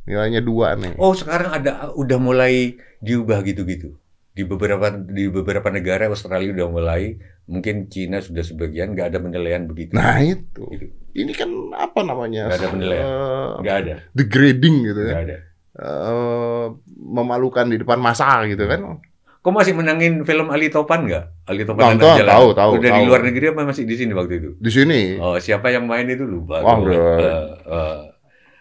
nilainya 0.03 0.41
dua 0.41 0.73
nih. 0.73 0.97
Oh, 0.97 1.13
sekarang 1.13 1.53
ada 1.53 1.93
udah 1.93 2.17
mulai 2.17 2.73
diubah 2.99 3.41
gitu-gitu. 3.41 3.93
Di 4.33 4.45
beberapa 4.45 4.89
di 4.93 5.29
beberapa 5.29 5.69
negara 5.69 6.09
Australia 6.09 6.53
udah 6.53 6.69
mulai, 6.69 7.17
mungkin 7.45 7.85
Cina 7.87 8.17
sudah 8.17 8.41
sebagian 8.41 8.93
nggak 8.93 9.13
ada 9.13 9.19
penilaian 9.19 9.65
begitu. 9.65 9.93
Nah 9.93 10.21
itu, 10.21 10.61
Gitu. 10.69 10.89
ini 11.13 11.33
kan 11.33 11.49
apa 11.73 12.01
namanya? 12.01 12.49
Nggak 12.49 12.59
ada 12.59 12.69
penilaian. 12.69 13.05
Eh, 13.05 13.49
Nggak 13.61 13.77
ada, 13.81 13.93
degrading 14.13 14.75
gitu 14.83 14.99
nggak 14.99 15.13
kan. 15.13 15.25
ada. 15.25 15.37
Eh, 15.77 16.65
memalukan 16.97 17.65
di 17.65 17.77
depan 17.77 17.97
masa 17.97 18.45
gitu 18.45 18.65
kan. 18.65 19.01
Kau 19.47 19.55
masih 19.55 19.71
menangin 19.71 20.27
film 20.27 20.51
Ali 20.51 20.67
Topan 20.67 21.07
nggak? 21.07 21.47
Ali 21.47 21.63
Topan 21.63 21.95
Nonton, 21.95 22.03
Anak 22.03 22.19
Jalan. 22.19 22.33
tahu, 22.35 22.47
tahu, 22.51 22.71
Udah 22.75 22.91
di 22.91 22.99
tahu. 22.99 23.07
luar 23.07 23.21
negeri 23.23 23.45
apa 23.47 23.63
masih 23.63 23.87
di 23.87 23.95
sini 23.95 24.11
waktu 24.11 24.43
itu? 24.43 24.49
Di 24.59 24.67
sini. 24.67 25.15
Oh, 25.23 25.39
siapa 25.39 25.71
yang 25.71 25.87
main 25.87 26.03
itu 26.03 26.27
lupa. 26.27 26.59
Udah. 26.59 26.91
Eh, 27.15 27.47
eh, 27.63 27.97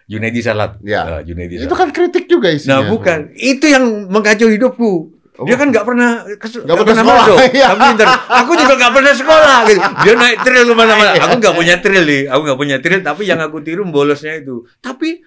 Junaidi 0.06 0.46
Salat. 0.46 0.78
Ya. 0.86 1.18
Eh, 1.18 1.20
Junaidi 1.26 1.58
itu 1.58 1.66
Salat. 1.66 1.74
kan 1.74 1.88
kritik 1.90 2.30
juga 2.30 2.54
isinya. 2.54 2.86
Nah, 2.86 2.94
bukan. 2.94 3.34
Itu 3.34 3.66
yang 3.66 4.06
mengkacau 4.14 4.46
hidupku. 4.46 5.10
Oh. 5.34 5.42
Dia 5.42 5.58
kan 5.58 5.74
nggak 5.74 5.82
pernah 5.82 6.22
nggak 6.22 6.38
pernah 6.54 6.76
pernah 6.78 7.02
sekolah. 7.02 7.24
masuk. 7.26 7.38
Iya. 7.50 7.68
Pinter. 7.82 8.06
Aku 8.46 8.52
juga 8.54 8.74
nggak 8.78 8.92
pernah 8.94 9.14
sekolah. 9.18 9.56
Gitu. 9.66 9.80
Dia 10.06 10.14
naik 10.14 10.38
trail 10.46 10.64
ke 10.70 10.74
mana-mana. 10.78 11.10
Aku 11.26 11.34
nggak 11.42 11.54
punya 11.58 11.74
trail 11.82 12.04
nih. 12.06 12.22
Aku 12.30 12.40
nggak 12.46 12.58
punya 12.62 12.76
trail. 12.78 13.02
Tapi 13.02 13.22
yang 13.26 13.42
aku 13.42 13.58
tiru 13.58 13.82
bolosnya 13.90 14.38
itu. 14.38 14.62
Tapi 14.78 15.18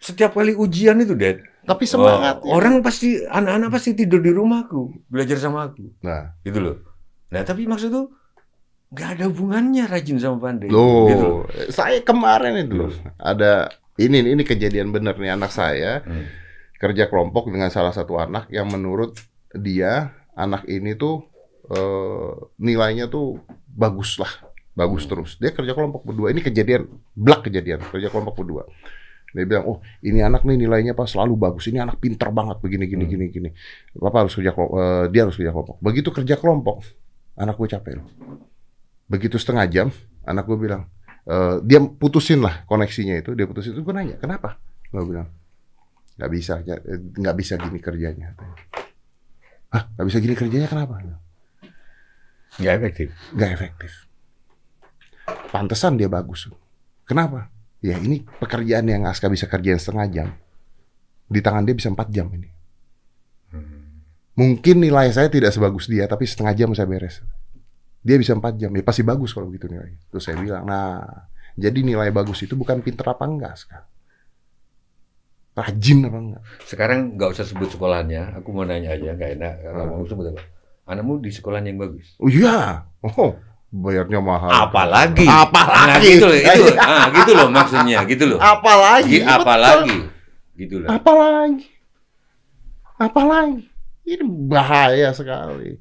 setiap 0.00 0.32
kali 0.32 0.56
ujian 0.56 0.96
itu, 1.04 1.12
Dad. 1.12 1.44
Tapi 1.66 1.84
semangat. 1.84 2.40
oh, 2.40 2.54
orang 2.54 2.78
pasti 2.78 3.18
anak-anak 3.20 3.68
pasti 3.68 3.90
tidur 3.92 4.18
di 4.18 4.30
rumahku 4.30 5.06
belajar 5.06 5.36
sama 5.36 5.66
aku. 5.66 5.90
Nah, 6.00 6.32
Gitu 6.40 6.56
loh. 6.56 6.76
Nah, 7.26 7.42
tapi 7.42 7.66
maksud 7.66 7.90
tuh 7.90 8.06
nggak 8.86 9.08
ada 9.12 9.24
hubungannya 9.26 9.84
rajin 9.84 10.16
sama 10.16 10.38
pandai. 10.40 10.70
loh, 10.70 11.10
Gitu 11.10 11.24
loh. 11.24 11.42
saya 11.68 11.98
kemarin 12.00 12.54
itu 12.56 12.86
ada 13.16 13.66
ini 13.96 14.22
ini 14.22 14.42
kejadian 14.42 14.94
bener 14.94 15.18
nih 15.18 15.34
anak 15.34 15.50
saya 15.50 16.00
Hmm. 16.00 16.22
kerja 16.76 17.06
kelompok 17.06 17.48
dengan 17.48 17.66
salah 17.66 17.90
satu 17.90 18.14
anak 18.16 18.46
yang 18.48 18.68
menurut 18.68 19.18
dia 19.52 20.14
anak 20.32 20.64
ini 20.66 20.94
tuh 20.94 21.26
eh, 21.66 22.30
nilainya 22.58 23.10
tuh 23.10 23.42
bagus 23.66 24.16
lah, 24.16 24.30
bagus 24.72 25.02
terus. 25.04 25.34
Dia 25.34 25.50
kerja 25.50 25.74
kelompok 25.74 26.06
berdua. 26.06 26.30
Ini 26.30 26.38
kejadian, 26.40 26.86
blak 27.12 27.42
kejadian, 27.42 27.82
kerja 27.82 28.06
kelompok 28.06 28.38
berdua. 28.38 28.70
Dia 29.36 29.44
bilang, 29.44 29.64
oh 29.68 29.78
ini 30.00 30.24
anak 30.24 30.48
nih 30.48 30.56
nilainya 30.56 30.96
pas 30.96 31.04
selalu 31.12 31.36
bagus. 31.36 31.68
Ini 31.68 31.84
anak 31.84 32.00
pinter 32.00 32.32
banget 32.32 32.56
begini 32.64 32.88
gini 32.88 33.04
Hmm. 33.04 33.12
gini 33.12 33.24
gini. 33.28 33.50
Bapak 33.92 34.24
harus 34.24 34.32
kerja 34.32 34.56
kelompok, 34.56 34.80
eh, 34.80 35.04
dia 35.12 35.20
harus 35.28 35.36
kerja 35.36 35.52
kelompok. 35.52 35.76
Begitu 35.84 36.08
kerja 36.08 36.34
kelompok, 36.40 36.76
anak 37.36 37.54
gue 37.60 37.68
capek 37.68 37.92
loh. 38.00 38.08
Begitu 39.06 39.36
setengah 39.36 39.68
jam, 39.68 39.88
anak 40.24 40.48
gue 40.48 40.56
bilang, 40.56 40.88
eh, 41.28 41.60
dia 41.60 41.84
putusin 41.84 42.40
lah 42.40 42.64
koneksinya 42.64 43.20
itu. 43.20 43.36
Dia 43.36 43.44
putusin 43.44 43.76
itu. 43.76 43.84
Gue 43.84 43.92
nanya, 43.92 44.16
kenapa? 44.16 44.56
Gue 44.88 45.04
bilang, 45.04 45.28
nggak 46.16 46.30
bisa, 46.32 46.64
ya, 46.64 46.80
nggak 47.20 47.36
bisa 47.36 47.60
gini 47.60 47.76
kerjanya. 47.76 48.32
Hah, 49.68 49.84
nggak 49.92 50.06
bisa 50.08 50.18
gini 50.24 50.32
kerjanya 50.32 50.68
kenapa? 50.72 51.04
Nggak 52.56 52.74
efektif. 52.80 53.08
nggak 53.36 53.50
efektif. 53.52 53.92
Pantesan 55.52 56.00
dia 56.00 56.08
bagus. 56.08 56.48
Kenapa? 57.04 57.52
Ya 57.86 57.94
ini 58.02 58.26
pekerjaan 58.42 58.90
yang 58.90 59.06
Aska 59.06 59.30
bisa 59.30 59.46
kerjain 59.46 59.78
setengah 59.78 60.06
jam. 60.10 60.28
Di 61.30 61.38
tangan 61.38 61.62
dia 61.62 61.74
bisa 61.78 61.86
4 61.86 62.10
jam 62.10 62.26
ini. 62.34 62.50
Mungkin 64.36 64.82
nilai 64.82 65.08
saya 65.14 65.30
tidak 65.30 65.54
sebagus 65.54 65.86
dia, 65.86 66.04
tapi 66.10 66.26
setengah 66.26 66.52
jam 66.52 66.68
saya 66.74 66.84
beres. 66.90 67.22
Dia 68.02 68.18
bisa 68.18 68.34
4 68.34 68.58
jam, 68.58 68.70
ya 68.74 68.82
pasti 68.82 69.06
bagus 69.06 69.30
kalau 69.30 69.46
begitu 69.48 69.70
nilai. 69.70 69.94
Terus 70.10 70.22
saya 70.26 70.36
bilang, 70.36 70.66
nah 70.66 71.06
jadi 71.54 71.78
nilai 71.80 72.10
bagus 72.10 72.42
itu 72.42 72.52
bukan 72.58 72.82
pinter 72.82 73.06
apa 73.06 73.24
enggak, 73.24 73.54
Aska. 73.54 73.78
Rajin 75.56 76.04
apa 76.04 76.18
enggak? 76.20 76.42
Sekarang 76.68 77.16
nggak 77.16 77.32
usah 77.32 77.48
sebut 77.48 77.72
sekolahnya. 77.72 78.36
Aku 78.42 78.52
mau 78.52 78.68
nanya 78.68 78.92
aja, 78.92 79.16
nggak 79.16 79.30
enak. 79.40 79.54
Kalau 79.64 79.84
Hmm. 79.88 79.92
mau 80.02 80.04
sebut 80.04 80.26
apa? 80.36 80.42
Anakmu 80.86 81.18
di 81.24 81.32
sekolah 81.32 81.64
yang 81.64 81.80
bagus. 81.80 82.14
Oh 82.20 82.28
iya, 82.28 82.84
oh 83.02 83.34
bayarnya 83.70 84.20
mahal. 84.20 84.50
Apalagi. 84.66 85.26
Apalagi. 85.26 85.86
Nah, 85.86 85.98
gitu 86.00 86.24
loh, 86.26 86.38
itu. 86.38 86.64
Ah, 86.80 87.06
gitu 87.10 87.30
loh 87.34 87.48
maksudnya, 87.50 87.98
gitu 88.06 88.24
loh. 88.26 88.38
Apalagi? 88.38 89.10
Gi- 89.20 89.26
Apalagi. 89.26 89.98
Gitu 90.56 90.74
loh. 90.80 90.88
Apalagi? 90.88 91.66
Apalagi? 92.96 93.68
Ini 94.06 94.22
bahaya 94.48 95.10
sekali. 95.12 95.76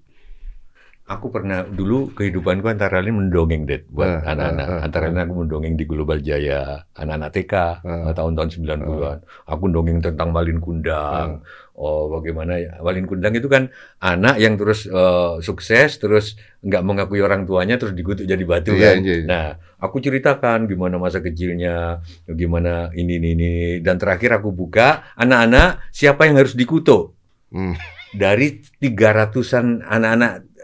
Aku 1.05 1.29
pernah 1.29 1.61
dulu 1.61 2.09
kehidupanku 2.17 2.65
antara 2.65 2.97
lain 2.97 3.29
mendongeng 3.29 3.69
Dad 3.69 3.85
buat 3.93 4.09
Eh, 4.09 4.21
anak-anak. 4.25 4.65
eh, 4.65 4.73
eh, 4.73 4.81
antara 4.81 5.05
lain 5.05 5.21
aku 5.21 5.33
mendongeng 5.37 5.77
di 5.77 5.85
Global 5.85 6.17
Jaya, 6.17 6.81
anak-anak 6.97 7.29
TK 7.29 7.53
Eh. 7.85 8.09
tahun-tahun 8.09 8.49
90-an. 8.49 9.17
Aku 9.45 9.69
dongeng 9.69 10.01
tentang 10.01 10.33
Malin 10.33 10.57
Kundang. 10.57 11.45
Oh, 11.77 12.09
bagaimana 12.09 12.57
ya? 12.57 12.81
Malin 12.81 13.05
Kundang 13.05 13.37
itu 13.37 13.45
kan 13.45 13.69
anak 14.01 14.41
yang 14.41 14.57
terus 14.57 14.89
eh, 14.89 15.33
sukses, 15.41 16.01
terus 16.01 16.41
nggak 16.59 16.81
mengakui 16.81 17.21
orang 17.21 17.45
tuanya, 17.45 17.77
terus 17.77 17.93
dikutuk 17.93 18.25
jadi 18.25 18.41
batu 18.41 18.73
Iya, 18.73 18.97
kan. 18.97 19.05
iya, 19.05 19.15
iya. 19.15 19.25
Nah, 19.29 19.45
aku 19.77 20.01
ceritakan 20.01 20.65
gimana 20.65 20.97
masa 20.97 21.21
kecilnya, 21.21 22.01
gimana 22.25 22.89
ini 22.91 23.21
ini 23.21 23.29
ini 23.31 23.53
dan 23.77 24.01
terakhir 24.01 24.41
aku 24.41 24.49
buka 24.49 25.05
anak-anak 25.13 25.85
siapa 25.91 26.25
yang 26.25 26.41
harus 26.41 26.57
dikutuk 26.57 27.13
Hmm. 27.53 27.77
dari 28.11 28.57
300-an 28.81 29.85
anak-anak 29.85 30.54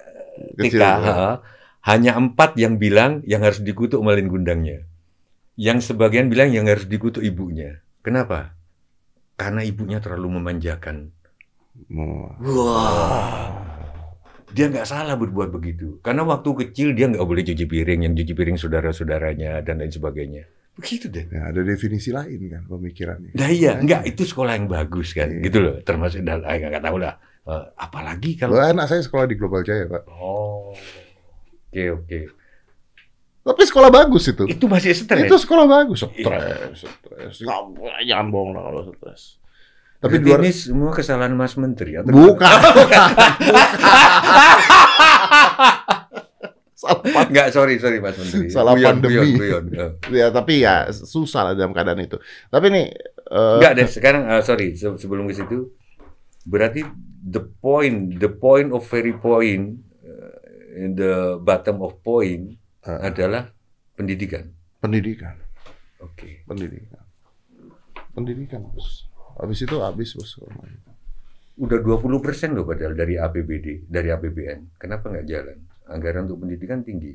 Kecil, 0.58 0.82
ya. 0.82 0.96
ha, 1.00 1.30
hanya 1.88 2.16
empat 2.16 2.56
yang 2.58 2.78
bilang 2.78 3.24
yang 3.26 3.42
harus 3.42 3.62
dikutuk 3.62 4.02
Malin 4.02 4.28
Kundangnya. 4.30 4.86
Yang 5.56 5.94
sebagian 5.94 6.32
bilang 6.32 6.50
yang 6.50 6.66
harus 6.66 6.88
dikutuk 6.88 7.22
ibunya. 7.22 7.82
Kenapa? 8.02 8.56
Karena 9.38 9.62
ibunya 9.62 9.98
terlalu 10.02 10.38
memanjakan. 10.42 11.12
Wah, 11.90 12.36
dia 14.52 14.68
nggak 14.68 14.88
salah 14.88 15.16
berbuat 15.16 15.50
begitu. 15.50 15.98
Karena 16.04 16.28
waktu 16.28 16.50
kecil 16.68 16.92
dia 16.92 17.08
nggak 17.08 17.24
boleh 17.24 17.44
cuci 17.48 17.66
piring, 17.66 18.06
yang 18.06 18.14
cuci 18.14 18.34
piring 18.36 18.58
saudara-saudaranya 18.60 19.64
dan 19.64 19.80
lain 19.80 19.92
sebagainya. 19.92 20.44
Begitu 20.76 21.08
deh. 21.12 21.28
Ya, 21.32 21.52
ada 21.52 21.62
definisi 21.64 22.12
lain 22.12 22.48
kan 22.48 22.64
pemikirannya. 22.68 23.32
Nah 23.36 23.50
iya, 23.52 23.80
enggak 23.80 24.08
itu 24.08 24.24
sekolah 24.24 24.56
yang 24.56 24.68
bagus 24.72 25.12
kan, 25.16 25.28
Iya. 25.32 25.44
gitu 25.48 25.58
loh. 25.60 25.76
Termasuk 25.84 26.24
dan 26.24 26.44
ah, 26.44 26.56
nggak 26.56 26.84
tahu 26.84 26.98
lah. 27.00 27.16
Eh, 27.42 27.66
apalagi 27.74 28.38
Loh, 28.38 28.54
kalau 28.54 28.62
anak 28.62 28.86
saya 28.86 29.02
sekolah 29.02 29.26
di 29.26 29.34
Global 29.34 29.66
Jaya, 29.66 29.90
Pak. 29.90 30.06
oh, 30.14 30.78
oke 31.68 31.84
oke. 31.98 32.20
Tapi 33.42 33.62
sekolah 33.66 33.90
bagus 33.90 34.30
itu. 34.30 34.46
Itu 34.46 34.70
masih 34.70 34.94
stres. 34.94 35.26
Itu 35.26 35.42
sekolah 35.42 35.66
bagus. 35.66 36.06
Iya. 36.14 36.38
Stres, 36.38 36.86
stres. 36.86 37.36
Nggak, 37.42 37.60
jangan 38.06 38.28
bohong 38.30 38.54
lah 38.54 38.70
kalau 38.70 38.82
stres. 38.86 39.42
Tapi 39.98 40.18
luar 40.18 40.42
ini 40.42 40.50
semua 40.50 40.94
kesalahan 40.94 41.34
Mas 41.34 41.58
Menteri 41.58 41.98
atau 41.98 42.10
bukan. 42.10 42.46
Salah 46.74 46.98
Pak. 47.06 47.30
Enggak, 47.30 47.48
sorry, 47.54 47.78
sorry 47.78 47.98
Mas 48.02 48.18
Menteri. 48.18 48.50
Salah 48.50 48.74
Guyon, 48.74 48.98
pandemi. 48.98 49.38
guyon. 49.38 49.66
Eh. 49.70 49.92
Ya, 50.18 50.34
tapi 50.34 50.66
ya 50.66 50.90
susah 50.90 51.42
lah 51.46 51.54
dalam 51.54 51.78
keadaan 51.78 52.02
itu. 52.02 52.18
Tapi 52.50 52.74
nih 52.74 52.86
eh, 53.30 53.56
Enggak 53.62 53.74
deh, 53.78 53.86
sekarang 53.86 54.26
eh, 54.26 54.42
sorry 54.42 54.74
se- 54.74 54.98
sebelum 54.98 55.30
ke 55.30 55.38
situ 55.38 55.70
berarti 56.42 56.82
the 57.22 57.44
point 57.62 58.18
the 58.18 58.30
point 58.30 58.74
of 58.74 58.82
very 58.90 59.14
point 59.14 59.78
eh, 60.02 60.82
in 60.82 60.98
the 60.98 61.38
bottom 61.38 61.86
of 61.86 62.02
point 62.02 62.58
eh, 62.86 63.00
adalah 63.06 63.54
pendidikan. 63.94 64.50
pendidikan, 64.82 65.38
Oke. 66.02 66.42
pendidikan. 66.50 67.06
Pendidikan, 68.12 68.66
Bos. 68.74 69.06
Habis 69.38 69.64
itu 69.64 69.78
habis, 69.78 70.18
Bos. 70.18 70.42
Udah 71.62 71.80
20% 71.80 72.58
loh 72.58 72.66
padahal 72.66 72.98
dari 72.98 73.16
APBD, 73.16 73.86
dari 73.86 74.10
APBN. 74.10 74.82
Kenapa 74.82 75.14
nggak 75.14 75.28
jalan? 75.30 75.58
Anggaran 75.86 76.26
untuk 76.26 76.44
pendidikan 76.44 76.82
tinggi. 76.82 77.14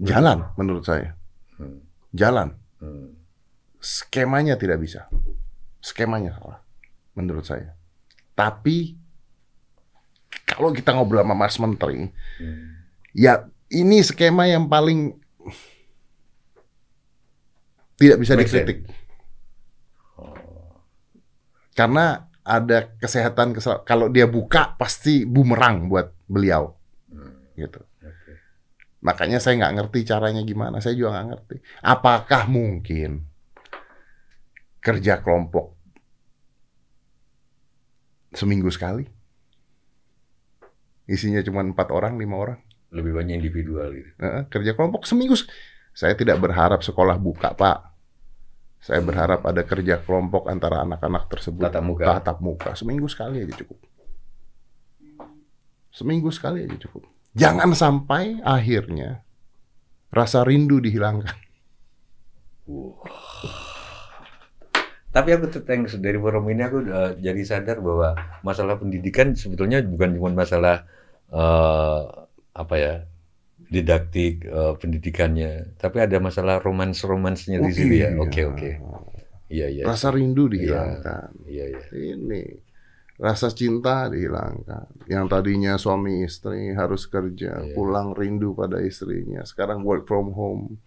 Jalan 0.00 0.56
menurut 0.56 0.88
saya. 0.88 1.12
Hmm. 1.60 1.84
Jalan. 2.16 2.56
Hmm. 2.80 3.12
Skemanya 3.76 4.56
tidak 4.56 4.80
bisa. 4.80 5.06
Skemanya 5.84 6.34
salah 6.40 6.58
menurut 7.12 7.44
saya. 7.44 7.76
Tapi 8.36 9.05
kalau 10.44 10.70
kita 10.70 10.92
ngobrol 10.92 11.22
sama 11.22 11.32
Mas 11.32 11.56
Menteri, 11.56 12.10
Hmm. 12.36 12.84
ya 13.16 13.46
ini 13.70 14.02
skema 14.02 14.44
yang 14.44 14.68
paling 14.68 15.16
tidak 17.96 18.20
bisa 18.20 18.36
Make 18.36 18.44
dikritik. 18.44 18.78
Oh. 20.20 20.36
Karena 21.72 22.28
ada 22.44 22.92
kesehatan 23.00 23.56
kesel- 23.56 23.82
kalau 23.82 24.12
dia 24.12 24.28
buka 24.28 24.76
pasti 24.76 25.24
bumerang 25.24 25.88
buat 25.88 26.12
beliau 26.28 26.76
Hmm. 27.08 27.56
gitu. 27.56 27.80
Makanya 29.00 29.38
saya 29.38 29.54
nggak 29.56 29.74
ngerti 29.78 29.98
caranya 30.02 30.42
gimana. 30.42 30.82
Saya 30.82 30.98
juga 30.98 31.14
nggak 31.14 31.28
ngerti. 31.30 31.56
Apakah 31.80 32.50
mungkin 32.50 33.22
kerja 34.82 35.18
kelompok 35.22 35.74
seminggu 38.34 38.66
sekali? 38.68 39.06
Isinya 41.06 41.38
cuma 41.42 41.62
empat 41.62 41.94
orang, 41.94 42.18
lima 42.18 42.36
orang. 42.36 42.58
Lebih 42.90 43.14
banyak 43.14 43.34
individual 43.38 43.88
gitu. 43.94 44.10
Heeh, 44.18 44.42
kerja 44.50 44.74
kelompok 44.74 45.06
seminggu. 45.06 45.34
se- 45.34 45.48
Saya 45.96 46.12
tidak 46.12 46.36
berharap 46.38 46.84
sekolah 46.84 47.16
buka, 47.16 47.56
Pak. 47.56 47.78
Saya 48.84 49.00
berharap 49.02 49.42
ada 49.42 49.64
kerja 49.66 49.98
kelompok 49.98 50.46
antara 50.46 50.84
anak-anak 50.84 51.26
tersebut. 51.26 51.66
Tatap 51.66 51.82
muka. 51.82 52.04
Tatap 52.06 52.38
muka. 52.38 52.70
Seminggu 52.76 53.08
sekali 53.08 53.42
aja 53.42 53.54
cukup. 53.56 53.78
Seminggu 55.90 56.28
sekali 56.28 56.68
aja 56.68 56.76
cukup. 56.76 57.08
Jangan 57.32 57.72
sampai 57.72 58.38
akhirnya 58.44 59.24
rasa 60.12 60.44
rindu 60.44 60.78
dihilangkan. 60.78 61.34
Tapi 65.16 65.28
aku 65.32 65.48
thanks 65.64 65.96
dari 65.96 66.20
forum 66.20 66.44
ini 66.52 66.60
aku 66.60 66.78
uh, 66.92 67.16
jadi 67.16 67.40
sadar 67.40 67.80
bahwa 67.80 68.12
masalah 68.44 68.76
pendidikan 68.76 69.32
sebetulnya 69.32 69.80
bukan 69.80 70.12
cuma 70.12 70.44
masalah 70.44 70.84
eh, 71.32 72.00
apa 72.52 72.74
ya 72.76 72.94
didaktik 73.66 74.44
eh, 74.46 74.74
pendidikannya, 74.76 75.74
tapi 75.80 76.04
ada 76.04 76.20
masalah 76.20 76.60
romans-romansnya 76.60 77.64
di 77.64 77.72
situ 77.72 77.94
ya. 77.96 78.12
iya. 78.12 78.20
Oke 78.20 78.44
oke. 78.44 78.70
Iya 79.48 79.66
iya. 79.72 79.82
Rasa 79.88 80.12
rindu 80.12 80.52
dihilangkan. 80.52 81.48
Iya 81.48 81.64
iya. 81.74 81.84
Ini 82.14 82.42
rasa 83.16 83.48
cinta 83.50 84.12
dihilangkan. 84.12 85.08
Yang 85.08 85.24
tadinya 85.32 85.72
suami 85.80 86.26
istri 86.26 86.74
harus 86.76 87.08
kerja, 87.08 87.64
Iya. 87.64 87.74
pulang 87.74 88.12
rindu 88.12 88.52
pada 88.52 88.82
istrinya. 88.84 89.42
Sekarang 89.48 89.82
work 89.82 90.04
from 90.06 90.34
home. 90.34 90.78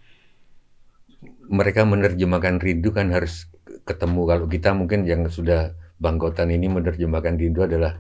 Mereka 1.50 1.84
menerjemahkan 1.84 2.62
rindu 2.64 2.96
kan 2.96 3.12
harus 3.12 3.50
ketemu. 3.84 4.22
Kalau 4.26 4.46
kita 4.46 4.70
mungkin 4.72 5.04
yang 5.04 5.28
sudah 5.28 5.72
bangkotan 5.98 6.50
ini 6.50 6.68
menerjemahkan 6.68 7.36
rindu 7.36 7.64
adalah 7.64 7.98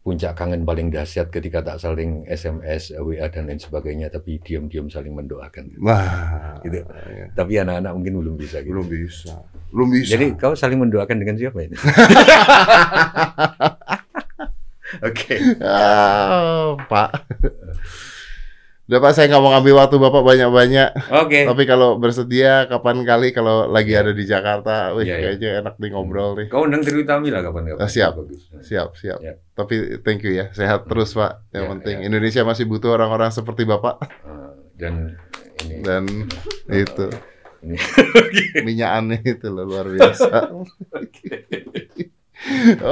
puncak 0.00 0.38
kangen 0.38 0.62
paling 0.62 0.86
dahsyat 0.86 1.34
ketika 1.34 1.66
tak 1.66 1.82
saling 1.82 2.22
SMS, 2.30 2.94
WA 2.94 3.26
dan 3.26 3.50
lain 3.50 3.58
sebagainya, 3.58 4.06
tapi 4.06 4.38
diam-diam 4.38 4.86
saling 4.86 5.10
mendoakan. 5.10 5.74
Wah, 5.82 6.62
Gitu. 6.62 6.78
ya, 6.78 7.26
Tapi 7.34 7.52
anak-anak 7.58 7.90
mungkin 7.90 8.14
belum 8.22 8.34
bisa 8.38 8.62
gitu. 8.62 8.70
belum 8.70 8.86
bisa. 8.86 9.34
Belum 9.74 9.88
bisa. 9.90 10.14
Jadi 10.14 10.38
kau 10.38 10.54
saling 10.54 10.78
mendoakan 10.78 11.16
dengan 11.18 11.34
siapa 11.34 11.58
itu? 11.58 11.74
Oke. 15.02 15.34
Ah, 15.58 16.78
Pak. 16.86 17.10
Udah 18.86 19.02
Pak, 19.02 19.12
saya 19.12 19.26
nggak 19.26 19.42
mau 19.42 19.50
ngambil 19.50 19.74
waktu 19.76 19.96
Bapak 19.98 20.22
banyak-banyak. 20.22 20.90
Oke. 21.10 21.42
Tapi 21.42 21.62
kalau 21.66 21.98
bersedia, 21.98 22.70
kapan 22.70 23.02
kali 23.02 23.34
kalau 23.34 23.66
lagi 23.66 23.90
ada 23.92 24.14
di 24.14 24.22
Jakarta, 24.22 24.94
wih, 24.94 25.02
Iya, 25.02 25.10
iya. 25.10 25.16
kayaknya 25.18 25.50
enak 25.58 25.74
nih 25.76 25.90
ngobrol 25.90 26.38
nih. 26.38 26.46
Kau 26.46 26.62
undang 26.62 26.86
Tritami 26.86 27.34
lah 27.34 27.42
kapan-kapan. 27.42 27.82
Ah, 27.82 27.90
siap. 27.90 28.14
Siap, 28.62 28.94
siap. 28.94 29.18
Ya. 29.18 29.34
Tapi 29.52 29.98
thank 30.00 30.22
you 30.22 30.30
ya, 30.32 30.54
sehat 30.54 30.86
terus 30.86 31.10
Pak. 31.12 31.50
Yang 31.50 31.64
Ya, 31.66 31.70
penting 31.74 31.96
ya. 31.98 32.04
Indonesia 32.06 32.42
masih 32.46 32.64
butuh 32.64 32.94
orang-orang 32.94 33.34
seperti 33.34 33.66
Bapak. 33.66 34.06
Ah, 34.22 34.54
dan 34.78 35.18
ini. 35.66 35.74
Dan 35.82 36.04
itu 36.86 37.06
ini. 37.66 37.74
minyak 38.66 38.90
aneh 38.94 39.18
itu 39.20 39.50
loh 39.50 39.66
luar 39.66 39.90
biasa. 39.90 40.30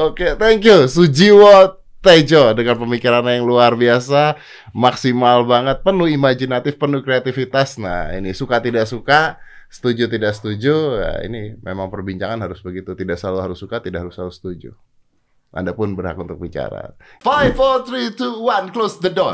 Oke, 0.03 0.35
thank 0.35 0.65
you 0.65 0.89
Sujiwo 0.89 1.84
Tejo 2.05 2.53
dengan 2.53 2.77
pemikiran 2.77 3.25
yang 3.25 3.49
luar 3.49 3.73
biasa, 3.81 4.37
maksimal 4.77 5.49
banget, 5.49 5.81
penuh 5.81 6.13
imajinatif, 6.13 6.77
penuh 6.77 7.01
kreativitas. 7.01 7.81
Nah, 7.81 8.13
ini 8.13 8.37
suka 8.37 8.61
tidak 8.61 8.85
suka, 8.85 9.41
setuju 9.73 10.13
tidak 10.13 10.37
setuju, 10.37 11.01
ya 11.01 11.13
ini 11.25 11.57
memang 11.65 11.89
perbincangan 11.89 12.45
harus 12.45 12.61
begitu, 12.61 12.93
tidak 12.93 13.17
selalu 13.17 13.41
harus 13.41 13.59
suka, 13.59 13.81
tidak 13.81 14.05
harus 14.05 14.15
selalu 14.21 14.33
setuju. 14.37 14.71
Anda 15.55 15.73
pun 15.73 15.97
berhak 15.97 16.21
untuk 16.21 16.37
bicara. 16.37 16.93
Five, 17.25 17.57
four, 17.57 17.89
three, 17.89 18.13
two, 18.13 18.45
one, 18.45 18.69
close 18.69 19.01
the 19.01 19.09
door. 19.09 19.33